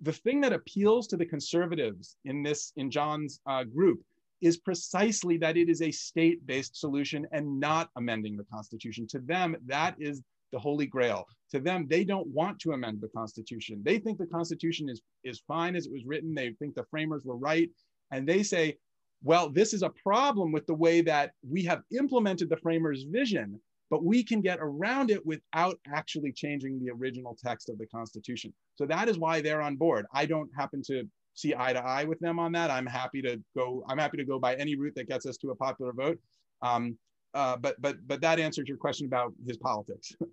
The 0.00 0.12
thing 0.12 0.40
that 0.40 0.52
appeals 0.52 1.06
to 1.08 1.16
the 1.16 1.26
conservatives 1.26 2.16
in 2.24 2.42
this 2.42 2.72
in 2.76 2.90
john's 2.90 3.40
uh, 3.46 3.64
group 3.64 4.00
is 4.40 4.58
precisely 4.58 5.38
that 5.38 5.56
it 5.56 5.68
is 5.68 5.82
a 5.82 5.90
state-based 5.90 6.76
solution 6.76 7.26
and 7.32 7.58
not 7.58 7.90
amending 7.96 8.36
the 8.36 8.44
constitution. 8.44 9.06
To 9.08 9.18
them 9.20 9.56
that 9.66 9.96
is 9.98 10.22
the 10.52 10.58
holy 10.58 10.86
grail. 10.86 11.26
To 11.52 11.60
them 11.60 11.86
they 11.88 12.04
don't 12.04 12.26
want 12.28 12.58
to 12.60 12.72
amend 12.72 13.00
the 13.00 13.08
constitution. 13.08 13.82
They 13.82 13.98
think 13.98 14.18
the 14.18 14.26
constitution 14.26 14.88
is 14.88 15.02
is 15.24 15.42
fine 15.46 15.74
as 15.74 15.86
it 15.86 15.92
was 15.92 16.04
written. 16.04 16.34
They 16.34 16.50
think 16.58 16.74
the 16.74 16.84
framers 16.90 17.24
were 17.24 17.36
right. 17.36 17.70
And 18.10 18.28
they 18.28 18.42
say 18.42 18.76
well 19.22 19.48
this 19.48 19.72
is 19.72 19.82
a 19.82 19.90
problem 19.90 20.52
with 20.52 20.66
the 20.66 20.74
way 20.74 21.00
that 21.00 21.32
we 21.48 21.62
have 21.64 21.82
implemented 21.96 22.50
the 22.50 22.58
framers 22.58 23.04
vision 23.04 23.60
but 23.90 24.04
we 24.04 24.22
can 24.24 24.40
get 24.40 24.58
around 24.60 25.10
it 25.10 25.24
without 25.24 25.78
actually 25.92 26.32
changing 26.32 26.78
the 26.78 26.90
original 26.90 27.36
text 27.42 27.68
of 27.68 27.78
the 27.78 27.86
Constitution. 27.86 28.52
So 28.74 28.86
that 28.86 29.08
is 29.08 29.18
why 29.18 29.40
they're 29.40 29.62
on 29.62 29.76
board. 29.76 30.06
I 30.12 30.26
don't 30.26 30.50
happen 30.56 30.82
to 30.86 31.08
see 31.34 31.54
eye 31.56 31.72
to 31.72 31.80
eye 31.80 32.04
with 32.04 32.18
them 32.20 32.38
on 32.38 32.52
that. 32.52 32.70
I'm 32.70 32.86
happy 32.86 33.22
to 33.22 33.40
go. 33.54 33.84
I'm 33.88 33.98
happy 33.98 34.16
to 34.16 34.24
go 34.24 34.38
by 34.38 34.54
any 34.56 34.74
route 34.74 34.94
that 34.96 35.08
gets 35.08 35.26
us 35.26 35.36
to 35.38 35.50
a 35.50 35.54
popular 35.54 35.92
vote. 35.92 36.18
Um, 36.62 36.98
uh, 37.34 37.56
but 37.56 37.80
but 37.80 37.96
but 38.06 38.20
that 38.22 38.40
answers 38.40 38.66
your 38.66 38.78
question 38.78 39.06
about 39.06 39.32
his 39.46 39.56
politics. 39.58 40.12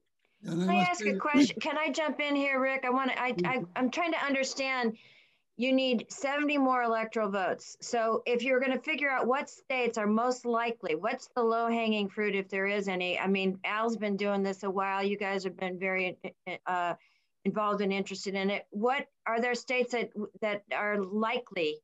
Can 0.45 0.69
I 0.69 0.75
ask 0.75 1.05
a 1.05 1.15
question? 1.15 1.57
Can 1.61 1.77
I 1.77 1.89
jump 1.89 2.19
in 2.19 2.36
here, 2.36 2.59
Rick? 2.59 2.84
I 2.86 2.89
want 2.89 3.11
to. 3.11 3.21
I, 3.21 3.34
I 3.45 3.63
I'm 3.75 3.89
trying 3.89 4.11
to 4.11 4.25
understand 4.25 4.97
you 5.55 5.71
need 5.71 6.05
70 6.09 6.57
more 6.57 6.81
electoral 6.81 7.29
votes. 7.29 7.77
So 7.79 8.23
if 8.25 8.41
you're 8.41 8.59
going 8.59 8.71
to 8.71 8.79
figure 8.79 9.09
out 9.09 9.27
what 9.27 9.49
states 9.49 9.97
are 9.97 10.07
most 10.07 10.45
likely, 10.45 10.95
what's 10.95 11.29
the 11.35 11.43
low 11.43 11.67
hanging 11.67 12.09
fruit 12.09 12.35
if 12.35 12.49
there 12.49 12.65
is 12.65 12.87
any? 12.87 13.19
I 13.19 13.27
mean, 13.27 13.59
Al's 13.63 13.95
been 13.95 14.17
doing 14.17 14.41
this 14.41 14.63
a 14.63 14.69
while. 14.69 15.03
You 15.03 15.17
guys 15.17 15.43
have 15.43 15.55
been 15.55 15.77
very 15.77 16.17
uh, 16.65 16.95
involved 17.45 17.81
and 17.81 17.93
interested 17.93 18.33
in 18.33 18.49
it. 18.49 18.65
What 18.71 19.05
are 19.27 19.39
there 19.39 19.53
states 19.53 19.91
that 19.91 20.09
that 20.41 20.63
are 20.75 21.03
likely 21.03 21.77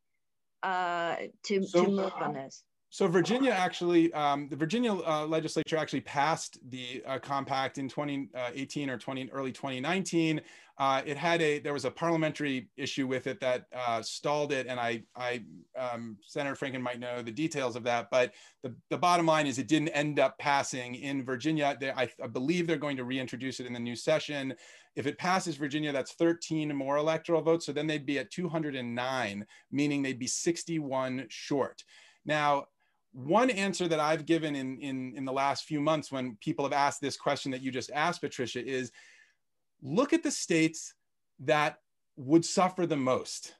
uh, 0.63 1.15
to, 1.43 1.63
so, 1.63 1.85
to 1.85 1.91
move 1.91 2.13
on 2.19 2.33
this? 2.33 2.63
So 2.91 3.07
Virginia 3.07 3.51
actually, 3.51 4.11
um, 4.13 4.47
the 4.49 4.55
Virginia 4.55 4.93
uh, 4.93 5.27
legislature 5.27 5.77
actually 5.77 6.01
passed 6.01 6.57
the 6.71 7.03
uh, 7.05 7.19
compact 7.19 7.77
in 7.77 7.87
2018 7.87 8.89
or 8.89 8.97
20 8.97 9.29
early 9.31 9.51
2019. 9.51 10.41
Uh, 10.79 11.01
it 11.05 11.17
had 11.17 11.41
a 11.41 11.59
there 11.59 11.73
was 11.73 11.83
a 11.83 11.91
parliamentary 11.91 12.69
issue 12.77 13.05
with 13.05 13.27
it 13.27 13.41
that 13.41 13.65
uh, 13.75 14.01
stalled 14.01 14.53
it, 14.53 14.65
and 14.65 14.79
I, 14.79 15.03
I 15.13 15.43
um, 15.77 16.15
Senator 16.25 16.55
Franken 16.55 16.81
might 16.81 17.01
know 17.01 17.21
the 17.21 17.31
details 17.31 17.75
of 17.75 17.83
that. 17.83 18.09
But 18.09 18.33
the, 18.63 18.73
the 18.89 18.97
bottom 18.97 19.25
line 19.25 19.45
is 19.45 19.59
it 19.59 19.67
didn't 19.67 19.89
end 19.89 20.19
up 20.19 20.37
passing 20.37 20.95
in 20.95 21.25
Virginia. 21.25 21.75
They, 21.77 21.91
I, 21.91 22.09
I 22.23 22.27
believe 22.27 22.65
they're 22.65 22.77
going 22.77 22.95
to 22.95 23.03
reintroduce 23.03 23.59
it 23.59 23.65
in 23.65 23.73
the 23.73 23.79
new 23.79 23.95
session. 23.95 24.53
If 24.95 25.05
it 25.05 25.17
passes 25.17 25.57
Virginia, 25.57 25.91
that's 25.91 26.13
13 26.13 26.73
more 26.73 26.95
electoral 26.95 27.41
votes. 27.41 27.65
So 27.65 27.73
then 27.73 27.85
they'd 27.85 28.05
be 28.05 28.19
at 28.19 28.31
209, 28.31 29.45
meaning 29.71 30.01
they'd 30.01 30.17
be 30.17 30.27
61 30.27 31.25
short. 31.27 31.83
Now, 32.25 32.67
one 33.11 33.49
answer 33.49 33.87
that 33.89 33.99
I've 33.99 34.25
given 34.25 34.55
in, 34.55 34.77
in, 34.79 35.13
in 35.15 35.25
the 35.25 35.33
last 35.33 35.65
few 35.65 35.81
months 35.81 36.11
when 36.11 36.37
people 36.39 36.63
have 36.63 36.73
asked 36.73 37.01
this 37.01 37.17
question 37.17 37.51
that 37.51 37.61
you 37.61 37.71
just 37.71 37.91
asked, 37.93 38.21
Patricia, 38.21 38.65
is 38.65 38.91
look 39.81 40.13
at 40.13 40.23
the 40.23 40.31
states 40.31 40.93
that 41.39 41.79
would 42.17 42.45
suffer 42.45 42.85
the 42.85 42.97
most 42.97 43.55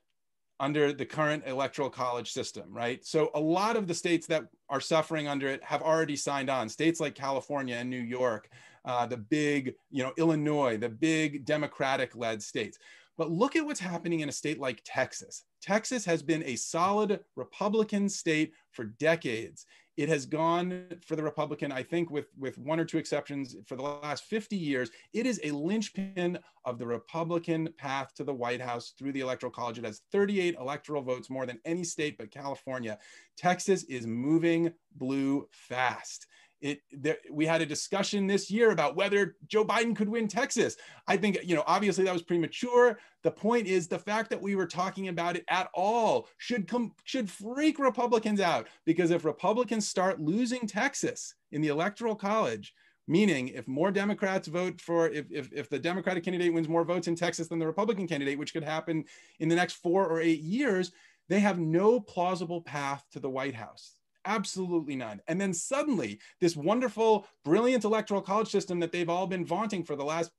under 0.60 0.92
the 0.92 1.06
current 1.06 1.44
electoral 1.48 1.90
college 1.90 2.32
system, 2.32 2.66
right? 2.70 3.06
So 3.06 3.32
a 3.34 3.40
lot 3.40 3.78
of 3.78 3.88
the 3.88 3.94
states 3.94 4.28
that 4.28 4.44
are 4.68 4.82
suffering 4.82 5.28
under 5.28 5.48
it 5.48 5.64
have 5.64 5.82
already 5.82 6.18
signed 6.18 6.50
on. 6.50 6.68
States 6.68 7.00
like 7.00 7.16
California 7.16 7.76
and 7.76 7.90
New 7.90 8.02
York, 8.02 8.50
uh, 8.84 9.06
the 9.06 9.18
big, 9.18 9.76
you 9.90 10.04
know, 10.04 10.12
Illinois, 10.18 10.78
the 10.78 10.90
big 10.90 11.46
Democratic-led 11.46 12.44
states. 12.44 12.78
But 13.18 13.32
look 13.32 13.56
at 13.56 13.66
what's 13.66 13.80
happening 13.80 14.20
in 14.20 14.30
a 14.30 14.34
state 14.34 14.60
like 14.60 14.82
Texas. 14.84 15.44
Texas 15.62 16.06
has 16.06 16.22
been 16.22 16.44
a 16.44 16.56
solid 16.56 17.22
Republican 17.36 18.10
state 18.10 18.54
for 18.72 18.86
decades. 18.86 19.66
It 20.00 20.08
has 20.08 20.26
gone 20.26 20.86
for 21.06 21.18
the 21.18 21.24
Republican, 21.24 21.74
I 21.74 21.84
think, 21.84 22.10
with, 22.10 22.28
with 22.40 22.58
one 22.58 22.80
or 22.80 22.86
two 22.86 22.98
exceptions, 22.98 23.58
for 23.66 23.76
the 23.76 23.82
last 23.82 24.24
50 24.24 24.56
years. 24.56 24.92
It 25.12 25.26
is 25.26 25.42
a 25.44 25.52
linchpin 25.52 26.40
of 26.64 26.80
the 26.80 26.88
Republican 26.88 27.68
path 27.78 28.14
to 28.16 28.24
the 28.24 28.34
White 28.34 28.62
House 28.62 28.94
through 28.98 29.12
the 29.12 29.20
Electoral 29.20 29.52
College. 29.52 29.78
It 29.78 29.84
has 29.84 30.04
38 30.14 30.56
electoral 30.58 31.02
votes, 31.02 31.30
more 31.30 31.46
than 31.46 31.60
any 31.66 31.84
state 31.84 32.18
but 32.18 32.32
California. 32.32 32.98
Texas 33.36 33.84
is 33.84 34.08
moving 34.08 34.72
blue 34.96 35.50
fast. 35.52 36.28
It 36.62 36.82
there, 36.92 37.18
we 37.32 37.46
had 37.46 37.62
a 37.62 37.66
discussion 37.66 38.28
this 38.28 38.52
year 38.52 38.72
about 38.72 38.96
whether 38.96 39.38
Joe 39.48 39.64
Biden 39.64 39.96
could 39.96 40.10
win 40.10 40.28
Texas. 40.28 40.76
I 41.08 41.16
think 41.16 41.40
you 41.44 41.56
know 41.56 41.64
obviously 41.68 42.04
that 42.04 42.14
was 42.14 42.22
premature. 42.22 43.00
The 43.24 43.32
point 43.32 43.68
is 43.68 43.88
the 43.88 44.00
fact 44.00 44.30
that 44.30 44.42
we 44.42 44.56
were 44.56 44.66
talking 44.66 45.08
about 45.08 45.38
it 45.38 45.46
at 45.50 45.70
all 45.74 46.28
should 46.38 46.68
come 46.68 46.94
should 47.06 47.30
freak 47.30 47.80
Republicans 47.80 48.42
out 48.42 48.68
because 48.86 49.12
if 49.12 49.24
Republicans 49.24 49.88
start 49.88 50.20
losing 50.20 50.68
Texas 50.68 51.36
in 51.52 51.62
the 51.62 51.70
electoral 51.70 52.16
college, 52.16 52.74
meaning 53.08 53.48
if 53.50 53.68
more 53.68 53.92
Democrats 53.92 54.48
vote 54.48 54.82
for 54.82 55.08
if, 55.10 55.26
if, 55.32 55.52
if 55.54 55.70
the 55.70 55.80
Democratic 55.80 56.24
candidate 56.24 56.54
wins 56.54 56.68
more 56.68 56.84
votes 56.84 57.08
in 57.08 57.16
Texas 57.16 57.48
than 57.48 57.60
the 57.60 57.68
Republican 57.68 58.08
candidate, 58.08 58.38
which 58.38 58.54
could 58.54 58.64
happen 58.64 59.06
in 59.40 59.48
the 59.48 59.56
next 59.56 59.74
four 59.74 60.08
or 60.08 60.20
eight 60.20 60.42
years, 60.42 60.92
they 61.30 61.40
have 61.40 61.58
no 61.58 62.00
plausible 62.00 62.62
path 62.62 63.06
to 63.12 63.20
the 63.20 63.30
White 63.30 63.56
House 63.56 63.99
Absolutely 64.26 64.96
none. 64.96 65.22
And 65.28 65.40
then 65.40 65.54
suddenly, 65.54 66.20
this 66.42 66.56
wonderful, 66.56 67.26
brilliant 67.46 67.84
electoral 67.84 68.22
college 68.22 68.50
system 68.50 68.80
that 68.82 68.92
they've 68.92 69.10
all 69.10 69.28
been 69.28 69.46
vaunting 69.46 69.84
for 69.84 69.96
the 69.96 70.04
last 70.04 70.32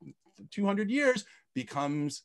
200 0.50 0.90
years 0.90 1.24
becomes 1.54 2.22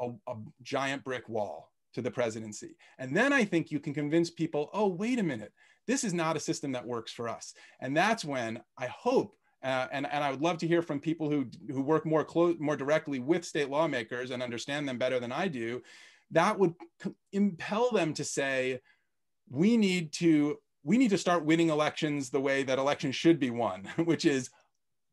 a, 0.00 0.10
a, 0.26 0.34
giant 0.62 1.04
brick 1.04 1.28
wall 1.28 1.70
to 1.94 2.02
the 2.02 2.10
presidency. 2.10 2.76
And 2.98 3.16
then 3.16 3.32
I 3.32 3.44
think 3.44 3.70
you 3.70 3.80
can 3.80 3.94
convince 3.94 4.30
people 4.30 4.70
oh, 4.72 4.88
wait 4.88 5.18
a 5.18 5.22
minute, 5.22 5.52
this 5.86 6.04
is 6.04 6.14
not 6.14 6.36
a 6.36 6.40
system 6.40 6.72
that 6.72 6.86
works 6.86 7.12
for 7.12 7.28
us. 7.28 7.54
And 7.80 7.96
that's 7.96 8.24
when 8.24 8.60
I 8.76 8.86
hope. 8.86 9.34
Uh, 9.62 9.88
and, 9.90 10.06
and 10.10 10.22
I 10.22 10.30
would 10.30 10.42
love 10.42 10.58
to 10.58 10.68
hear 10.68 10.82
from 10.82 11.00
people 11.00 11.28
who, 11.28 11.46
who 11.68 11.82
work 11.82 12.06
more 12.06 12.24
close, 12.24 12.56
more 12.60 12.76
directly 12.76 13.18
with 13.18 13.44
state 13.44 13.68
lawmakers 13.68 14.30
and 14.30 14.42
understand 14.42 14.88
them 14.88 14.98
better 14.98 15.18
than 15.18 15.32
I 15.32 15.48
do. 15.48 15.82
That 16.30 16.58
would 16.58 16.74
impel 17.32 17.90
them 17.90 18.14
to 18.14 18.24
say, 18.24 18.80
we 19.50 19.76
need 19.76 20.12
to 20.14 20.58
we 20.88 20.96
need 20.96 21.10
to 21.10 21.18
start 21.18 21.44
winning 21.44 21.68
elections 21.68 22.30
the 22.30 22.40
way 22.40 22.62
that 22.62 22.78
elections 22.78 23.14
should 23.14 23.38
be 23.38 23.50
won, 23.50 23.84
which 24.06 24.24
is 24.24 24.48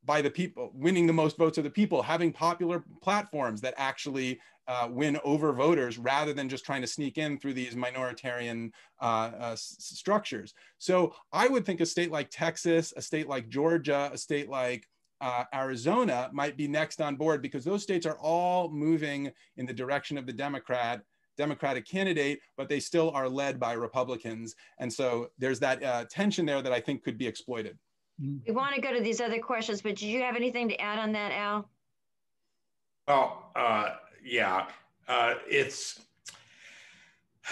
by 0.05 0.21
the 0.21 0.29
people, 0.29 0.71
winning 0.73 1.05
the 1.05 1.11
most 1.11 1.37
votes 1.37 1.57
of 1.57 1.65
the 1.65 1.69
people, 1.69 2.01
having 2.01 2.31
popular 2.31 2.85
platforms 3.01 3.59
that 3.59 3.73
actually 3.75 4.39
uh, 4.69 4.87
win 4.89 5.19
over 5.25 5.51
voters 5.51 5.97
rather 5.97 6.31
than 6.31 6.47
just 6.47 6.63
trying 6.63 6.79
to 6.79 6.87
sneak 6.87 7.17
in 7.17 7.37
through 7.37 7.53
these 7.53 7.75
minoritarian 7.75 8.71
uh, 9.01 9.31
uh, 9.37 9.55
structures. 9.57 10.53
So 10.77 11.13
I 11.33 11.49
would 11.49 11.65
think 11.65 11.81
a 11.81 11.85
state 11.85 12.09
like 12.09 12.29
Texas, 12.31 12.93
a 12.95 13.01
state 13.01 13.27
like 13.27 13.49
Georgia, 13.49 14.09
a 14.13 14.17
state 14.17 14.49
like 14.49 14.87
uh, 15.19 15.43
Arizona 15.53 16.29
might 16.31 16.55
be 16.55 16.69
next 16.69 17.01
on 17.01 17.17
board 17.17 17.41
because 17.41 17.65
those 17.65 17.83
states 17.83 18.05
are 18.05 18.17
all 18.19 18.69
moving 18.69 19.29
in 19.57 19.65
the 19.65 19.73
direction 19.73 20.17
of 20.17 20.25
the 20.25 20.33
Democrat 20.33 21.01
Democratic 21.37 21.87
candidate, 21.87 22.39
but 22.57 22.69
they 22.69 22.79
still 22.79 23.11
are 23.11 23.29
led 23.29 23.59
by 23.59 23.73
Republicans. 23.73 24.55
And 24.79 24.91
so 24.91 25.29
there's 25.37 25.59
that 25.59 25.83
uh, 25.83 26.05
tension 26.09 26.45
there 26.45 26.61
that 26.61 26.71
I 26.71 26.79
think 26.79 27.03
could 27.03 27.17
be 27.17 27.27
exploited. 27.27 27.77
We 28.19 28.53
want 28.53 28.73
to 28.75 28.81
go 28.81 28.93
to 28.93 29.01
these 29.01 29.19
other 29.19 29.39
questions, 29.39 29.81
but 29.81 29.95
do 29.95 30.07
you 30.07 30.21
have 30.21 30.35
anything 30.35 30.69
to 30.69 30.79
add 30.79 30.99
on 30.99 31.11
that, 31.11 31.31
Al? 31.33 31.69
Well, 33.07 33.51
uh, 33.55 33.95
yeah, 34.23 34.67
uh, 35.07 35.35
it's 35.47 35.99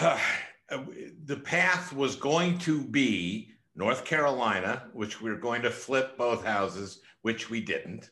the 0.00 1.36
path 1.44 1.92
was 1.92 2.16
going 2.16 2.58
to 2.58 2.80
be 2.80 3.50
North 3.76 4.04
Carolina, 4.04 4.84
which 4.92 5.20
we 5.20 5.30
we're 5.30 5.36
going 5.38 5.62
to 5.62 5.70
flip 5.70 6.16
both 6.16 6.44
houses, 6.44 7.00
which 7.22 7.50
we 7.50 7.60
didn't. 7.60 8.10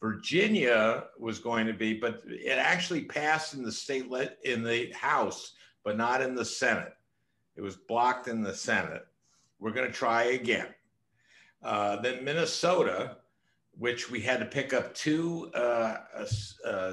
Virginia 0.00 1.04
was 1.18 1.38
going 1.38 1.66
to 1.66 1.72
be, 1.72 1.94
but 1.94 2.22
it 2.26 2.58
actually 2.58 3.02
passed 3.02 3.54
in 3.54 3.62
the 3.62 3.72
state 3.72 4.06
in 4.44 4.62
the 4.62 4.92
House, 4.92 5.54
but 5.84 5.96
not 5.96 6.22
in 6.22 6.34
the 6.34 6.44
Senate. 6.44 6.94
It 7.56 7.62
was 7.62 7.76
blocked 7.76 8.28
in 8.28 8.42
the 8.42 8.54
Senate. 8.54 9.06
We're 9.58 9.72
going 9.72 9.88
to 9.88 9.92
try 9.92 10.24
again. 10.24 10.68
Uh, 11.62 11.96
then 12.00 12.24
Minnesota, 12.24 13.16
which 13.76 14.08
we 14.08 14.20
had 14.20 14.38
to 14.38 14.46
pick 14.46 14.72
up 14.72 14.94
two 14.94 15.50
uh, 15.54 15.96
uh, 16.64 16.92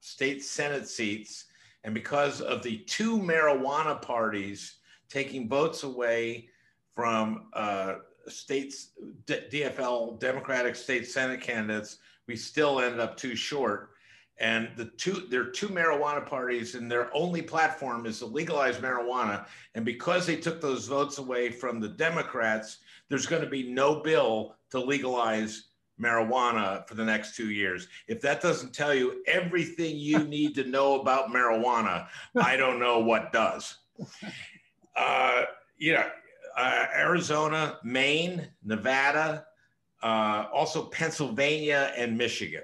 state 0.00 0.42
Senate 0.42 0.88
seats, 0.88 1.44
and 1.84 1.92
because 1.92 2.40
of 2.40 2.62
the 2.62 2.78
two 2.78 3.18
marijuana 3.18 4.00
parties 4.00 4.78
taking 5.10 5.48
votes 5.48 5.82
away 5.82 6.48
from 6.94 7.48
uh, 7.52 7.96
states, 8.26 8.92
D- 9.26 9.42
DFL 9.50 10.18
Democratic 10.18 10.74
state 10.74 11.06
Senate 11.06 11.42
candidates 11.42 11.98
we 12.26 12.36
still 12.36 12.80
ended 12.80 13.00
up 13.00 13.16
too 13.16 13.36
short. 13.36 13.90
And 14.38 14.68
the 14.76 14.84
two, 14.84 15.26
there 15.30 15.40
are 15.40 15.50
two 15.50 15.68
marijuana 15.68 16.26
parties, 16.26 16.74
and 16.74 16.90
their 16.90 17.14
only 17.14 17.40
platform 17.40 18.04
is 18.04 18.18
to 18.18 18.26
legalize 18.26 18.76
marijuana. 18.76 19.46
And 19.74 19.84
because 19.84 20.26
they 20.26 20.36
took 20.36 20.60
those 20.60 20.86
votes 20.86 21.16
away 21.18 21.50
from 21.50 21.80
the 21.80 21.88
Democrats, 21.88 22.78
there's 23.08 23.26
going 23.26 23.42
to 23.42 23.48
be 23.48 23.70
no 23.70 24.00
bill 24.00 24.56
to 24.70 24.78
legalize 24.78 25.68
marijuana 26.00 26.86
for 26.86 26.94
the 26.94 27.04
next 27.04 27.34
two 27.34 27.50
years. 27.50 27.88
If 28.08 28.20
that 28.20 28.42
doesn't 28.42 28.74
tell 28.74 28.94
you 28.94 29.22
everything 29.26 29.96
you 29.96 30.18
need 30.24 30.54
to 30.56 30.64
know 30.64 31.00
about 31.00 31.28
marijuana, 31.28 32.08
I 32.36 32.56
don't 32.56 32.78
know 32.78 32.98
what 32.98 33.32
does. 33.32 33.78
Uh, 34.94 35.42
you 35.78 35.94
know, 35.94 36.06
uh, 36.56 36.86
Arizona, 36.94 37.78
Maine, 37.84 38.48
Nevada, 38.64 39.46
uh, 40.06 40.46
also 40.52 40.84
Pennsylvania 40.84 41.92
and 41.96 42.16
Michigan. 42.16 42.62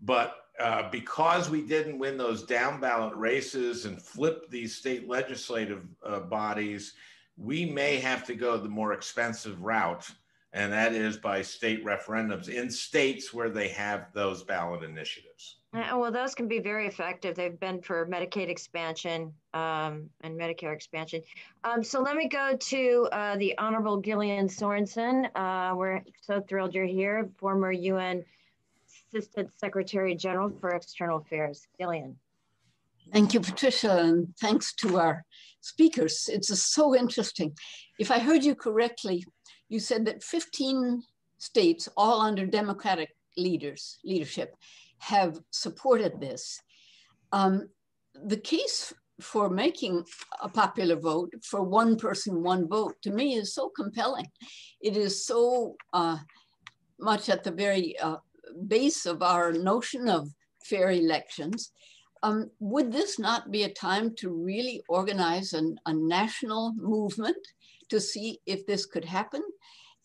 But 0.00 0.34
uh, 0.58 0.90
because 0.90 1.48
we 1.48 1.62
didn't 1.62 2.00
win 2.00 2.16
those 2.16 2.42
down 2.42 2.80
ballot 2.80 3.14
races 3.14 3.84
and 3.84 4.02
flip 4.02 4.50
these 4.50 4.74
state 4.74 5.08
legislative 5.08 5.84
uh, 6.04 6.18
bodies, 6.20 6.94
we 7.36 7.66
may 7.66 8.00
have 8.00 8.24
to 8.26 8.34
go 8.34 8.56
the 8.56 8.68
more 8.68 8.94
expensive 8.94 9.62
route, 9.62 10.10
and 10.54 10.72
that 10.72 10.92
is 10.92 11.16
by 11.16 11.40
state 11.40 11.84
referendums 11.84 12.48
in 12.48 12.68
states 12.68 13.32
where 13.32 13.50
they 13.50 13.68
have 13.68 14.12
those 14.12 14.42
ballot 14.42 14.82
initiatives. 14.82 15.58
Uh, 15.76 15.98
well, 15.98 16.10
those 16.10 16.34
can 16.34 16.48
be 16.48 16.58
very 16.58 16.86
effective. 16.86 17.34
They've 17.34 17.60
been 17.60 17.82
for 17.82 18.06
Medicaid 18.06 18.48
expansion 18.48 19.34
um, 19.52 20.08
and 20.22 20.38
Medicare 20.38 20.72
expansion. 20.72 21.20
Um, 21.64 21.84
so 21.84 22.00
let 22.00 22.16
me 22.16 22.28
go 22.28 22.56
to 22.56 23.08
uh, 23.12 23.36
the 23.36 23.56
Honorable 23.58 24.00
Gillian 24.00 24.48
Sorensen. 24.48 25.28
Uh, 25.34 25.74
we're 25.76 26.00
so 26.22 26.40
thrilled 26.40 26.74
you're 26.74 26.86
here, 26.86 27.28
former 27.36 27.72
UN 27.72 28.24
Assistant 29.12 29.50
Secretary 29.58 30.14
General 30.14 30.50
for 30.60 30.70
External 30.70 31.18
Affairs. 31.18 31.66
Gillian. 31.78 32.16
Thank 33.12 33.34
you, 33.34 33.40
Patricia, 33.40 33.98
and 33.98 34.34
thanks 34.40 34.74
to 34.76 34.98
our 34.98 35.26
speakers. 35.60 36.30
It's 36.32 36.48
so 36.62 36.96
interesting. 36.96 37.54
If 37.98 38.10
I 38.10 38.18
heard 38.18 38.44
you 38.44 38.54
correctly, 38.54 39.26
you 39.68 39.80
said 39.80 40.06
that 40.06 40.22
15 40.22 41.02
states, 41.36 41.86
all 41.98 42.22
under 42.22 42.46
Democratic 42.46 43.10
leaders, 43.36 43.98
leadership, 44.04 44.56
have 44.98 45.38
supported 45.50 46.20
this. 46.20 46.60
Um, 47.32 47.68
the 48.24 48.36
case 48.36 48.92
for 49.20 49.48
making 49.48 50.04
a 50.42 50.48
popular 50.48 50.96
vote 50.96 51.32
for 51.42 51.62
one 51.62 51.96
person, 51.96 52.42
one 52.42 52.68
vote, 52.68 52.94
to 53.02 53.10
me 53.10 53.34
is 53.34 53.54
so 53.54 53.70
compelling. 53.70 54.26
It 54.80 54.96
is 54.96 55.24
so 55.24 55.76
uh, 55.92 56.18
much 57.00 57.28
at 57.28 57.44
the 57.44 57.50
very 57.50 57.98
uh, 57.98 58.16
base 58.66 59.06
of 59.06 59.22
our 59.22 59.52
notion 59.52 60.08
of 60.08 60.28
fair 60.64 60.90
elections. 60.90 61.72
Um, 62.22 62.50
would 62.60 62.92
this 62.92 63.18
not 63.18 63.50
be 63.50 63.64
a 63.64 63.72
time 63.72 64.14
to 64.16 64.30
really 64.30 64.82
organize 64.88 65.52
an, 65.52 65.78
a 65.86 65.92
national 65.92 66.74
movement 66.76 67.36
to 67.88 68.00
see 68.00 68.40
if 68.46 68.66
this 68.66 68.84
could 68.84 69.04
happen? 69.04 69.42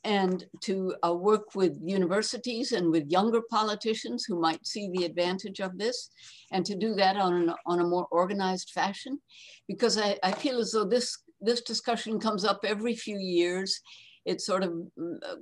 And 0.03 0.45
to 0.61 0.95
uh, 1.05 1.13
work 1.13 1.53
with 1.53 1.77
universities 1.83 2.71
and 2.71 2.91
with 2.91 3.11
younger 3.11 3.41
politicians 3.49 4.25
who 4.25 4.39
might 4.39 4.65
see 4.65 4.89
the 4.93 5.05
advantage 5.05 5.59
of 5.59 5.77
this, 5.77 6.09
and 6.51 6.65
to 6.65 6.75
do 6.75 6.95
that 6.95 7.17
on, 7.17 7.33
an, 7.33 7.53
on 7.65 7.79
a 7.79 7.87
more 7.87 8.07
organized 8.11 8.71
fashion. 8.71 9.19
Because 9.67 9.97
I, 9.97 10.17
I 10.23 10.31
feel 10.31 10.59
as 10.59 10.71
though 10.71 10.85
this, 10.85 11.17
this 11.39 11.61
discussion 11.61 12.19
comes 12.19 12.43
up 12.43 12.61
every 12.63 12.95
few 12.95 13.17
years. 13.17 13.79
It 14.25 14.41
sort 14.41 14.63
of 14.63 14.71
uh, 14.99 15.35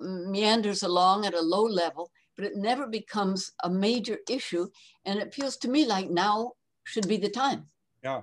meanders 0.00 0.82
along 0.82 1.26
at 1.26 1.34
a 1.34 1.40
low 1.40 1.64
level, 1.64 2.10
but 2.36 2.44
it 2.44 2.56
never 2.56 2.86
becomes 2.86 3.52
a 3.64 3.70
major 3.70 4.18
issue. 4.28 4.68
And 5.04 5.18
it 5.18 5.34
feels 5.34 5.56
to 5.58 5.68
me 5.68 5.84
like 5.86 6.10
now 6.10 6.52
should 6.84 7.08
be 7.08 7.16
the 7.16 7.28
time. 7.28 7.66
Yeah, 8.02 8.22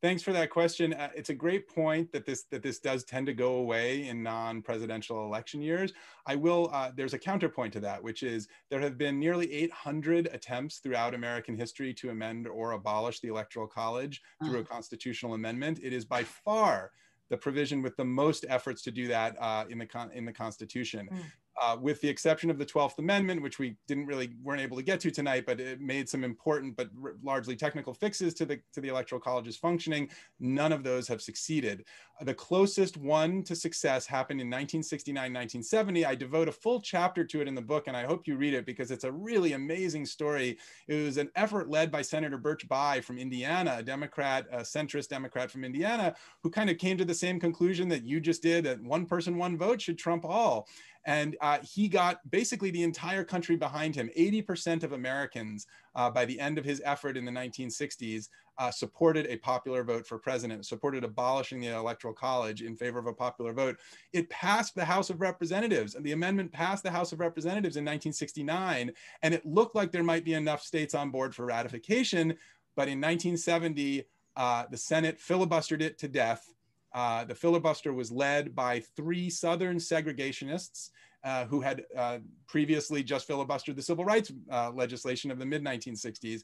Thanks 0.00 0.22
for 0.22 0.32
that 0.32 0.50
question. 0.50 0.94
Uh, 0.94 1.08
it's 1.16 1.30
a 1.30 1.34
great 1.34 1.68
point 1.68 2.12
that 2.12 2.24
this 2.24 2.44
that 2.44 2.62
this 2.62 2.78
does 2.78 3.02
tend 3.02 3.26
to 3.26 3.34
go 3.34 3.54
away 3.54 4.06
in 4.06 4.22
non-presidential 4.22 5.24
election 5.24 5.60
years. 5.60 5.92
I 6.24 6.36
will. 6.36 6.70
Uh, 6.72 6.92
there's 6.94 7.14
a 7.14 7.18
counterpoint 7.18 7.72
to 7.72 7.80
that, 7.80 8.02
which 8.02 8.22
is 8.22 8.46
there 8.70 8.80
have 8.80 8.96
been 8.96 9.18
nearly 9.18 9.52
800 9.52 10.28
attempts 10.32 10.78
throughout 10.78 11.14
American 11.14 11.56
history 11.56 11.92
to 11.94 12.10
amend 12.10 12.46
or 12.46 12.72
abolish 12.72 13.18
the 13.20 13.28
Electoral 13.28 13.66
College 13.66 14.22
through 14.44 14.58
a 14.58 14.60
uh-huh. 14.60 14.72
constitutional 14.72 15.34
amendment. 15.34 15.80
It 15.82 15.92
is 15.92 16.04
by 16.04 16.22
far 16.22 16.92
the 17.28 17.36
provision 17.36 17.82
with 17.82 17.96
the 17.96 18.04
most 18.04 18.46
efforts 18.48 18.82
to 18.82 18.92
do 18.92 19.08
that 19.08 19.36
uh, 19.40 19.64
in 19.68 19.78
the 19.78 19.86
con- 19.86 20.12
in 20.12 20.24
the 20.24 20.32
Constitution. 20.32 21.08
Mm 21.12 21.22
uh, 21.60 21.76
with 21.80 22.00
the 22.00 22.08
exception 22.08 22.50
of 22.50 22.58
the 22.58 22.66
12th 22.66 22.98
Amendment, 22.98 23.42
which 23.42 23.58
we 23.58 23.76
didn't 23.86 24.06
really 24.06 24.34
weren't 24.42 24.60
able 24.60 24.76
to 24.76 24.82
get 24.82 25.00
to 25.00 25.10
tonight, 25.10 25.44
but 25.46 25.60
it 25.60 25.80
made 25.80 26.08
some 26.08 26.24
important 26.24 26.76
but 26.76 26.88
largely 27.22 27.56
technical 27.56 27.94
fixes 27.94 28.34
to 28.34 28.44
the 28.44 28.60
to 28.72 28.80
the 28.80 28.88
Electoral 28.88 29.20
College's 29.20 29.56
functioning. 29.56 30.08
None 30.40 30.72
of 30.72 30.82
those 30.82 31.08
have 31.08 31.20
succeeded. 31.20 31.84
The 32.20 32.34
closest 32.34 32.96
one 32.96 33.44
to 33.44 33.54
success 33.54 34.06
happened 34.06 34.40
in 34.40 34.48
1969, 34.48 35.14
1970. 35.14 36.04
I 36.04 36.14
devote 36.14 36.48
a 36.48 36.52
full 36.52 36.80
chapter 36.80 37.24
to 37.24 37.40
it 37.40 37.48
in 37.48 37.54
the 37.54 37.62
book, 37.62 37.86
and 37.86 37.96
I 37.96 38.04
hope 38.04 38.26
you 38.26 38.36
read 38.36 38.54
it 38.54 38.66
because 38.66 38.90
it's 38.90 39.04
a 39.04 39.12
really 39.12 39.52
amazing 39.52 40.04
story. 40.04 40.58
It 40.88 41.04
was 41.04 41.16
an 41.16 41.30
effort 41.36 41.70
led 41.70 41.92
by 41.92 42.02
Senator 42.02 42.36
Birch 42.36 42.68
Bayh 42.68 43.04
from 43.04 43.18
Indiana, 43.18 43.76
a 43.78 43.82
Democrat, 43.82 44.46
a 44.50 44.60
centrist 44.60 45.08
Democrat 45.08 45.50
from 45.50 45.64
Indiana, 45.64 46.14
who 46.42 46.50
kind 46.50 46.70
of 46.70 46.78
came 46.78 46.98
to 46.98 47.04
the 47.04 47.14
same 47.14 47.38
conclusion 47.38 47.88
that 47.88 48.04
you 48.04 48.20
just 48.20 48.42
did: 48.42 48.64
that 48.64 48.82
one 48.82 49.06
person, 49.06 49.38
one 49.38 49.56
vote 49.56 49.80
should 49.80 49.98
trump 49.98 50.24
all. 50.24 50.66
And 51.06 51.36
uh, 51.40 51.58
he 51.62 51.88
got 51.88 52.18
basically 52.30 52.70
the 52.70 52.82
entire 52.82 53.24
country 53.24 53.56
behind 53.56 53.94
him. 53.94 54.10
80% 54.16 54.82
of 54.82 54.92
Americans, 54.92 55.66
uh, 55.94 56.10
by 56.10 56.24
the 56.24 56.38
end 56.38 56.58
of 56.58 56.64
his 56.64 56.82
effort 56.84 57.16
in 57.16 57.24
the 57.24 57.32
1960s, 57.32 58.28
uh, 58.58 58.70
supported 58.70 59.26
a 59.26 59.36
popular 59.36 59.84
vote 59.84 60.06
for 60.06 60.18
president, 60.18 60.66
supported 60.66 61.04
abolishing 61.04 61.60
the 61.60 61.68
Electoral 61.68 62.12
College 62.12 62.62
in 62.62 62.76
favor 62.76 62.98
of 62.98 63.06
a 63.06 63.12
popular 63.12 63.52
vote. 63.52 63.78
It 64.12 64.28
passed 64.30 64.74
the 64.74 64.84
House 64.84 65.10
of 65.10 65.20
Representatives, 65.20 65.94
and 65.94 66.04
the 66.04 66.12
amendment 66.12 66.52
passed 66.52 66.82
the 66.82 66.90
House 66.90 67.12
of 67.12 67.20
Representatives 67.20 67.76
in 67.76 67.84
1969. 67.84 68.92
And 69.22 69.34
it 69.34 69.46
looked 69.46 69.76
like 69.76 69.92
there 69.92 70.02
might 70.02 70.24
be 70.24 70.34
enough 70.34 70.62
states 70.62 70.94
on 70.94 71.10
board 71.10 71.34
for 71.34 71.46
ratification. 71.46 72.36
But 72.76 72.88
in 72.88 73.00
1970, 73.00 74.04
uh, 74.36 74.64
the 74.70 74.76
Senate 74.76 75.18
filibustered 75.18 75.80
it 75.80 75.98
to 75.98 76.08
death. 76.08 76.44
Uh, 76.92 77.24
the 77.24 77.34
filibuster 77.34 77.92
was 77.92 78.10
led 78.10 78.54
by 78.54 78.80
three 78.96 79.28
Southern 79.28 79.76
segregationists 79.76 80.90
uh, 81.24 81.44
who 81.46 81.60
had 81.60 81.84
uh, 81.96 82.18
previously 82.46 83.02
just 83.02 83.28
filibustered 83.28 83.76
the 83.76 83.82
civil 83.82 84.04
rights 84.04 84.32
uh, 84.50 84.70
legislation 84.70 85.30
of 85.30 85.38
the 85.38 85.46
mid 85.46 85.64
1960s, 85.64 86.42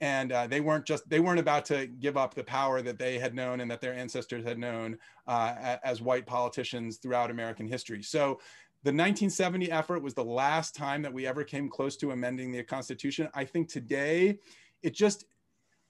and 0.00 0.32
uh, 0.32 0.46
they 0.46 0.60
weren't 0.60 0.84
just 0.84 1.08
they 1.08 1.20
weren't 1.20 1.38
about 1.38 1.64
to 1.64 1.86
give 1.86 2.16
up 2.16 2.34
the 2.34 2.44
power 2.44 2.82
that 2.82 2.98
they 2.98 3.18
had 3.18 3.34
known 3.34 3.60
and 3.60 3.70
that 3.70 3.80
their 3.80 3.94
ancestors 3.94 4.44
had 4.44 4.58
known 4.58 4.98
uh, 5.26 5.76
as 5.84 6.02
white 6.02 6.26
politicians 6.26 6.98
throughout 6.98 7.30
American 7.30 7.66
history. 7.66 8.02
So. 8.02 8.40
The 8.82 8.92
1970 8.92 9.72
effort 9.72 10.00
was 10.00 10.14
the 10.14 10.22
last 10.22 10.76
time 10.76 11.02
that 11.02 11.12
we 11.12 11.26
ever 11.26 11.42
came 11.42 11.68
close 11.68 11.96
to 11.96 12.12
amending 12.12 12.52
the 12.52 12.62
Constitution. 12.62 13.28
I 13.34 13.44
think 13.44 13.68
today, 13.68 14.38
it 14.84 14.94
just 14.94 15.24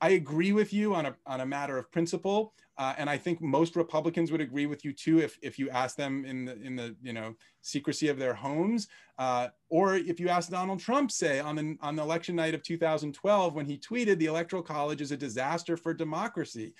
I 0.01 0.11
agree 0.11 0.53
with 0.53 0.73
you 0.73 0.95
on 0.95 1.07
a, 1.07 1.17
on 1.27 1.41
a 1.41 1.47
matter 1.47 1.79
of 1.79 1.91
principle. 1.91 2.53
Uh, 2.79 2.93
and 2.99 3.09
I 3.09 3.17
think 3.17 3.41
most 3.41 3.75
Republicans 3.75 4.31
would 4.31 4.43
agree 4.43 4.67
with 4.67 4.85
you 4.85 4.93
too 4.93 5.21
if, 5.21 5.39
if 5.41 5.59
you 5.59 5.71
ask 5.71 5.97
them 5.97 6.27
in 6.27 6.45
the 6.45 6.61
in 6.61 6.77
the 6.77 6.95
you 7.03 7.15
know 7.15 7.35
secrecy 7.63 8.09
of 8.09 8.19
their 8.19 8.35
homes, 8.35 8.89
uh, 9.19 9.49
or 9.71 9.97
if 9.97 10.21
you 10.21 10.29
ask 10.29 10.51
Donald 10.51 10.79
Trump, 10.79 11.11
say 11.11 11.41
on 11.41 11.57
the 11.57 11.79
on 11.81 11.97
the 11.97 12.03
election 12.03 12.37
night 12.37 12.55
of 12.55 12.63
2012 12.63 13.55
when 13.55 13.65
he 13.65 13.79
tweeted 13.79 14.19
the 14.19 14.27
Electoral 14.27 14.63
College 14.63 15.01
is 15.01 15.11
a 15.11 15.17
disaster 15.17 15.79
for 15.79 15.95
democracy. 15.95 16.75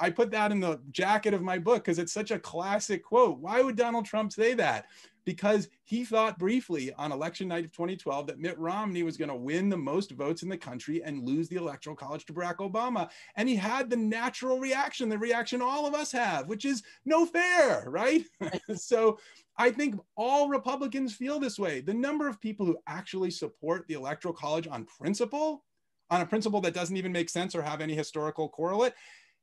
I 0.00 0.10
put 0.10 0.32
that 0.32 0.50
in 0.50 0.58
the 0.58 0.80
jacket 0.90 1.34
of 1.34 1.42
my 1.42 1.58
book 1.58 1.84
because 1.84 2.00
it's 2.00 2.12
such 2.12 2.32
a 2.32 2.38
classic 2.40 3.04
quote. 3.04 3.38
Why 3.38 3.62
would 3.62 3.76
Donald 3.76 4.06
Trump 4.06 4.32
say 4.32 4.54
that? 4.54 4.86
Because 5.28 5.68
he 5.84 6.06
thought 6.06 6.38
briefly 6.38 6.90
on 6.94 7.12
election 7.12 7.48
night 7.48 7.66
of 7.66 7.70
2012 7.72 8.28
that 8.28 8.38
Mitt 8.38 8.58
Romney 8.58 9.02
was 9.02 9.18
going 9.18 9.28
to 9.28 9.34
win 9.34 9.68
the 9.68 9.76
most 9.76 10.12
votes 10.12 10.42
in 10.42 10.48
the 10.48 10.56
country 10.56 11.02
and 11.04 11.22
lose 11.22 11.50
the 11.50 11.56
electoral 11.56 11.94
college 11.94 12.24
to 12.24 12.32
Barack 12.32 12.56
Obama. 12.56 13.10
And 13.36 13.46
he 13.46 13.54
had 13.54 13.90
the 13.90 13.96
natural 13.98 14.58
reaction, 14.58 15.10
the 15.10 15.18
reaction 15.18 15.60
all 15.60 15.84
of 15.84 15.92
us 15.92 16.10
have, 16.12 16.48
which 16.48 16.64
is 16.64 16.82
no 17.04 17.26
fair, 17.26 17.84
right? 17.88 18.24
so 18.74 19.18
I 19.58 19.70
think 19.70 20.00
all 20.16 20.48
Republicans 20.48 21.14
feel 21.14 21.38
this 21.38 21.58
way. 21.58 21.82
The 21.82 21.92
number 21.92 22.26
of 22.26 22.40
people 22.40 22.64
who 22.64 22.78
actually 22.86 23.30
support 23.30 23.86
the 23.86 23.96
electoral 23.96 24.32
college 24.32 24.66
on 24.66 24.86
principle, 24.86 25.62
on 26.08 26.22
a 26.22 26.26
principle 26.26 26.62
that 26.62 26.72
doesn't 26.72 26.96
even 26.96 27.12
make 27.12 27.28
sense 27.28 27.54
or 27.54 27.60
have 27.60 27.82
any 27.82 27.94
historical 27.94 28.48
correlate, 28.48 28.94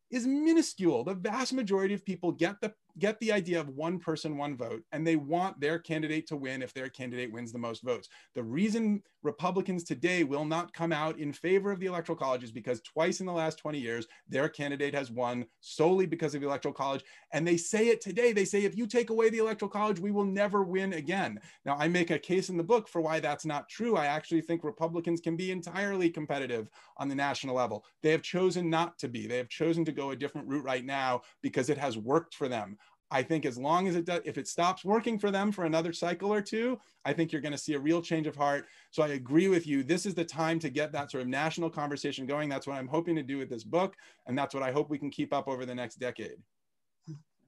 is 0.10 0.26
minuscule. 0.26 1.04
The 1.04 1.14
vast 1.14 1.54
majority 1.54 1.94
of 1.94 2.04
people 2.04 2.32
get 2.32 2.60
the 2.60 2.74
get 2.98 3.20
the 3.20 3.32
idea 3.32 3.60
of 3.60 3.70
one 3.70 4.00
person, 4.00 4.38
one 4.38 4.56
vote, 4.56 4.84
and 4.92 5.06
they 5.06 5.16
want 5.16 5.60
their 5.60 5.80
candidate 5.80 6.28
to 6.28 6.36
win 6.36 6.62
if 6.62 6.74
their 6.74 6.90
candidate 6.90 7.32
wins 7.32 7.52
the 7.52 7.60
most 7.60 7.84
votes. 7.84 8.10
The 8.34 8.44
reason 8.44 9.02
Republicans 9.24 9.84
today 9.84 10.24
will 10.24 10.46
not 10.46 10.72
come 10.74 10.94
out 10.94 11.20
in 11.20 11.34
favor 11.34 11.72
of 11.72 11.80
the 11.80 11.88
Electoral 11.88 12.18
College 12.18 12.44
is 12.44 12.52
because 12.52 12.82
twice 12.82 13.20
in 13.20 13.26
the 13.26 13.34
last 13.34 13.58
20 13.58 13.80
years, 13.80 14.08
their 14.30 14.48
candidate 14.48 14.94
has 14.94 15.12
won 15.12 15.46
solely 15.60 16.06
because 16.06 16.36
of 16.36 16.42
the 16.42 16.48
Electoral 16.48 16.74
College. 16.74 17.04
And 17.34 17.46
they 17.46 17.58
say 17.58 17.88
it 17.88 18.02
today. 18.02 18.32
They 18.32 18.46
say, 18.46 18.64
if 18.64 18.78
you 18.78 18.88
take 18.88 19.10
away 19.10 19.30
the 19.30 19.40
Electoral 19.40 19.70
College, 19.70 20.00
we 20.00 20.12
will 20.12 20.26
never 20.26 20.64
win 20.64 20.94
again. 20.94 21.40
Now, 21.66 21.76
I 21.78 21.88
make 21.88 22.12
a 22.12 22.20
case 22.20 22.50
in 22.50 22.58
the 22.58 22.64
book 22.64 22.88
for 22.88 23.02
why 23.02 23.20
that's 23.20 23.46
not 23.46 23.68
true. 23.68 23.98
I 23.98 24.06
actually 24.06 24.42
think 24.42 24.64
Republicans 24.64 25.22
can 25.22 25.36
be 25.36 25.52
entirely 25.52 26.10
competitive 26.10 26.70
on 26.98 27.10
the 27.10 27.16
national 27.16 27.56
level. 27.56 27.84
They 28.04 28.12
have 28.12 28.22
chosen 28.22 28.70
not 28.70 28.98
to 29.00 29.08
be. 29.08 29.28
They 29.28 29.38
have 29.38 29.50
chosen 29.50 29.84
to 29.86 29.92
go 29.92 30.12
a 30.12 30.16
different 30.16 30.48
route 30.48 30.64
right 30.64 30.86
now 30.86 31.22
because 31.42 31.70
it 31.70 31.78
has 31.78 31.98
worked 31.98 32.36
for 32.36 32.48
them. 32.48 32.78
I 33.12 33.22
think 33.22 33.46
as 33.46 33.58
long 33.58 33.88
as 33.88 33.96
it 33.96 34.06
does, 34.06 34.22
if 34.26 34.38
it 34.38 34.48
stops 34.48 34.84
working 34.84 35.20
for 35.20 35.30
them 35.30 35.52
for 35.52 35.66
another 35.66 35.94
cycle 35.94 36.34
or 36.34 36.42
two, 36.42 36.80
I 37.06 37.14
think 37.14 37.32
you're 37.32 37.42
going 37.42 37.52
to 37.52 37.58
see 37.58 37.74
a 37.74 37.80
real 37.80 38.02
change 38.02 38.26
of 38.26 38.36
heart. 38.36 38.66
So 38.92 39.04
I 39.04 39.10
agree 39.10 39.48
with 39.48 39.68
you. 39.68 39.84
This 39.84 40.06
is 40.06 40.16
the 40.16 40.26
time 40.26 40.60
to 40.60 40.70
get 40.70 40.92
that 40.94 41.12
sort 41.12 41.22
of 41.22 41.28
national 41.28 41.70
conversation 41.70 42.26
going. 42.26 42.50
That's 42.50 42.66
what 42.66 42.78
I'm 42.78 42.88
hoping 42.88 43.16
to 43.16 43.24
do 43.24 43.38
with 43.38 43.50
this 43.50 43.64
book. 43.64 43.96
And 44.26 44.38
that's 44.38 44.54
what 44.54 44.64
I 44.64 44.72
hope 44.72 44.90
we 44.90 44.98
can 44.98 45.12
keep 45.12 45.34
up 45.34 45.48
over 45.48 45.66
the 45.66 45.76
next 45.76 45.96
decade. 45.96 46.38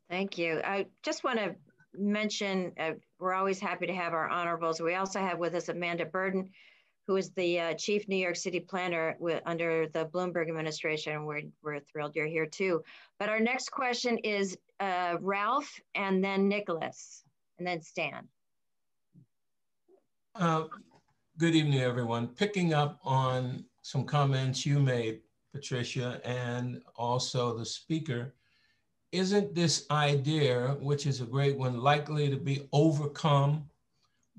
Thank 0.09 0.37
you. 0.37 0.61
I 0.63 0.85
just 1.03 1.23
want 1.23 1.39
to 1.39 1.55
mention 1.93 2.71
uh, 2.79 2.91
we're 3.19 3.33
always 3.33 3.59
happy 3.59 3.87
to 3.87 3.93
have 3.93 4.13
our 4.13 4.29
honorables. 4.29 4.79
We 4.79 4.95
also 4.95 5.19
have 5.19 5.39
with 5.39 5.55
us 5.55 5.69
Amanda 5.69 6.05
Burden, 6.05 6.51
who 7.07 7.15
is 7.15 7.31
the 7.31 7.59
uh, 7.59 7.73
chief 7.73 8.07
New 8.09 8.17
York 8.17 8.35
City 8.35 8.59
planner 8.59 9.17
under 9.45 9.87
the 9.87 10.05
Bloomberg 10.05 10.49
administration. 10.49 11.25
We're, 11.25 11.43
we're 11.63 11.79
thrilled 11.79 12.15
you're 12.15 12.27
here 12.27 12.45
too. 12.45 12.83
But 13.17 13.29
our 13.29 13.39
next 13.39 13.69
question 13.69 14.17
is 14.19 14.57
uh, 14.81 15.15
Ralph 15.21 15.79
and 15.95 16.21
then 16.21 16.49
Nicholas 16.49 17.23
and 17.57 17.65
then 17.65 17.81
Stan. 17.81 18.27
Uh, 20.35 20.65
good 21.39 21.55
evening, 21.55 21.79
everyone. 21.79 22.27
Picking 22.27 22.73
up 22.73 22.99
on 23.05 23.63
some 23.81 24.03
comments 24.03 24.65
you 24.65 24.79
made, 24.79 25.21
Patricia, 25.53 26.19
and 26.25 26.81
also 26.97 27.57
the 27.57 27.65
speaker, 27.65 28.35
isn't 29.13 29.55
this 29.55 29.85
idea, 29.89 30.75
which 30.81 31.07
is 31.07 31.21
a 31.21 31.25
great 31.25 31.57
one, 31.57 31.79
likely 31.79 32.29
to 32.29 32.35
be 32.35 32.67
overcome 32.73 33.63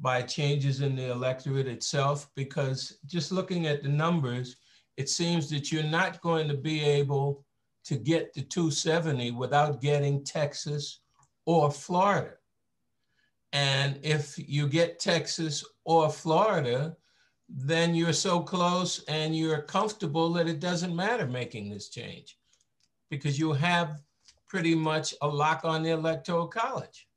by 0.01 0.22
changes 0.22 0.80
in 0.80 0.94
the 0.94 1.11
electorate 1.11 1.66
itself 1.66 2.30
because 2.36 2.99
just 3.07 3.32
looking 3.32 3.66
at 3.66 3.82
the 3.82 3.88
numbers, 3.88 4.57
it 4.96 5.09
seems 5.09 5.51
that 5.51 5.72
you're 5.72 5.82
not 5.82 6.20
going 6.20 6.49
to 6.49 6.57
be 6.57 6.82
able 6.82 7.44
to 7.84 7.96
get 7.96 8.32
to 8.34 8.42
270 8.42 9.32
without 9.32 9.80
getting 9.80 10.24
Texas 10.24 11.01
or 11.46 11.70
Florida. 11.70 12.34
And 13.53 13.99
if 14.03 14.34
you 14.36 14.68
get 14.68 15.01
Texas 15.01 15.64
or 15.84 16.11
Florida, 16.11 16.96
then 17.49 17.94
you're 17.94 18.12
so 18.12 18.40
close 18.40 19.03
and 19.05 19.34
you're 19.34 19.62
comfortable 19.62 20.32
that 20.34 20.49
it 20.49 20.61
doesn't 20.61 20.94
matter 20.94 21.26
making 21.26 21.70
this 21.70 21.88
change 21.88 22.36
because 23.11 23.38
you 23.38 23.55
have 23.55 24.03
pretty 24.46 24.74
much 24.74 25.14
a 25.22 25.28
lock 25.28 25.64
on 25.64 25.82
the 25.82 25.90
electoral 25.90 26.46
college. 26.46 27.07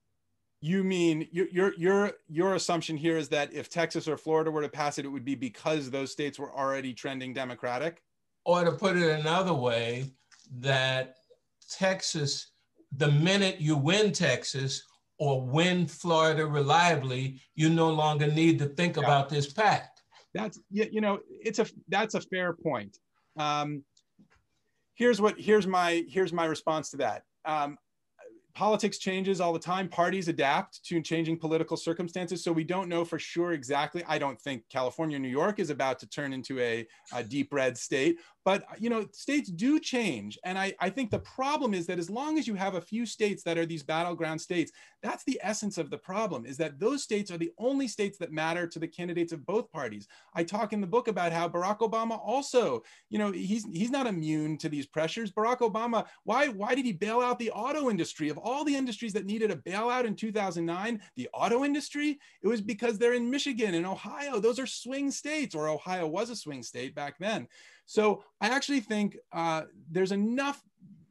You 0.64 0.84
mean 0.84 1.28
your 1.32 1.48
your 1.48 1.74
your 1.76 2.12
your 2.28 2.56
assumption 2.56 2.96
here 2.96 3.18
is 3.18 3.30
that 3.30 3.52
if 3.52 3.68
Texas 3.68 4.08
or 4.08 4.16
Florida 4.16 4.52
were 4.52 4.62
to 4.62 4.70
pass 4.70 5.00
it, 5.00 5.06
it 5.06 5.10
would 5.10 5.26
be 5.26 5.34
because 5.36 5.90
those 5.90 6.12
states 6.12 6.38
were 6.38 6.54
already 6.56 6.94
trending 6.94 7.34
Democratic? 7.34 8.04
Or 8.46 8.64
to 8.64 8.72
put 8.72 8.96
it 8.96 9.20
another 9.20 9.54
way, 9.54 10.12
that 10.60 11.16
Texas, 11.70 12.52
the 12.98 13.12
minute 13.12 13.60
you 13.60 13.76
win 13.76 14.12
Texas 14.12 14.84
or 15.18 15.42
win 15.42 15.88
Florida 15.88 16.46
reliably, 16.46 17.40
you 17.56 17.70
no 17.70 17.90
longer 17.90 18.28
need 18.28 18.60
to 18.60 18.66
think 18.66 18.98
yeah. 18.98 19.04
about 19.04 19.30
this 19.30 19.52
pact. 19.52 20.02
That's 20.34 20.60
you 20.70 21.02
know 21.02 21.20
it's 21.28 21.60
a 21.60 21.66
that's 21.90 22.16
a 22.16 22.22
fair 22.22 22.54
point. 22.54 22.98
Um, 23.38 23.84
here's 24.96 25.20
what 25.20 25.40
here's 25.40 25.68
my 25.68 26.04
here's 26.08 26.34
my 26.34 26.46
response 26.46 26.92
to 26.92 26.98
that. 26.98 27.24
Um, 27.46 27.78
politics 28.54 28.98
changes 28.98 29.42
all 29.42 29.54
the 29.54 29.60
time. 29.60 29.88
Parties 29.88 30.28
adapt 30.28 30.84
to 30.86 31.02
changing 31.02 31.38
political 31.38 31.78
circumstances. 31.78 32.44
So 32.44 32.52
we 32.52 32.64
don't 32.64 32.90
know 32.90 33.06
for 33.06 33.20
sure 33.20 33.54
exactly. 33.54 34.04
I 34.08 34.18
don't 34.18 34.40
think 34.40 34.64
California, 34.70 35.20
New 35.20 35.28
York 35.28 35.60
is 35.60 35.70
about 35.70 36.00
to 36.00 36.08
turn 36.08 36.34
into 36.34 36.60
a, 36.60 36.88
a 37.14 37.24
deep 37.24 37.54
red 37.54 37.78
state, 37.78 38.20
but 38.44 38.64
you 38.80 38.90
know, 38.90 39.06
states 39.12 39.50
do 39.50 39.80
change. 39.80 40.40
And 40.44 40.58
I, 40.58 40.74
I 40.80 40.90
think 40.90 41.12
the 41.12 41.20
problem 41.20 41.74
is 41.74 41.86
that 41.88 42.00
as 42.00 42.10
long 42.10 42.38
as 42.38 42.48
you 42.48 42.56
have 42.56 42.76
a 42.76 42.82
few 42.82 43.06
states 43.06 43.44
that 43.44 43.58
are 43.58 43.66
these 43.66 43.84
battleground 43.84 44.42
states, 44.42 44.72
that's 45.02 45.24
the 45.24 45.40
essence 45.44 45.78
of 45.78 45.90
the 45.90 45.98
problem 45.98 46.46
is 46.46 46.58
that 46.58 46.80
those 46.80 47.04
states 47.04 47.32
are 47.32 47.38
the 47.38 47.52
only 47.58 47.88
states 47.88 48.18
that 48.20 48.32
matter 48.32 48.68
to 48.68 48.80
the 48.80 48.88
candidates 48.88 49.32
of 49.34 49.46
both 49.46 49.72
parties. 49.72 50.08
I 50.34 50.44
talk 50.44 50.74
in 50.74 50.82
the 50.82 50.88
book 50.88 51.08
about 51.08 51.32
how 51.32 51.50
Barack 51.50 51.80
Obama 51.80 52.20
also, 52.20 52.84
you 53.10 53.18
know, 53.18 53.32
he's 53.32 53.66
he's 53.72 53.92
not 53.92 54.08
immune 54.08 54.58
to 54.60 54.70
these 54.70 54.86
pressures. 54.86 55.32
Barack 55.32 55.60
Obama, 55.60 56.06
why 56.24 56.48
why 56.48 56.76
did 56.76 56.86
he 56.86 56.94
bail 56.94 57.22
out 57.22 57.40
the 57.40 57.52
auto 57.52 57.90
industry 57.90 58.30
of 58.30 58.38
all 58.38 58.64
the 58.64 58.76
industries 58.76 59.14
that 59.14 59.26
needed 59.26 59.52
a 59.52 59.56
bailout 59.56 60.06
in 60.06 60.16
2009? 60.16 61.02
The 61.16 61.30
auto 61.34 61.64
industry, 61.64 62.20
it 62.42 62.48
was 62.48 62.62
because 62.62 62.98
they're 62.98 63.14
in 63.14 63.30
Michigan 63.30 63.76
and 63.76 63.86
Ohio. 63.86 64.40
Those 64.40 64.60
are 64.60 64.68
swing 64.68 65.12
states, 65.12 65.56
or 65.56 65.68
Ohio 65.68 66.08
was 66.08 66.30
a 66.30 66.36
swing 66.36 66.64
state 66.64 66.96
back 66.96 67.18
then. 67.20 67.48
So 67.92 68.24
I 68.40 68.48
actually 68.48 68.80
think 68.80 69.18
uh, 69.34 69.64
there's 69.92 70.14
enough 70.14 70.64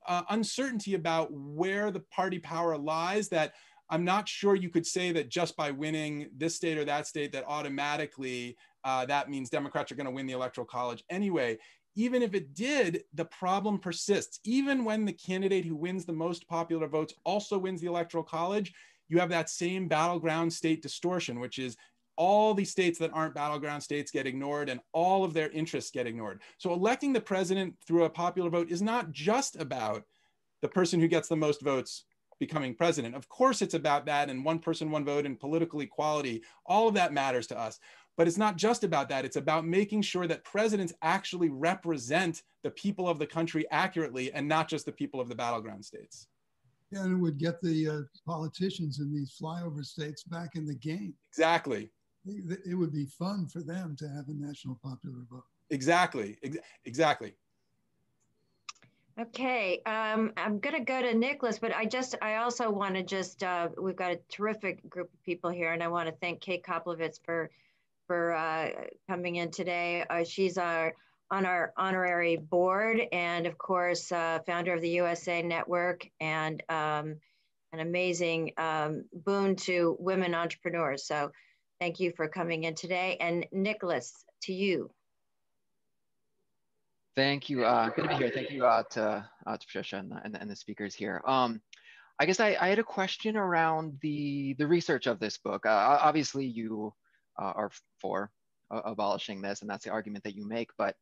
uh, 0.09 0.23
uncertainty 0.31 0.95
about 0.95 1.31
where 1.31 1.91
the 1.91 2.01
party 2.01 2.39
power 2.39 2.79
lies 2.79 3.29
that 3.29 3.53
I'm 3.91 4.03
not 4.03 4.27
sure 4.27 4.55
you 4.55 4.71
could 4.71 4.87
say 4.87 5.13
that 5.13 5.29
just 5.29 5.59
by 5.59 5.73
winning 5.73 6.31
this 6.35 6.57
state 6.57 6.79
or 6.79 6.87
that 6.87 7.07
state 7.07 7.33
that 7.33 7.45
automatically 7.47 8.57
uh, 8.83 9.05
that 9.05 9.29
means 9.29 9.51
Democrats 9.51 9.93
are 9.93 9.95
going 9.95 10.07
to 10.07 10.11
win 10.11 10.27
the 10.27 10.33
electoral 10.33 10.67
college 10.67 11.05
anyway. 11.11 11.59
Even 11.97 12.23
if 12.23 12.33
it 12.33 12.55
did, 12.55 13.05
the 13.13 13.27
problem 13.27 13.79
persists. 13.79 14.41
Even 14.45 14.83
when 14.83 15.05
the 15.05 15.13
candidate 15.13 15.67
who 15.67 15.77
wins 15.77 16.07
the 16.07 16.15
most 16.15 16.49
popular 16.49 16.87
votes 16.87 17.13
also 17.27 17.59
wins 17.59 17.83
the 17.83 17.89
electoral 17.89 18.25
college, 18.25 18.73
you 19.11 19.19
have 19.19 19.29
that 19.29 19.51
same 19.51 19.87
battleground 19.87 20.51
state 20.51 20.81
distortion, 20.81 21.41
which 21.41 21.59
is 21.59 21.77
all 22.21 22.53
these 22.53 22.71
states 22.71 22.99
that 22.99 23.11
aren't 23.15 23.35
battleground 23.35 23.83
states 23.83 24.11
get 24.11 24.27
ignored 24.27 24.69
and 24.69 24.79
all 24.93 25.25
of 25.25 25.33
their 25.33 25.49
interests 25.53 25.91
get 25.91 26.07
ignored. 26.07 26.43
So 26.59 26.71
electing 26.71 27.15
the 27.15 27.21
president 27.21 27.77
through 27.87 28.05
a 28.05 28.11
popular 28.11 28.51
vote 28.51 28.71
is 28.71 28.83
not 28.83 29.11
just 29.11 29.59
about 29.59 30.05
the 30.61 30.69
person 30.69 31.01
who 31.01 31.09
gets 31.09 31.29
the 31.29 31.37
most 31.37 31.63
votes 31.63 32.05
becoming 32.39 32.75
president. 32.75 33.15
Of 33.15 33.27
course, 33.31 33.63
it's 33.63 33.73
about 33.73 34.05
that 34.05 34.29
and 34.29 34.45
one 34.45 34.59
person, 34.59 34.91
one 34.91 35.03
vote 35.03 35.25
and 35.25 35.41
political 35.41 35.81
equality. 35.81 36.43
All 36.67 36.89
of 36.89 36.95
that 36.95 37.15
matters 37.15 37.47
to 37.47 37.59
us. 37.59 37.81
But 38.19 38.29
it's 38.29 38.37
not 38.37 38.59
just 38.59 38.85
about 38.85 39.09
that. 39.09 39.25
It's 39.25 39.37
about 39.37 39.67
making 39.67 40.03
sure 40.03 40.27
that 40.27 40.45
presidents 40.45 40.93
actually 41.01 41.49
represent 41.49 42.43
the 42.63 42.71
people 42.71 43.09
of 43.09 43.19
the 43.19 43.27
country 43.27 43.65
accurately 43.71 44.31
and 44.35 44.47
not 44.47 44.69
just 44.69 44.85
the 44.85 44.93
people 44.93 45.23
of 45.23 45.31
the 45.31 45.35
battleground 45.35 45.87
states. 45.87 46.27
Yeah, 46.91 47.05
and 47.05 47.13
it 47.15 47.23
would 47.23 47.39
get 47.39 47.63
the 47.63 47.89
uh, 47.89 48.01
politicians 48.27 48.99
in 48.99 49.11
these 49.11 49.35
flyover 49.41 49.83
states 49.87 50.23
back 50.23 50.57
in 50.57 50.67
the 50.67 50.75
game. 50.75 51.15
Exactly. 51.31 51.91
It 52.27 52.75
would 52.75 52.93
be 52.93 53.07
fun 53.07 53.49
for 53.49 53.61
them 53.63 53.97
to 53.99 54.09
have 54.09 54.29
a 54.29 54.35
national 54.35 54.79
popular 54.83 55.25
vote. 55.31 55.45
Exactly. 55.71 56.39
Exactly. 56.85 57.35
Okay, 59.19 59.83
um, 59.85 60.33
I'm 60.37 60.61
going 60.61 60.77
to 60.77 60.85
go 60.85 61.03
to 61.03 61.13
Nicholas, 61.13 61.59
but 61.59 61.75
I 61.75 61.85
just, 61.85 62.15
I 62.23 62.37
also 62.37 62.71
want 62.71 62.95
to 62.95 63.03
just, 63.03 63.43
uh, 63.43 63.69
we've 63.77 63.97
got 63.97 64.13
a 64.13 64.19
terrific 64.31 64.89
group 64.89 65.13
of 65.13 65.23
people 65.25 65.51
here, 65.51 65.73
and 65.73 65.83
I 65.83 65.89
want 65.89 66.09
to 66.09 66.15
thank 66.21 66.41
Kay 66.41 66.61
Koplovitz 66.61 67.21
for, 67.23 67.51
for 68.07 68.33
uh, 68.33 68.71
coming 69.09 69.37
in 69.37 69.51
today. 69.51 70.07
Uh, 70.09 70.25
she's 70.25 70.57
our 70.57 70.95
on 71.31 71.47
our 71.47 71.73
honorary 71.77 72.37
board, 72.37 73.01
and 73.13 73.47
of 73.47 73.57
course, 73.57 74.11
uh, 74.11 74.41
founder 74.47 74.75
of 74.75 74.81
the 74.81 74.89
USA 74.89 75.43
Network, 75.43 76.09
and 76.21 76.63
um, 76.69 77.17
an 77.73 77.81
amazing 77.81 78.53
um, 78.57 79.05
boon 79.13 79.55
to 79.55 79.97
women 80.01 80.35
entrepreneurs. 80.35 81.05
So, 81.07 81.31
thank 81.81 81.99
you 81.99 82.13
for 82.13 82.29
coming 82.29 82.65
in 82.65 82.75
today. 82.75 83.17
And 83.21 83.47
Nicholas, 83.51 84.25
to 84.43 84.53
you. 84.53 84.91
Thank 87.17 87.51
you. 87.51 87.65
Uh, 87.65 87.89
good 87.89 88.03
to 88.03 88.09
be 88.09 88.15
here. 88.15 88.31
Thank 88.33 88.51
you 88.51 88.67
uh, 88.67 88.85
to, 88.91 89.29
uh, 89.47 89.57
to 89.57 89.67
Patricia 89.67 89.97
and 89.97 90.13
the, 90.13 90.21
and, 90.23 90.37
and 90.41 90.51
the 90.51 90.55
speakers 90.55 90.95
here. 90.95 91.21
Um, 91.27 91.61
I 92.21 92.27
guess 92.27 92.39
I, 92.39 92.57
I, 92.61 92.69
had 92.69 92.79
a 92.79 92.85
question 92.85 93.37
around 93.37 93.99
the, 94.03 94.55
the 94.59 94.67
research 94.67 95.07
of 95.07 95.19
this 95.19 95.39
book. 95.39 95.65
Uh, 95.65 95.99
obviously, 96.01 96.45
you 96.45 96.93
uh, 97.41 97.53
are 97.57 97.71
for 97.99 98.31
uh, 98.71 98.83
abolishing 98.85 99.41
this, 99.41 99.63
and 99.63 99.71
that's 99.71 99.85
the 99.85 99.91
argument 99.91 100.23
that 100.25 100.37
you 100.37 100.47
make. 100.47 100.71
But 100.77 100.97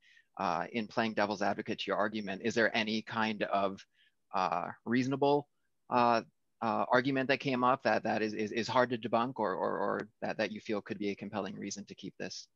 in 0.73 0.87
playing 0.87 1.15
devil's 1.15 1.43
advocate 1.43 1.81
to 1.81 1.85
your 1.89 1.97
argument, 1.97 2.43
is 2.45 2.55
there 2.55 2.75
any 2.77 3.03
kind 3.03 3.43
of 3.43 3.85
reasonable 4.87 5.49
argument 6.67 7.29
that 7.29 7.41
came 7.41 7.65
up 7.65 7.83
that, 7.83 8.03
that 8.03 8.23
is, 8.23 8.35
is, 8.35 8.53
is 8.53 8.69
hard 8.69 8.91
to 8.91 8.99
debunk 8.99 9.35
or, 9.37 9.55
or, 9.55 9.79
or 9.79 10.09
that, 10.23 10.37
that 10.39 10.53
you 10.53 10.61
feel 10.61 10.81
could 10.81 10.99
be 10.99 11.11
a 11.11 11.15
compelling 11.15 11.55
reason 11.57 11.85
to 11.87 11.95
keep 11.95 12.15
this? 12.19 12.49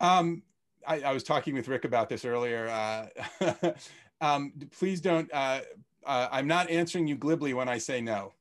Um, 0.00 0.42
I, 0.86 1.00
I, 1.02 1.12
was 1.12 1.22
talking 1.22 1.54
with 1.54 1.68
Rick 1.68 1.84
about 1.84 2.08
this 2.08 2.24
earlier. 2.24 2.68
Uh, 2.68 3.72
um, 4.20 4.52
please 4.76 5.00
don't, 5.00 5.32
uh, 5.32 5.60
uh, 6.04 6.28
I'm 6.32 6.48
not 6.48 6.70
answering 6.70 7.06
you 7.06 7.16
glibly 7.16 7.54
when 7.54 7.68
I 7.68 7.78
say 7.78 8.00
no. 8.00 8.32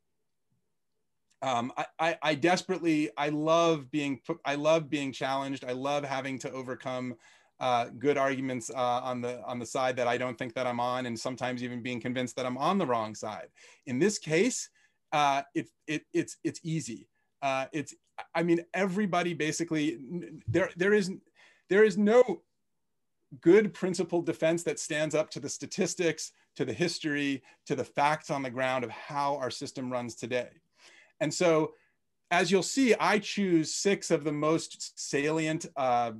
Um, 1.44 1.72
I, 1.78 1.86
I, 2.00 2.18
I, 2.22 2.36
desperately, 2.36 3.10
I 3.18 3.30
love 3.30 3.92
being, 3.92 4.22
I 4.46 4.56
love 4.56 4.90
being 4.90 5.12
challenged. 5.12 5.66
I 5.66 5.74
love 5.74 6.04
having 6.04 6.38
to 6.40 6.52
overcome 6.52 7.16
uh, 7.62 7.86
good 7.99 8.18
arguments 8.18 8.70
uh, 8.70 9.01
on 9.03 9.22
the 9.22 9.41
on 9.45 9.59
the 9.59 9.66
side 9.66 9.95
that 9.95 10.07
I 10.07 10.18
don't 10.18 10.38
think 10.38 10.53
that 10.55 10.68
I'm 10.68 10.80
on, 10.80 11.05
and 11.05 11.18
sometimes 11.18 11.64
even 11.64 11.82
being 11.82 12.01
convinced 12.01 12.36
that 12.36 12.45
I'm 12.45 12.57
on 12.57 12.78
the 12.78 12.86
wrong 12.86 13.16
side. 13.16 13.47
In 13.86 13.99
this 13.99 14.18
case, 14.18 14.70
uh, 15.14 15.43
it, 15.55 15.70
it, 15.88 16.03
it's 16.12 16.38
it's 16.43 16.59
easy. 16.64 17.07
it's 17.72 17.93
I 18.36 18.43
mean 18.43 18.66
everybody 18.74 19.34
basically 19.34 19.99
there 20.47 20.72
there 20.76 20.93
is 20.93 21.12
there 21.70 21.84
is 21.84 21.97
no 21.97 22.41
good 23.39 23.74
principled 23.74 24.26
defense 24.26 24.64
that 24.64 24.80
stands 24.80 25.16
up 25.16 25.30
to 25.30 25.39
the 25.39 25.47
statistics, 25.47 26.34
to 26.55 26.66
the 26.66 26.74
history, 26.74 27.43
to 27.66 27.76
the 27.76 27.84
facts 27.84 28.30
on 28.30 28.43
the 28.43 28.49
ground 28.49 28.84
of 28.84 28.89
how 28.89 29.38
our 29.38 29.51
system 29.51 29.91
runs 29.91 30.16
today. 30.16 30.49
And 31.22 31.34
so, 31.34 31.74
as 32.32 32.51
you'll 32.51 32.64
see, 32.64 32.95
I 32.95 33.20
choose 33.20 33.74
six 33.74 34.09
of 34.09 34.24
the 34.24 34.32
most 34.32 34.99
salient 34.99 35.66
uh, 35.76 36.14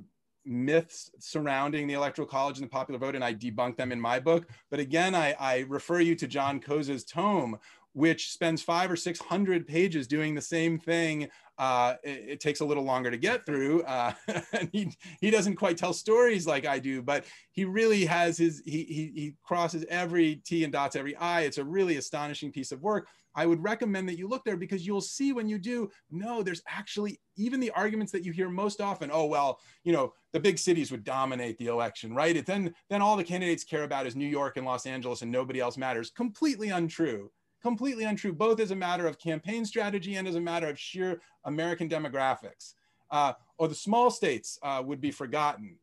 myths 0.44 1.10
surrounding 1.18 1.86
the 1.86 1.94
electoral 1.94 2.26
college 2.26 2.58
and 2.58 2.66
the 2.66 2.70
popular 2.70 2.98
vote, 2.98 3.14
and 3.14 3.24
I 3.24 3.34
debunk 3.34 3.76
them 3.76 3.92
in 3.92 4.00
my 4.00 4.18
book. 4.18 4.48
But 4.70 4.80
again, 4.80 5.14
I, 5.14 5.34
I 5.38 5.58
refer 5.68 6.00
you 6.00 6.14
to 6.16 6.26
John 6.26 6.60
Koza's 6.60 7.04
tome, 7.04 7.58
which 7.94 8.30
spends 8.30 8.62
five 8.62 8.90
or 8.90 8.96
600 8.96 9.66
pages 9.66 10.06
doing 10.06 10.34
the 10.34 10.40
same 10.40 10.78
thing. 10.78 11.28
Uh, 11.58 11.94
it, 12.02 12.24
it, 12.28 12.40
takes 12.40 12.60
a 12.60 12.64
little 12.64 12.82
longer 12.82 13.10
to 13.10 13.18
get 13.18 13.44
through. 13.44 13.82
Uh, 13.82 14.12
and 14.52 14.70
he, 14.72 14.90
he 15.20 15.30
doesn't 15.30 15.56
quite 15.56 15.76
tell 15.76 15.92
stories 15.92 16.46
like 16.46 16.66
I 16.66 16.78
do, 16.78 17.02
but 17.02 17.24
he 17.50 17.64
really 17.64 18.04
has 18.06 18.38
his, 18.38 18.62
he, 18.64 18.84
he, 18.84 19.12
he 19.14 19.34
crosses 19.44 19.84
every 19.88 20.36
T 20.36 20.64
and 20.64 20.72
dots 20.72 20.96
every 20.96 21.14
I. 21.16 21.42
It's 21.42 21.58
a 21.58 21.64
really 21.64 21.96
astonishing 21.98 22.50
piece 22.50 22.72
of 22.72 22.82
work. 22.82 23.06
I 23.34 23.46
would 23.46 23.62
recommend 23.62 24.08
that 24.08 24.18
you 24.18 24.28
look 24.28 24.44
there 24.44 24.56
because 24.56 24.86
you'll 24.86 25.00
see 25.00 25.32
when 25.32 25.48
you 25.48 25.58
do, 25.58 25.90
no, 26.10 26.42
there's 26.42 26.62
actually 26.68 27.20
even 27.36 27.60
the 27.60 27.70
arguments 27.70 28.12
that 28.12 28.24
you 28.24 28.32
hear 28.32 28.48
most 28.48 28.80
often. 28.80 29.10
Oh, 29.12 29.26
well, 29.26 29.60
you 29.84 29.92
know, 29.92 30.12
the 30.32 30.40
big 30.40 30.58
cities 30.58 30.90
would 30.90 31.04
dominate 31.04 31.58
the 31.58 31.66
election, 31.66 32.14
right? 32.14 32.36
It, 32.36 32.46
then, 32.46 32.74
then 32.90 33.02
all 33.02 33.16
the 33.16 33.24
candidates 33.24 33.64
care 33.64 33.84
about 33.84 34.06
is 34.06 34.16
New 34.16 34.28
York 34.28 34.56
and 34.56 34.66
Los 34.66 34.86
Angeles 34.86 35.22
and 35.22 35.32
nobody 35.32 35.60
else 35.60 35.76
matters. 35.76 36.10
Completely 36.10 36.70
untrue 36.70 37.30
completely 37.62 38.04
untrue, 38.04 38.32
both 38.32 38.60
as 38.60 38.72
a 38.72 38.76
matter 38.76 39.06
of 39.06 39.18
campaign 39.18 39.64
strategy 39.64 40.16
and 40.16 40.26
as 40.26 40.34
a 40.34 40.40
matter 40.40 40.68
of 40.68 40.78
sheer 40.78 41.22
American 41.44 41.88
demographics. 41.88 42.74
Uh, 43.10 43.32
or 43.56 43.68
the 43.68 43.74
small 43.74 44.10
states 44.10 44.58
uh, 44.62 44.82
would 44.84 45.00
be 45.00 45.10
forgotten. 45.10 45.76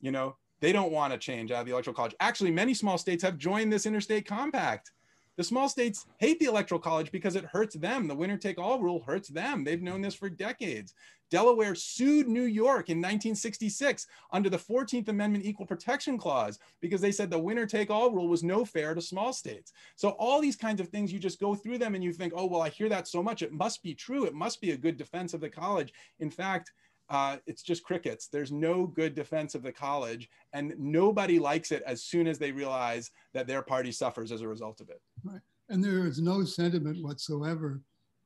You 0.00 0.10
know, 0.10 0.36
they 0.60 0.72
don't 0.72 0.92
want 0.92 1.12
to 1.12 1.18
change 1.18 1.52
out 1.52 1.60
of 1.60 1.66
the 1.66 1.72
electoral 1.72 1.94
college. 1.94 2.14
Actually, 2.20 2.50
many 2.50 2.74
small 2.74 2.98
states 2.98 3.22
have 3.22 3.38
joined 3.38 3.72
this 3.72 3.86
interstate 3.86 4.26
compact. 4.26 4.90
The 5.36 5.44
small 5.44 5.68
states 5.68 6.06
hate 6.18 6.38
the 6.38 6.46
electoral 6.46 6.80
college 6.80 7.10
because 7.10 7.34
it 7.34 7.44
hurts 7.44 7.74
them. 7.74 8.06
The 8.06 8.14
winner 8.14 8.36
take 8.36 8.58
all 8.58 8.80
rule 8.80 9.02
hurts 9.02 9.28
them. 9.28 9.64
They've 9.64 9.82
known 9.82 10.00
this 10.00 10.14
for 10.14 10.28
decades. 10.28 10.94
Delaware 11.30 11.74
sued 11.74 12.28
New 12.28 12.44
York 12.44 12.90
in 12.90 12.98
1966 12.98 14.06
under 14.32 14.48
the 14.48 14.58
14th 14.58 15.08
Amendment 15.08 15.44
Equal 15.44 15.66
Protection 15.66 16.16
Clause 16.16 16.60
because 16.80 17.00
they 17.00 17.10
said 17.10 17.30
the 17.30 17.38
winner 17.38 17.66
take 17.66 17.90
all 17.90 18.12
rule 18.12 18.28
was 18.28 18.44
no 18.44 18.64
fair 18.64 18.94
to 18.94 19.00
small 19.00 19.32
states. 19.32 19.72
So, 19.96 20.10
all 20.10 20.40
these 20.40 20.54
kinds 20.54 20.80
of 20.80 20.88
things, 20.88 21.12
you 21.12 21.18
just 21.18 21.40
go 21.40 21.56
through 21.56 21.78
them 21.78 21.96
and 21.96 22.04
you 22.04 22.12
think, 22.12 22.34
oh, 22.36 22.46
well, 22.46 22.62
I 22.62 22.68
hear 22.68 22.88
that 22.90 23.08
so 23.08 23.20
much. 23.20 23.42
It 23.42 23.52
must 23.52 23.82
be 23.82 23.94
true. 23.94 24.26
It 24.26 24.34
must 24.34 24.60
be 24.60 24.70
a 24.70 24.76
good 24.76 24.96
defense 24.96 25.34
of 25.34 25.40
the 25.40 25.50
college. 25.50 25.92
In 26.20 26.30
fact, 26.30 26.70
uh, 27.10 27.36
it's 27.46 27.62
just 27.62 27.84
crickets. 27.84 28.28
There's 28.28 28.52
no 28.52 28.86
good 28.86 29.14
defense 29.14 29.54
of 29.54 29.62
the 29.62 29.72
college, 29.72 30.28
and 30.52 30.74
nobody 30.78 31.38
likes 31.38 31.72
it 31.72 31.82
as 31.86 32.02
soon 32.02 32.26
as 32.26 32.38
they 32.38 32.52
realize 32.52 33.10
that 33.32 33.46
their 33.46 33.62
party 33.62 33.92
suffers 33.92 34.32
as 34.32 34.40
a 34.40 34.48
result 34.48 34.80
of 34.80 34.88
it. 34.88 35.00
Right. 35.22 35.40
And 35.68 35.82
there 35.82 36.06
is 36.06 36.20
no 36.20 36.44
sentiment 36.44 37.02
whatsoever 37.02 37.80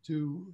to, 0.06 0.52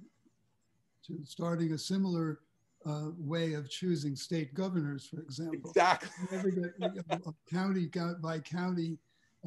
to 1.07 1.19
starting 1.23 1.73
a 1.73 1.77
similar 1.77 2.39
uh, 2.85 3.09
way 3.17 3.53
of 3.53 3.69
choosing 3.69 4.15
state 4.15 4.53
governors, 4.53 5.07
for 5.07 5.21
example. 5.21 5.69
Exactly. 5.69 6.09
a 6.81 7.33
county 7.51 7.89
by 8.21 8.39
county 8.39 8.97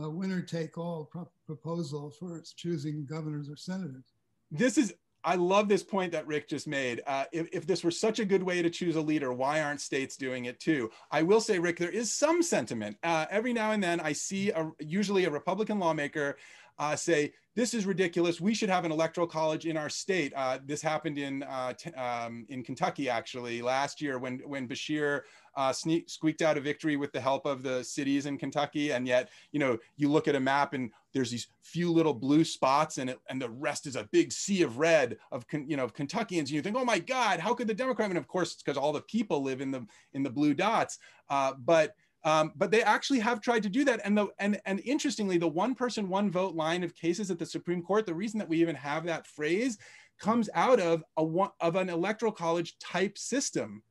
uh, 0.02 0.10
winner 0.10 0.40
take 0.40 0.78
all 0.78 1.04
pro 1.04 1.28
proposal 1.46 2.10
for 2.10 2.42
choosing 2.56 3.06
governors 3.06 3.48
or 3.48 3.56
senators. 3.56 4.12
This 4.50 4.78
is 4.78 4.94
I 5.24 5.34
love 5.34 5.68
this 5.68 5.82
point 5.82 6.12
that 6.12 6.26
Rick 6.26 6.48
just 6.48 6.66
made. 6.66 7.02
Uh, 7.06 7.24
if, 7.32 7.48
if, 7.52 7.66
this 7.66 7.82
were 7.82 7.90
such 7.90 8.18
a 8.18 8.24
good 8.24 8.42
way 8.42 8.62
to 8.62 8.70
choose 8.70 8.96
a 8.96 9.00
leader, 9.00 9.32
why 9.32 9.62
aren't 9.62 9.80
states 9.80 10.16
doing 10.16 10.44
it 10.44 10.60
too? 10.60 10.90
I 11.10 11.22
will 11.22 11.40
say, 11.40 11.58
Rick, 11.58 11.78
there 11.78 11.90
is 11.90 12.12
some 12.12 12.42
sentiment. 12.42 12.96
Uh, 13.02 13.26
every 13.30 13.52
now 13.52 13.72
and 13.72 13.82
then, 13.82 14.00
I 14.00 14.12
see 14.12 14.50
a, 14.50 14.70
usually 14.78 15.24
a 15.24 15.30
Republican 15.30 15.78
lawmaker 15.78 16.36
uh, 16.78 16.94
say, 16.94 17.32
this 17.56 17.74
is 17.74 17.86
ridiculous. 17.86 18.40
We 18.40 18.54
should 18.54 18.70
have 18.70 18.84
an 18.84 18.92
electoral 18.92 19.26
college 19.26 19.66
in 19.66 19.76
our 19.76 19.88
state. 19.88 20.32
Uh, 20.36 20.60
this 20.64 20.80
happened 20.80 21.18
in 21.18 21.42
uh, 21.42 21.74
um, 21.96 22.46
in 22.48 22.62
Kentucky 22.62 23.10
actually 23.10 23.62
last 23.62 24.00
year 24.00 24.20
when 24.20 24.38
when 24.46 24.68
Beshear 24.68 25.22
uh, 25.58 25.72
sneak, 25.72 26.08
squeaked 26.08 26.40
out 26.40 26.56
a 26.56 26.60
victory 26.60 26.94
with 26.94 27.12
the 27.12 27.20
help 27.20 27.44
of 27.44 27.64
the 27.64 27.82
cities 27.82 28.26
in 28.26 28.38
Kentucky, 28.38 28.92
and 28.92 29.08
yet 29.08 29.28
you 29.50 29.58
know 29.58 29.76
you 29.96 30.08
look 30.08 30.28
at 30.28 30.36
a 30.36 30.40
map 30.40 30.72
and 30.72 30.92
there's 31.12 31.32
these 31.32 31.48
few 31.62 31.90
little 31.92 32.14
blue 32.14 32.44
spots 32.44 32.98
and 32.98 33.10
it, 33.10 33.18
and 33.28 33.42
the 33.42 33.50
rest 33.50 33.86
is 33.88 33.96
a 33.96 34.08
big 34.12 34.30
sea 34.30 34.62
of 34.62 34.78
red 34.78 35.18
of 35.32 35.44
you 35.52 35.76
know 35.76 35.82
of 35.82 35.94
Kentuckians, 35.94 36.48
and 36.48 36.50
you 36.50 36.62
think, 36.62 36.76
oh 36.76 36.84
my 36.84 37.00
God, 37.00 37.40
how 37.40 37.54
could 37.54 37.66
the 37.66 37.74
Democrat? 37.74 38.08
And 38.08 38.18
of 38.18 38.28
course, 38.28 38.52
it's 38.52 38.62
because 38.62 38.78
all 38.78 38.92
the 38.92 39.02
people 39.02 39.42
live 39.42 39.60
in 39.60 39.72
the 39.72 39.84
in 40.12 40.22
the 40.22 40.30
blue 40.30 40.54
dots, 40.54 41.00
uh, 41.28 41.54
but 41.58 41.96
um, 42.22 42.52
but 42.54 42.70
they 42.70 42.84
actually 42.84 43.18
have 43.18 43.40
tried 43.40 43.64
to 43.64 43.68
do 43.68 43.84
that. 43.84 44.00
And 44.04 44.16
the 44.16 44.28
and 44.38 44.60
and 44.64 44.80
interestingly, 44.84 45.38
the 45.38 45.48
one 45.48 45.74
person, 45.74 46.08
one 46.08 46.30
vote 46.30 46.54
line 46.54 46.84
of 46.84 46.94
cases 46.94 47.32
at 47.32 47.38
the 47.40 47.46
Supreme 47.46 47.82
Court, 47.82 48.06
the 48.06 48.14
reason 48.14 48.38
that 48.38 48.48
we 48.48 48.60
even 48.60 48.76
have 48.76 49.04
that 49.06 49.26
phrase 49.26 49.76
comes 50.20 50.48
out 50.54 50.78
of 50.78 51.02
a 51.16 51.46
of 51.60 51.74
an 51.74 51.88
electoral 51.88 52.30
college 52.30 52.78
type 52.78 53.18
system 53.18 53.82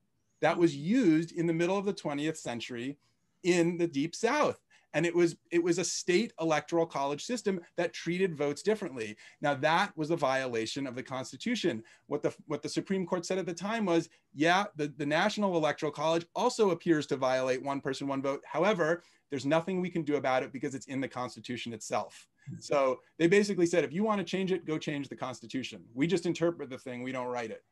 that 0.41 0.57
was 0.57 0.75
used 0.75 1.31
in 1.31 1.47
the 1.47 1.53
middle 1.53 1.77
of 1.77 1.85
the 1.85 1.93
20th 1.93 2.37
century 2.37 2.97
in 3.43 3.77
the 3.77 3.87
deep 3.87 4.15
south. 4.15 4.59
And 4.93 5.05
it 5.05 5.13
was 5.13 5.35
it 5.51 5.61
was 5.61 5.77
a 5.77 5.83
state 5.83 6.33
electoral 6.39 6.85
college 6.85 7.23
system 7.23 7.59
that 7.75 7.93
treated 7.93 8.35
votes 8.35 8.63
differently. 8.63 9.17
Now 9.41 9.53
that 9.55 9.95
was 9.97 10.11
a 10.11 10.15
violation 10.15 10.87
of 10.87 10.95
the 10.95 11.03
constitution. 11.03 11.83
What 12.07 12.23
the 12.23 12.33
what 12.47 12.61
the 12.61 12.69
supreme 12.69 13.05
court 13.05 13.25
said 13.25 13.37
at 13.37 13.45
the 13.45 13.53
time 13.53 13.85
was 13.85 14.09
yeah 14.33 14.65
the, 14.75 14.87
the 14.97 15.05
national 15.05 15.55
electoral 15.57 15.91
college 15.91 16.25
also 16.35 16.71
appears 16.71 17.05
to 17.07 17.17
violate 17.17 17.61
one 17.61 17.81
person 17.81 18.07
one 18.07 18.21
vote. 18.21 18.41
However 18.45 19.03
there's 19.29 19.45
nothing 19.45 19.81
we 19.81 19.89
can 19.89 20.03
do 20.03 20.15
about 20.15 20.41
it 20.41 20.53
because 20.53 20.73
it's 20.73 20.87
in 20.87 21.01
the 21.01 21.07
constitution 21.07 21.73
itself. 21.73 22.25
Mm-hmm. 22.49 22.61
So 22.61 23.01
they 23.19 23.27
basically 23.27 23.65
said 23.65 23.83
if 23.83 23.91
you 23.91 24.03
want 24.03 24.19
to 24.19 24.25
change 24.25 24.53
it 24.53 24.65
go 24.65 24.77
change 24.77 25.09
the 25.09 25.17
constitution. 25.17 25.83
We 25.93 26.07
just 26.07 26.25
interpret 26.25 26.69
the 26.69 26.77
thing. 26.77 27.03
We 27.03 27.11
don't 27.11 27.27
write 27.27 27.51
it 27.51 27.63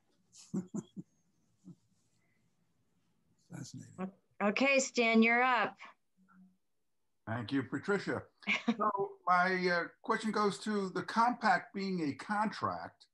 fascinating 3.55 4.11
okay 4.41 4.79
stan 4.79 5.23
you're 5.23 5.43
up 5.43 5.75
Thank 7.27 7.51
you, 7.51 7.63
Patricia. 7.63 8.21
so 8.77 9.09
my 9.27 9.67
uh, 9.67 9.83
question 10.03 10.31
goes 10.31 10.59
to 10.59 10.89
the 10.89 11.01
compact 11.01 11.73
being 11.73 12.09
a 12.09 12.23
contract. 12.23 13.05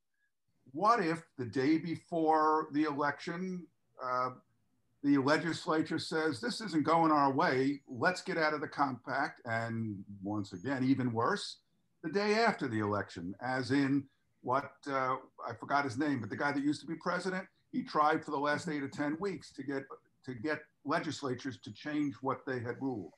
What 0.73 1.03
if 1.03 1.23
the 1.37 1.45
day 1.45 1.77
before 1.77 2.67
the 2.73 2.83
election, 2.83 3.65
uh, 4.03 4.31
the 5.03 5.17
legislature 5.17 5.99
says 5.99 6.39
this 6.39 6.61
isn't 6.61 6.85
going 6.85 7.11
our 7.11 7.31
way, 7.31 7.81
let's 7.87 8.21
get 8.21 8.37
out 8.37 8.53
of 8.53 8.61
the 8.61 8.67
compact, 8.67 9.41
and 9.45 10.03
once 10.21 10.53
again, 10.53 10.83
even 10.83 11.11
worse, 11.11 11.57
the 12.03 12.09
day 12.09 12.35
after 12.35 12.67
the 12.67 12.79
election, 12.79 13.33
as 13.41 13.71
in 13.71 14.03
what 14.41 14.71
uh, 14.87 15.15
I 15.47 15.53
forgot 15.59 15.85
his 15.85 15.97
name, 15.97 16.19
but 16.19 16.29
the 16.29 16.37
guy 16.37 16.51
that 16.51 16.63
used 16.63 16.81
to 16.81 16.87
be 16.87 16.95
president, 16.95 17.45
he 17.71 17.83
tried 17.83 18.23
for 18.23 18.31
the 18.31 18.37
last 18.37 18.67
eight 18.67 18.83
or 18.83 18.89
ten 18.89 19.17
weeks 19.19 19.51
to 19.53 19.63
get 19.63 19.83
to 20.25 20.33
get 20.33 20.59
legislatures 20.85 21.59
to 21.63 21.71
change 21.73 22.15
what 22.21 22.39
they 22.45 22.59
had 22.59 22.75
ruled. 22.81 23.13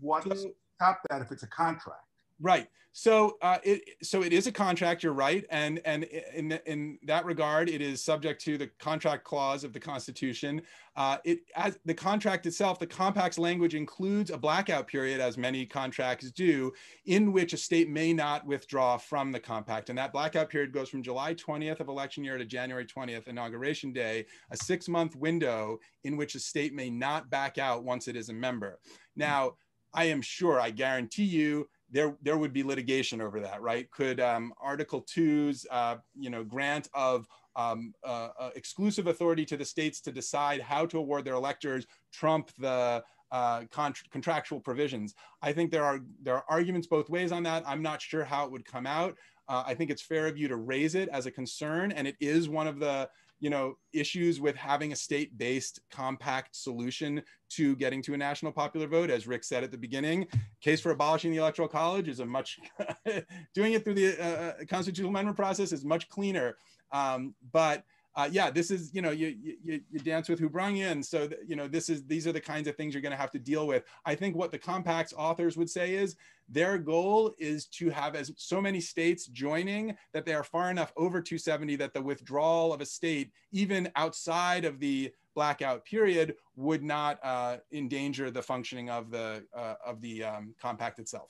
What 0.00 0.24
so, 0.24 0.52
stop 0.76 1.00
that 1.10 1.22
if 1.22 1.30
it's 1.32 1.42
a 1.42 1.48
contract? 1.48 2.07
Right. 2.40 2.68
So 2.92 3.36
uh, 3.42 3.58
it 3.62 3.82
so 4.02 4.24
it 4.24 4.32
is 4.32 4.48
a 4.48 4.52
contract. 4.52 5.04
You're 5.04 5.12
right, 5.12 5.44
and 5.50 5.80
and 5.84 6.02
in 6.02 6.58
in 6.66 6.98
that 7.04 7.24
regard, 7.26 7.68
it 7.68 7.80
is 7.80 8.02
subject 8.02 8.42
to 8.46 8.58
the 8.58 8.68
contract 8.80 9.22
clause 9.22 9.62
of 9.62 9.72
the 9.72 9.78
Constitution. 9.78 10.62
Uh, 10.96 11.18
it 11.24 11.40
as 11.54 11.78
the 11.84 11.94
contract 11.94 12.46
itself, 12.46 12.80
the 12.80 12.86
compact's 12.88 13.38
language 13.38 13.76
includes 13.76 14.30
a 14.30 14.36
blackout 14.36 14.88
period, 14.88 15.20
as 15.20 15.38
many 15.38 15.64
contracts 15.64 16.32
do, 16.32 16.72
in 17.06 17.30
which 17.30 17.52
a 17.52 17.56
state 17.56 17.88
may 17.88 18.12
not 18.12 18.44
withdraw 18.46 18.96
from 18.96 19.30
the 19.30 19.38
compact, 19.38 19.90
and 19.90 19.98
that 19.98 20.12
blackout 20.12 20.48
period 20.48 20.72
goes 20.72 20.88
from 20.88 21.02
July 21.02 21.34
20th 21.34 21.78
of 21.78 21.86
election 21.86 22.24
year 22.24 22.36
to 22.36 22.44
January 22.44 22.86
20th, 22.86 23.28
inauguration 23.28 23.92
day, 23.92 24.26
a 24.50 24.56
six-month 24.56 25.14
window 25.14 25.78
in 26.02 26.16
which 26.16 26.34
a 26.34 26.40
state 26.40 26.74
may 26.74 26.90
not 26.90 27.30
back 27.30 27.58
out 27.58 27.84
once 27.84 28.08
it 28.08 28.16
is 28.16 28.28
a 28.28 28.34
member. 28.34 28.80
Now. 29.14 29.52
I 29.94 30.04
am 30.04 30.20
sure, 30.20 30.60
I 30.60 30.70
guarantee 30.70 31.24
you, 31.24 31.66
there 31.90 32.16
there 32.22 32.36
would 32.36 32.52
be 32.52 32.62
litigation 32.62 33.20
over 33.20 33.40
that, 33.40 33.62
right? 33.62 33.90
Could 33.90 34.20
um, 34.20 34.52
Article 34.60 35.02
2's 35.02 35.66
uh, 35.70 35.96
you 36.18 36.30
know 36.30 36.44
grant 36.44 36.88
of 36.94 37.26
um, 37.56 37.94
uh, 38.04 38.28
uh, 38.38 38.50
exclusive 38.54 39.06
authority 39.06 39.44
to 39.46 39.56
the 39.56 39.64
states 39.64 40.00
to 40.02 40.12
decide 40.12 40.60
how 40.60 40.86
to 40.86 40.98
award 40.98 41.24
their 41.24 41.34
electors 41.34 41.86
trump 42.12 42.50
the 42.58 43.02
uh, 43.30 43.62
contractual 44.10 44.60
provisions? 44.60 45.14
I 45.42 45.52
think 45.52 45.70
there 45.70 45.84
are 45.84 46.00
there 46.22 46.36
are 46.36 46.44
arguments 46.48 46.86
both 46.86 47.08
ways 47.08 47.32
on 47.32 47.42
that. 47.44 47.62
I'm 47.66 47.82
not 47.82 48.02
sure 48.02 48.24
how 48.24 48.44
it 48.44 48.52
would 48.52 48.64
come 48.64 48.86
out. 48.86 49.16
Uh, 49.48 49.64
I 49.66 49.74
think 49.74 49.90
it's 49.90 50.02
fair 50.02 50.26
of 50.26 50.36
you 50.36 50.46
to 50.48 50.56
raise 50.56 50.94
it 50.94 51.08
as 51.08 51.24
a 51.24 51.30
concern, 51.30 51.92
and 51.92 52.06
it 52.06 52.16
is 52.20 52.48
one 52.50 52.66
of 52.66 52.78
the 52.78 53.08
you 53.40 53.50
know 53.50 53.76
issues 53.92 54.40
with 54.40 54.56
having 54.56 54.92
a 54.92 54.96
state-based 54.96 55.80
compact 55.90 56.56
solution 56.56 57.22
to 57.50 57.76
getting 57.76 58.02
to 58.02 58.14
a 58.14 58.16
national 58.16 58.52
popular 58.52 58.86
vote 58.86 59.10
as 59.10 59.26
rick 59.26 59.44
said 59.44 59.62
at 59.64 59.70
the 59.70 59.78
beginning 59.78 60.26
case 60.60 60.80
for 60.80 60.90
abolishing 60.90 61.30
the 61.30 61.38
electoral 61.38 61.68
college 61.68 62.08
is 62.08 62.20
a 62.20 62.26
much 62.26 62.58
doing 63.54 63.72
it 63.72 63.84
through 63.84 63.94
the 63.94 64.18
uh, 64.18 64.24
uh, 64.24 64.52
constitutional 64.68 65.10
amendment 65.10 65.36
process 65.36 65.72
is 65.72 65.84
much 65.84 66.08
cleaner. 66.08 66.56
Um, 66.92 67.34
but 67.52 67.84
uh, 68.16 68.28
yeah, 68.30 68.50
this 68.50 68.70
is 68.70 68.92
you 68.92 69.02
know 69.02 69.10
you, 69.10 69.34
you 69.62 69.80
you 69.90 70.00
dance 70.00 70.28
with 70.28 70.38
who 70.38 70.48
brung 70.48 70.76
you, 70.76 70.86
and 70.86 71.04
so 71.04 71.28
you 71.46 71.54
know 71.54 71.68
this 71.68 71.88
is 71.88 72.04
these 72.04 72.26
are 72.26 72.32
the 72.32 72.40
kinds 72.40 72.66
of 72.66 72.76
things 72.76 72.94
you're 72.94 73.02
going 73.02 73.12
to 73.12 73.16
have 73.16 73.30
to 73.30 73.38
deal 73.38 73.66
with. 73.66 73.84
I 74.04 74.14
think 74.14 74.34
what 74.34 74.50
the 74.50 74.58
compact's 74.58 75.14
authors 75.16 75.56
would 75.56 75.70
say 75.70 75.94
is 75.94 76.16
their 76.48 76.78
goal 76.78 77.34
is 77.38 77.66
to 77.66 77.90
have 77.90 78.14
as 78.14 78.32
so 78.36 78.60
many 78.60 78.80
states 78.80 79.26
joining 79.26 79.94
that 80.12 80.24
they 80.24 80.34
are 80.34 80.42
far 80.42 80.70
enough 80.70 80.92
over 80.96 81.20
270 81.20 81.76
that 81.76 81.92
the 81.92 82.02
withdrawal 82.02 82.72
of 82.72 82.80
a 82.80 82.86
state, 82.86 83.30
even 83.52 83.90
outside 83.96 84.64
of 84.64 84.80
the 84.80 85.12
blackout 85.34 85.84
period, 85.84 86.34
would 86.56 86.82
not 86.82 87.18
uh, 87.22 87.58
endanger 87.72 88.30
the 88.30 88.42
functioning 88.42 88.90
of 88.90 89.10
the 89.10 89.44
uh, 89.54 89.74
of 89.86 90.00
the 90.00 90.24
um, 90.24 90.54
compact 90.60 90.98
itself. 90.98 91.28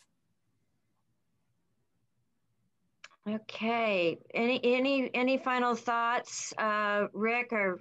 Okay. 3.28 4.18
Any 4.32 4.60
any 4.64 5.10
any 5.14 5.36
final 5.38 5.74
thoughts, 5.74 6.54
uh, 6.56 7.08
Rick 7.12 7.52
or 7.52 7.80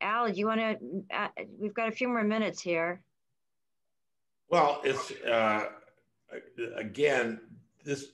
Al? 0.00 0.32
Do 0.32 0.38
you 0.38 0.46
want 0.46 0.60
to? 0.60 0.76
Uh, 1.14 1.28
we've 1.58 1.74
got 1.74 1.88
a 1.88 1.92
few 1.92 2.08
more 2.08 2.24
minutes 2.24 2.62
here. 2.62 3.02
Well, 4.48 4.80
it's 4.84 5.12
uh, 5.22 5.66
again 6.76 7.40
this. 7.84 8.06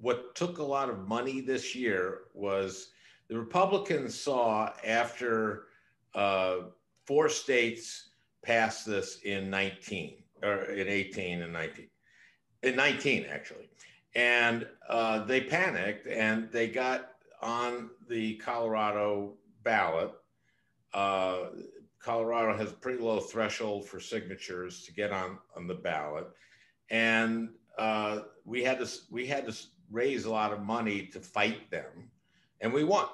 What 0.00 0.34
took 0.34 0.58
a 0.58 0.62
lot 0.62 0.88
of 0.88 1.06
money 1.08 1.40
this 1.40 1.74
year 1.74 2.22
was 2.32 2.90
the 3.28 3.38
Republicans 3.38 4.18
saw 4.18 4.72
after 4.84 5.64
uh, 6.14 6.56
four 7.04 7.28
states 7.28 8.10
passed 8.42 8.86
this 8.86 9.20
in 9.24 9.50
19 9.50 10.22
or 10.42 10.64
in 10.64 10.86
18 10.86 11.42
and 11.42 11.52
19 11.52 11.88
in 12.62 12.76
19 12.76 13.24
actually 13.28 13.68
and 14.16 14.66
uh, 14.88 15.24
they 15.24 15.42
panicked 15.42 16.06
and 16.06 16.50
they 16.50 16.66
got 16.66 17.10
on 17.42 17.90
the 18.08 18.36
Colorado 18.36 19.34
ballot. 19.62 20.10
Uh, 20.94 21.50
Colorado 22.00 22.56
has 22.56 22.70
a 22.70 22.74
pretty 22.74 22.98
low 22.98 23.20
threshold 23.20 23.86
for 23.86 24.00
signatures 24.00 24.84
to 24.84 24.92
get 24.92 25.12
on, 25.12 25.38
on 25.54 25.66
the 25.66 25.74
ballot. 25.74 26.28
And 26.88 27.50
uh, 27.78 28.20
we 28.46 28.64
had 28.64 28.78
to 28.78 28.90
we 29.10 29.26
had 29.26 29.46
to 29.46 29.56
raise 29.90 30.24
a 30.24 30.30
lot 30.30 30.52
of 30.52 30.62
money 30.62 31.06
to 31.08 31.20
fight 31.20 31.70
them, 31.70 32.10
and 32.62 32.72
we 32.72 32.84
won. 32.84 33.06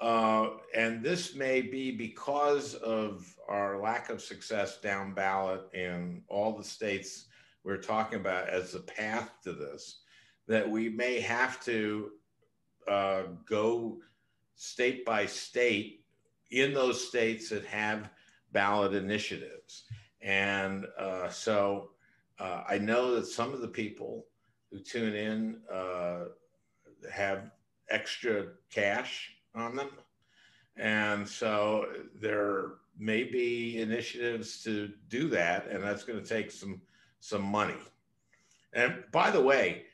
Uh, 0.00 0.50
and 0.74 1.02
this 1.02 1.34
may 1.34 1.62
be 1.62 1.90
because 1.90 2.74
of 2.74 3.34
our 3.48 3.80
lack 3.80 4.10
of 4.10 4.20
success 4.20 4.80
down 4.80 5.14
ballot 5.14 5.62
in 5.72 6.20
all 6.28 6.52
the 6.52 6.64
states 6.64 7.26
we're 7.64 7.78
talking 7.78 8.20
about 8.20 8.48
as 8.48 8.72
the 8.72 8.80
path 8.80 9.30
to 9.42 9.52
this, 9.52 10.00
that 10.46 10.68
we 10.68 10.88
may 10.88 11.20
have 11.20 11.62
to 11.64 12.10
uh, 12.86 13.22
go 13.48 13.98
state 14.54 15.04
by 15.04 15.26
state 15.26 16.04
in 16.50 16.74
those 16.74 17.08
states 17.08 17.48
that 17.48 17.64
have 17.64 18.10
ballot 18.52 18.94
initiatives. 18.94 19.84
And 20.20 20.86
uh, 20.98 21.28
so 21.28 21.90
uh, 22.38 22.62
I 22.68 22.78
know 22.78 23.14
that 23.14 23.26
some 23.26 23.52
of 23.52 23.60
the 23.60 23.68
people 23.68 24.26
who 24.70 24.78
tune 24.80 25.14
in 25.14 25.60
uh, 25.72 26.26
have 27.12 27.50
extra 27.90 28.46
cash 28.70 29.30
on 29.54 29.76
them. 29.76 29.90
And 30.76 31.26
so 31.28 31.86
there 32.20 32.72
may 32.98 33.24
be 33.24 33.80
initiatives 33.80 34.62
to 34.64 34.90
do 35.08 35.28
that, 35.28 35.68
and 35.68 35.82
that's 35.82 36.04
going 36.04 36.20
to 36.20 36.28
take 36.28 36.50
some 36.50 36.80
some 37.24 37.42
money. 37.42 37.74
And 38.74 39.02
by 39.10 39.30
the 39.30 39.40
way, 39.40 39.84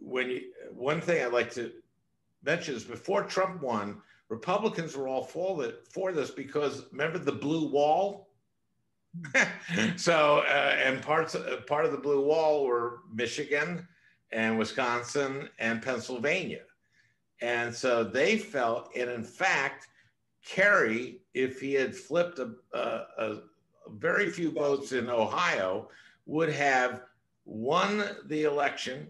when 0.00 0.28
you, 0.28 0.40
one 0.74 1.00
thing 1.00 1.24
I'd 1.24 1.32
like 1.32 1.52
to 1.54 1.70
mention 2.42 2.74
is 2.74 2.82
before 2.82 3.22
Trump 3.22 3.62
won, 3.62 4.02
Republicans 4.28 4.96
were 4.96 5.06
all 5.06 5.22
for, 5.22 5.64
it, 5.64 5.86
for 5.88 6.10
this 6.12 6.32
because 6.32 6.86
remember 6.90 7.18
the 7.18 7.30
blue 7.30 7.68
wall? 7.68 8.30
so, 9.96 10.42
uh, 10.48 10.76
and 10.82 11.00
parts 11.02 11.36
uh, 11.36 11.60
part 11.68 11.84
of 11.84 11.92
the 11.92 11.98
blue 11.98 12.24
wall 12.24 12.64
were 12.64 13.00
Michigan 13.14 13.86
and 14.32 14.58
Wisconsin 14.58 15.48
and 15.60 15.82
Pennsylvania. 15.82 16.62
And 17.42 17.72
so 17.72 18.02
they 18.02 18.38
felt, 18.38 18.90
and 18.96 19.08
in 19.08 19.22
fact, 19.22 19.86
Kerry, 20.44 21.20
if 21.32 21.60
he 21.60 21.74
had 21.74 21.94
flipped 21.94 22.40
a, 22.40 22.54
a, 22.72 22.78
a 23.18 23.38
very 23.90 24.30
few 24.30 24.50
votes 24.50 24.90
in 24.92 25.08
Ohio, 25.08 25.88
would 26.26 26.50
have 26.50 27.02
won 27.44 28.04
the 28.26 28.44
election, 28.44 29.08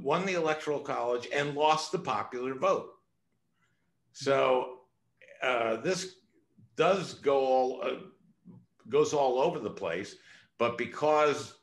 won 0.00 0.26
the 0.26 0.34
electoral 0.34 0.80
college, 0.80 1.28
and 1.32 1.54
lost 1.54 1.92
the 1.92 1.98
popular 1.98 2.54
vote. 2.54 2.90
So 4.12 4.80
uh, 5.42 5.76
this 5.76 6.16
does 6.76 7.14
go 7.14 7.38
all 7.38 7.82
uh, 7.84 7.94
goes 8.88 9.12
all 9.12 9.38
over 9.38 9.58
the 9.58 9.70
place, 9.70 10.16
but 10.58 10.76
because 10.76 11.54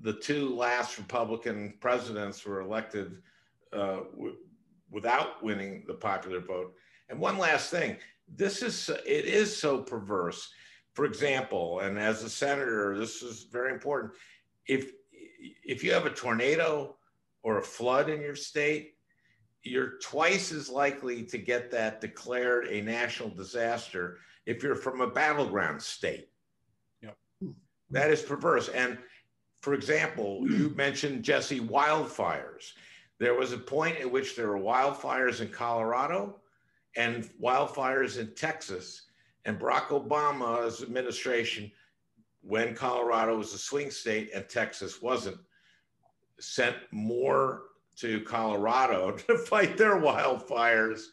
the 0.00 0.12
two 0.12 0.54
last 0.54 0.98
Republican 0.98 1.74
presidents 1.80 2.44
were 2.44 2.60
elected 2.60 3.22
uh, 3.72 4.00
w- 4.12 4.36
without 4.90 5.42
winning 5.42 5.84
the 5.86 5.94
popular 5.94 6.40
vote. 6.40 6.74
And 7.08 7.18
one 7.18 7.38
last 7.38 7.70
thing, 7.70 7.96
this 8.28 8.62
is 8.62 8.88
it 9.06 9.24
is 9.24 9.56
so 9.56 9.78
perverse. 9.82 10.50
For 10.94 11.04
example, 11.04 11.80
and 11.80 11.98
as 11.98 12.22
a 12.22 12.30
senator, 12.30 12.96
this 12.96 13.22
is 13.22 13.44
very 13.50 13.72
important. 13.72 14.12
If 14.66 14.92
if 15.64 15.82
you 15.82 15.92
have 15.92 16.06
a 16.06 16.10
tornado 16.10 16.96
or 17.42 17.58
a 17.58 17.62
flood 17.62 18.08
in 18.08 18.20
your 18.20 18.36
state, 18.36 18.94
you're 19.62 19.98
twice 20.02 20.52
as 20.52 20.68
likely 20.68 21.22
to 21.24 21.38
get 21.38 21.70
that 21.70 22.00
declared 22.00 22.68
a 22.68 22.80
national 22.80 23.30
disaster 23.30 24.18
if 24.46 24.62
you're 24.62 24.76
from 24.76 25.00
a 25.00 25.10
battleground 25.10 25.82
state. 25.82 26.28
Yep. 27.02 27.16
That 27.90 28.10
is 28.10 28.22
perverse. 28.22 28.68
And 28.68 28.98
for 29.62 29.74
example, 29.74 30.46
you 30.48 30.68
mentioned 30.76 31.24
Jesse 31.24 31.60
wildfires. 31.60 32.72
There 33.18 33.34
was 33.34 33.52
a 33.52 33.58
point 33.58 33.96
at 33.98 34.10
which 34.10 34.36
there 34.36 34.48
were 34.48 34.58
wildfires 34.58 35.40
in 35.40 35.48
Colorado 35.48 36.40
and 36.96 37.30
wildfires 37.42 38.18
in 38.18 38.34
Texas. 38.34 39.02
And 39.44 39.58
Barack 39.58 39.88
Obama's 39.88 40.82
administration, 40.82 41.70
when 42.40 42.74
Colorado 42.74 43.36
was 43.36 43.52
a 43.52 43.58
swing 43.58 43.90
state 43.90 44.30
and 44.34 44.48
Texas 44.48 45.02
wasn't, 45.02 45.38
sent 46.40 46.76
more 46.90 47.62
to 47.96 48.20
Colorado 48.22 49.12
to 49.28 49.38
fight 49.38 49.76
their 49.76 49.96
wildfires 49.96 51.04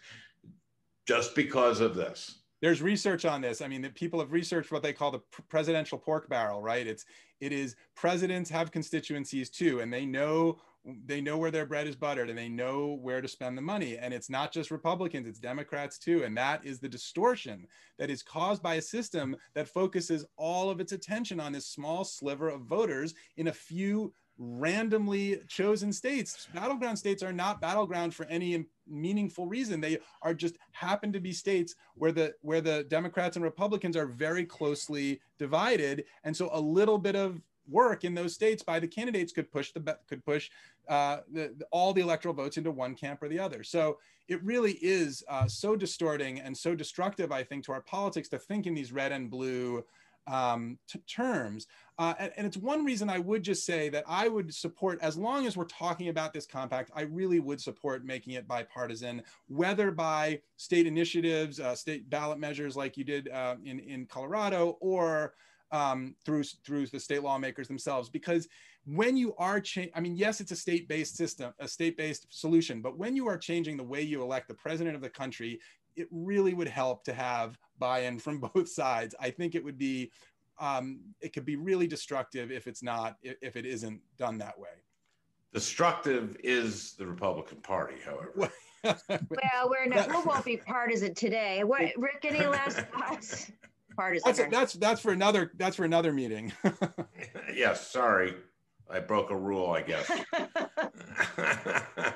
just 1.08 1.36
because 1.36 1.80
of 1.80 1.96
this 1.96 2.42
there's 2.62 2.82
research 2.82 3.26
on 3.26 3.42
this. 3.42 3.62
I 3.62 3.68
mean, 3.68 3.90
people 3.96 4.20
have 4.20 4.32
researched 4.32 4.72
what 4.72 4.84
they 4.84 4.94
call 4.94 5.12
the 5.12 5.22
presidential 5.50 5.98
pork 5.98 6.30
barrel, 6.30 6.62
right? 6.62 6.86
It's 6.86 7.06
it 7.40 7.52
is 7.52 7.76
presidents 7.96 8.50
have 8.52 8.72
constituencies 8.72 9.50
too, 9.50 9.80
and 9.80 9.92
they 9.92 10.06
know 10.06 10.60
they 11.06 11.22
know 11.22 11.38
where 11.38 11.52
their 11.52 11.66
bread 11.66 11.88
is 11.88 11.96
buttered 11.96 12.30
and 12.30 12.38
they 12.38 12.50
know 12.50 12.98
where 13.02 13.22
to 13.22 13.28
spend 13.28 13.58
the 13.58 13.62
money. 13.62 13.98
And 13.98 14.14
it's 14.14 14.30
not 14.30 14.52
just 14.52 14.72
Republicans, 14.72 15.28
it's 15.28 15.40
Democrats 15.40 16.00
too. 16.00 16.24
And 16.24 16.36
that 16.38 16.66
is 16.66 16.80
the 16.80 16.90
distortion 16.90 17.68
that 18.00 18.10
is 18.10 18.24
caused 18.24 18.64
by 18.64 18.76
a 18.76 18.82
system 18.82 19.36
that 19.54 19.68
focuses 19.68 20.26
all 20.38 20.70
of 20.70 20.80
its 20.80 20.92
attention 20.92 21.40
on 21.40 21.52
this 21.52 21.68
small 21.68 22.04
sliver 22.04 22.50
of 22.50 22.62
voters 22.62 23.14
in 23.38 23.48
a 23.48 23.54
few 23.54 24.14
randomly 24.38 25.40
chosen 25.48 25.94
states. 25.94 26.48
Battleground 26.54 26.98
states 26.98 27.22
are 27.22 27.34
not 27.34 27.62
battleground 27.62 28.16
for 28.16 28.26
any 28.26 28.66
meaningful 28.88 29.46
reason. 29.46 29.80
They 29.80 30.00
are 30.24 30.34
just 30.34 30.58
happen 30.72 31.14
to 31.14 31.20
be 31.20 31.32
states 31.32 31.76
where 31.94 32.12
the 32.12 32.34
where 32.42 32.62
the 32.62 32.84
Democrats 32.86 33.36
and 33.36 33.46
Republicans 33.46 33.96
are 33.96 34.08
very 34.08 34.46
closely 34.46 35.22
divided, 35.38 36.06
and 36.24 36.36
so 36.36 36.50
a 36.54 36.60
little 36.60 36.98
bit 36.98 37.16
of 37.16 37.40
work 37.72 38.04
in 38.04 38.14
those 38.14 38.34
states 38.34 38.62
by 38.64 38.80
the 38.80 38.88
candidates 38.88 39.32
could 39.32 39.52
push 39.52 39.72
the 39.72 39.98
could 40.08 40.24
push 40.24 40.50
uh, 40.88 41.20
the, 41.32 41.54
the, 41.58 41.66
all 41.72 41.94
the 41.94 42.02
electoral 42.02 42.34
votes 42.34 42.58
into 42.58 42.72
one 42.72 42.96
camp 42.96 43.22
or 43.24 43.30
the 43.30 43.40
other. 43.40 43.64
So 43.64 43.98
it 44.28 44.44
really 44.44 44.74
is 44.82 45.24
uh, 45.28 45.48
so 45.48 45.76
distorting 45.76 46.40
and 46.40 46.58
so 46.58 46.76
destructive, 46.76 47.32
I 47.32 47.44
think, 47.44 47.66
to 47.66 47.72
our 47.72 47.82
politics 47.82 48.30
to 48.30 48.40
think 48.40 48.68
in 48.68 48.74
these 48.74 48.92
red 48.92 49.12
and 49.12 49.30
blue 49.30 49.84
um, 50.28 50.78
terms. 51.08 51.68
Uh, 51.98 52.14
and, 52.20 52.32
and, 52.38 52.48
it's 52.48 52.58
one 52.58 52.86
reason 52.86 53.10
I 53.10 53.20
would 53.20 53.44
just 53.44 53.66
say 53.66 53.90
that 53.90 54.04
I 54.08 54.28
would 54.28 54.54
support, 54.54 55.00
as 55.02 55.18
long 55.18 55.46
as 55.46 55.58
we're 55.58 55.66
talking 55.66 56.10
about 56.10 56.34
this 56.34 56.46
compact, 56.46 56.92
I 56.96 57.02
really 57.02 57.40
would 57.40 57.60
support 57.60 58.06
making 58.06 58.34
it 58.34 58.48
bipartisan, 58.48 59.24
whether 59.48 59.92
by 59.92 60.42
state 60.58 60.88
initiatives, 60.88 61.60
uh, 61.60 61.76
state 61.76 62.10
ballot 62.10 62.40
measures 62.40 62.76
like 62.76 62.98
you 62.98 63.04
did 63.04 63.30
uh, 63.30 63.56
in, 63.66 63.80
in 63.80 64.06
Colorado, 64.06 64.78
or 64.80 65.34
um, 65.72 66.16
through, 66.26 66.44
through 66.44 66.88
the 66.88 67.00
state 67.00 67.24
lawmakers 67.24 67.68
themselves. 67.68 68.10
Because 68.10 68.48
when 68.86 69.16
you 69.16 69.36
are 69.38 69.60
changing, 69.60 69.94
I 69.96 70.00
mean, 70.00 70.16
yes, 70.16 70.42
it's 70.42 70.52
a 70.52 70.56
state-based 70.56 71.16
system, 71.16 71.54
a 71.60 71.68
state-based 71.68 72.28
solution, 72.30 72.82
but 72.82 72.98
when 72.98 73.16
you 73.16 73.28
are 73.28 73.38
changing 73.38 73.78
the 73.78 73.84
way 73.84 74.02
you 74.02 74.22
elect 74.22 74.48
the 74.48 74.54
president 74.54 74.96
of 74.96 75.02
the 75.02 75.10
country, 75.10 75.60
it 75.96 76.08
really 76.12 76.54
would 76.54 76.68
help 76.68 77.04
to 77.06 77.14
have 77.14 77.58
buy-in 77.80 78.20
from 78.20 78.40
both 78.54 78.70
sides. 78.70 79.16
I 79.20 79.30
think 79.30 79.56
it 79.56 79.64
would 79.64 79.78
be 79.78 80.12
um, 80.60 81.00
it 81.22 81.34
could 81.34 81.46
be 81.46 81.56
really 81.56 81.88
destructive 81.88 82.52
if 82.52 82.68
it's 82.68 82.84
not 82.84 83.18
if 83.24 83.56
it 83.56 83.66
isn't 83.66 84.00
done 84.18 84.38
that 84.38 84.60
way. 84.60 84.70
Destructive 85.54 86.38
is 86.44 86.94
the 86.94 87.06
Republican 87.06 87.58
Party, 87.62 87.96
however. 88.06 88.52
well, 88.84 89.70
we're 89.70 89.88
not, 89.88 90.08
we 90.08 90.22
won't 90.26 90.46
be 90.46 90.58
partisan 90.58 91.14
today. 91.14 91.64
What, 91.64 91.92
Rick? 91.98 92.24
Any 92.24 92.46
last 92.46 92.78
thoughts? 92.94 93.52
Partisan. 93.96 94.34
That's, 94.34 94.50
that's 94.50 94.74
that's 94.74 95.02
for 95.02 95.12
another 95.12 95.52
that's 95.58 95.76
for 95.76 95.86
another 95.86 96.14
meeting. 96.14 96.54
yes, 97.54 97.88
sorry, 97.88 98.36
I 98.90 99.00
broke 99.00 99.32
a 99.32 99.36
rule. 99.36 99.72
I 99.72 99.82
guess. 99.82 100.10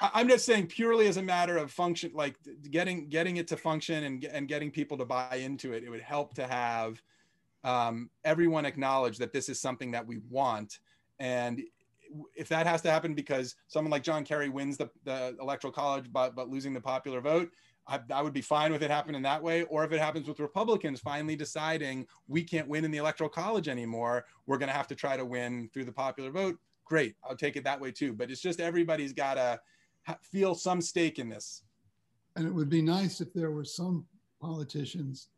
I'm 0.00 0.28
just 0.28 0.46
saying 0.46 0.68
purely 0.68 1.08
as 1.08 1.18
a 1.18 1.22
matter 1.22 1.58
of 1.58 1.70
function, 1.70 2.12
like 2.14 2.36
getting 2.70 3.08
getting 3.08 3.36
it 3.36 3.48
to 3.48 3.56
function 3.56 4.04
and 4.04 4.24
and 4.24 4.48
getting 4.48 4.70
people 4.70 4.96
to 4.98 5.04
buy 5.04 5.36
into 5.36 5.72
it. 5.72 5.84
It 5.84 5.90
would 5.90 6.00
help 6.00 6.34
to 6.34 6.46
have 6.46 7.02
um, 7.64 8.08
everyone 8.24 8.64
acknowledge 8.64 9.18
that 9.18 9.32
this 9.32 9.48
is 9.48 9.60
something 9.60 9.90
that 9.90 10.06
we 10.06 10.18
want, 10.30 10.78
and 11.18 11.60
if 12.34 12.48
that 12.48 12.66
has 12.66 12.82
to 12.82 12.90
happen 12.90 13.14
because 13.14 13.56
someone 13.68 13.90
like 13.90 14.02
John 14.02 14.24
Kerry 14.24 14.48
wins 14.48 14.76
the, 14.76 14.90
the 15.04 15.36
electoral 15.40 15.72
college 15.72 16.12
but 16.12 16.34
but 16.34 16.48
losing 16.48 16.72
the 16.72 16.80
popular 16.80 17.20
vote, 17.20 17.50
I, 17.90 17.98
I, 18.14 18.22
would 18.22 18.32
be 18.32 18.40
fine 18.40 18.70
with 18.70 18.82
it 18.82 18.90
happening 18.90 19.20
that 19.22 19.42
way. 19.42 19.64
Or 19.64 19.84
if 19.84 19.92
it 19.92 19.98
happens 19.98 20.28
with 20.28 20.38
Republicans 20.38 21.00
finally 21.00 21.34
deciding 21.34 22.06
we 22.28 22.44
can't 22.44 22.68
win 22.68 22.84
in 22.84 22.90
the 22.90 22.98
electoral 22.98 23.28
college 23.28 23.68
anymore, 23.68 24.24
we're 24.46 24.58
going 24.58 24.68
to 24.68 24.74
have 24.74 24.86
to 24.88 24.94
try 24.94 25.16
to 25.16 25.24
win 25.24 25.68
through 25.74 25.84
the 25.84 25.92
popular 25.92 26.30
vote. 26.30 26.56
Great, 26.84 27.16
I'll 27.28 27.36
take 27.36 27.56
it 27.56 27.64
that 27.64 27.80
way 27.80 27.90
too. 27.90 28.12
But 28.12 28.30
it's 28.30 28.40
just 28.40 28.60
everybody's 28.60 29.12
got 29.12 29.34
to 29.34 29.60
feel 30.22 30.54
some 30.54 30.80
stake 30.80 31.18
in 31.18 31.28
this. 31.28 31.64
And 32.36 32.46
it 32.46 32.54
would 32.54 32.70
be 32.70 32.80
nice 32.80 33.20
if 33.20 33.32
there 33.34 33.50
were 33.50 33.64
some 33.64 34.06
politicians 34.40 35.28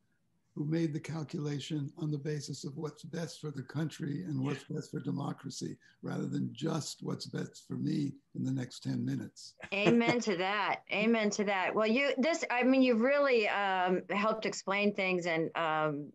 who 0.55 0.65
made 0.67 0.93
the 0.93 1.01
calculation 1.01 1.91
on 1.99 2.11
the 2.11 2.19
basis 2.19 2.65
of 2.65 2.77
what's 2.77 3.03
best 3.05 3.41
for 3.41 3.51
the 3.51 3.63
country 3.63 4.23
and 4.27 4.39
what's 4.39 4.65
best 4.65 4.91
for 4.91 5.01
democracy 5.01 5.77
rather 6.03 6.27
than 6.27 6.51
just 6.53 7.03
what's 7.03 7.27
best 7.27 7.65
for 7.67 7.75
me 7.75 8.13
in 8.35 8.45
the 8.45 8.53
next 8.53 8.83
10 8.83 9.05
minutes 9.05 9.55
amen 9.73 10.21
to 10.21 10.37
that 10.39 10.81
amen 10.93 11.31
to 11.31 11.45
that 11.45 11.75
well 11.75 11.87
you 11.87 12.13
this 12.19 12.45
i 12.51 12.63
mean 12.63 12.83
you've 12.83 13.01
really 13.01 13.49
um, 13.49 14.03
helped 14.11 14.47
explain 14.47 14.95
things 14.95 15.27
and 15.27 15.51
um, 15.57 16.13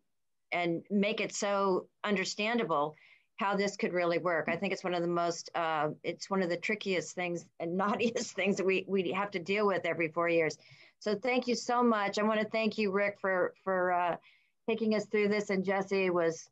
and 0.51 0.83
make 0.89 1.19
it 1.19 1.33
so 1.33 1.87
understandable 2.03 2.95
how 3.37 3.55
this 3.55 3.77
could 3.77 3.93
really 3.93 4.17
work. 4.17 4.49
I 4.49 4.55
think 4.55 4.73
it's 4.73 4.83
one 4.83 4.95
of 4.95 5.01
the 5.01 5.07
most, 5.07 5.49
uh, 5.55 5.89
it's 6.03 6.29
one 6.29 6.41
of 6.41 6.49
the 6.49 6.57
trickiest 6.57 7.15
things 7.15 7.45
and 7.59 7.77
naughtiest 7.77 8.35
things 8.35 8.57
that 8.57 8.65
we, 8.65 8.85
we 8.87 9.11
have 9.11 9.31
to 9.31 9.39
deal 9.39 9.67
with 9.67 9.85
every 9.85 10.09
four 10.09 10.27
years. 10.27 10.57
So 10.99 11.15
thank 11.15 11.47
you 11.47 11.55
so 11.55 11.83
much. 11.83 12.17
I 12.17 12.23
want 12.23 12.39
to 12.39 12.47
thank 12.47 12.77
you, 12.77 12.91
Rick, 12.91 13.17
for, 13.21 13.53
for 13.63 13.91
uh, 13.91 14.15
taking 14.67 14.95
us 14.95 15.05
through 15.05 15.29
this. 15.29 15.49
And 15.49 15.63
Jesse 15.63 16.09
was 16.09 16.49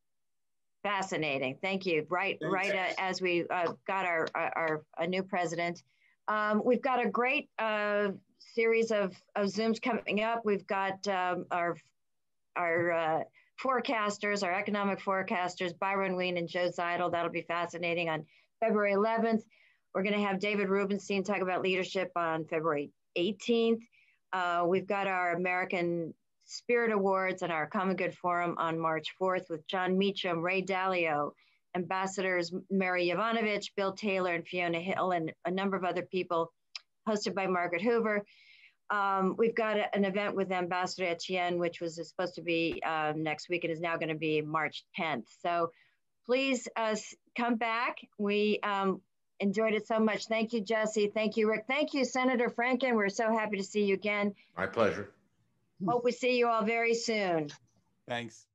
fascinating. 0.84 1.58
Thank 1.62 1.86
you. 1.86 2.06
Right, 2.10 2.38
Thanks. 2.40 2.54
right 2.54 2.76
uh, 2.76 2.94
as 3.00 3.22
we 3.22 3.46
uh, 3.50 3.74
got 3.88 4.06
our, 4.06 4.28
our, 4.36 4.84
our, 4.98 5.08
new 5.08 5.24
president. 5.24 5.82
Um, 6.28 6.62
we've 6.64 6.82
got 6.82 7.04
a 7.04 7.10
great 7.10 7.50
uh, 7.58 8.10
series 8.38 8.92
of, 8.92 9.16
of 9.36 9.48
Zooms 9.48 9.82
coming 9.82 10.22
up. 10.22 10.46
We've 10.46 10.66
got 10.68 11.08
um, 11.08 11.46
our, 11.50 11.76
our 12.56 12.92
uh, 12.92 13.24
forecasters, 13.62 14.44
our 14.44 14.54
economic 14.54 15.00
forecasters, 15.00 15.78
Byron 15.78 16.16
Wien 16.16 16.38
and 16.38 16.48
Joe 16.48 16.70
Zidle. 16.70 17.12
That'll 17.12 17.32
be 17.32 17.42
fascinating 17.42 18.10
on 18.10 18.26
February 18.60 18.94
11th. 18.94 19.42
We're 19.94 20.04
going 20.04 20.14
to 20.16 20.26
have 20.26 20.40
David 20.40 20.70
Rubenstein 20.70 21.24
talk 21.24 21.42
about 21.42 21.62
leadership 21.62 22.12
on 22.16 22.46
February 22.46 22.92
18th. 23.18 23.82
Uh, 24.36 24.66
we've 24.68 24.86
got 24.86 25.08
our 25.08 25.32
American 25.34 26.14
Spirit 26.44 26.92
Awards 26.92 27.42
and 27.42 27.54
our 27.54 27.68
Common 27.68 27.96
Good 27.96 28.14
Forum 28.14 28.56
on 28.58 28.78
March 28.78 29.16
4th 29.22 29.50
with 29.50 29.66
Jon 29.66 29.98
Meacham, 29.98 30.42
Ray 30.42 30.62
Dalio, 30.62 31.32
Ambassadors 31.74 32.54
Mary 32.70 33.08
Yovanovitch, 33.08 33.68
Bill 33.78 33.94
Taylor, 33.94 34.34
and 34.34 34.46
Fiona 34.46 34.82
Hill, 34.82 35.12
and 35.12 35.32
a 35.46 35.52
number 35.52 35.78
of 35.78 35.86
other 35.86 36.02
people, 36.02 36.52
hosted 37.08 37.34
by 37.34 37.48
Margaret 37.48 37.82
Hoover. 37.82 38.26
Um, 38.90 39.36
we've 39.38 39.56
got 39.56 39.78
a, 39.78 39.96
an 39.96 40.04
event 40.04 40.36
with 40.36 40.52
Ambassador 40.52 41.08
Etienne, 41.08 41.58
which 41.58 41.80
was 41.80 41.96
supposed 42.06 42.36
to 42.36 42.42
be 42.42 42.84
um, 42.84 43.24
next 43.24 43.48
week 43.48 43.64
and 43.64 43.72
is 43.72 43.80
now 43.80 43.96
going 43.96 44.10
to 44.10 44.16
be 44.16 44.42
March 44.42 44.84
10th. 45.00 45.28
So 45.42 45.72
please 46.26 46.68
uh, 46.76 46.98
come 47.38 47.56
back. 47.56 48.00
We 48.20 48.60
um, 48.64 49.00
enjoyed 49.40 49.74
it 49.74 49.88
so 49.88 50.00
much. 50.00 50.28
Thank 50.28 50.54
you, 50.54 50.62
Jesse. 50.62 51.08
Thank 51.08 51.38
you, 51.38 51.50
Rick. 51.50 51.66
Thank 51.68 51.94
you, 51.94 52.06
Senator 52.06 52.50
Franken. 52.50 52.96
We're 52.96 53.10
so 53.10 53.32
happy 53.32 53.58
to 53.58 53.64
see 53.64 53.84
you 53.84 53.94
again. 53.94 54.34
My 54.58 54.68
pleasure. 54.68 55.12
Hope 55.86 56.06
we 56.06 56.12
see 56.12 56.38
you 56.38 56.48
all 56.48 56.64
very 56.64 56.94
soon. 56.94 57.50
Thanks. 58.08 58.46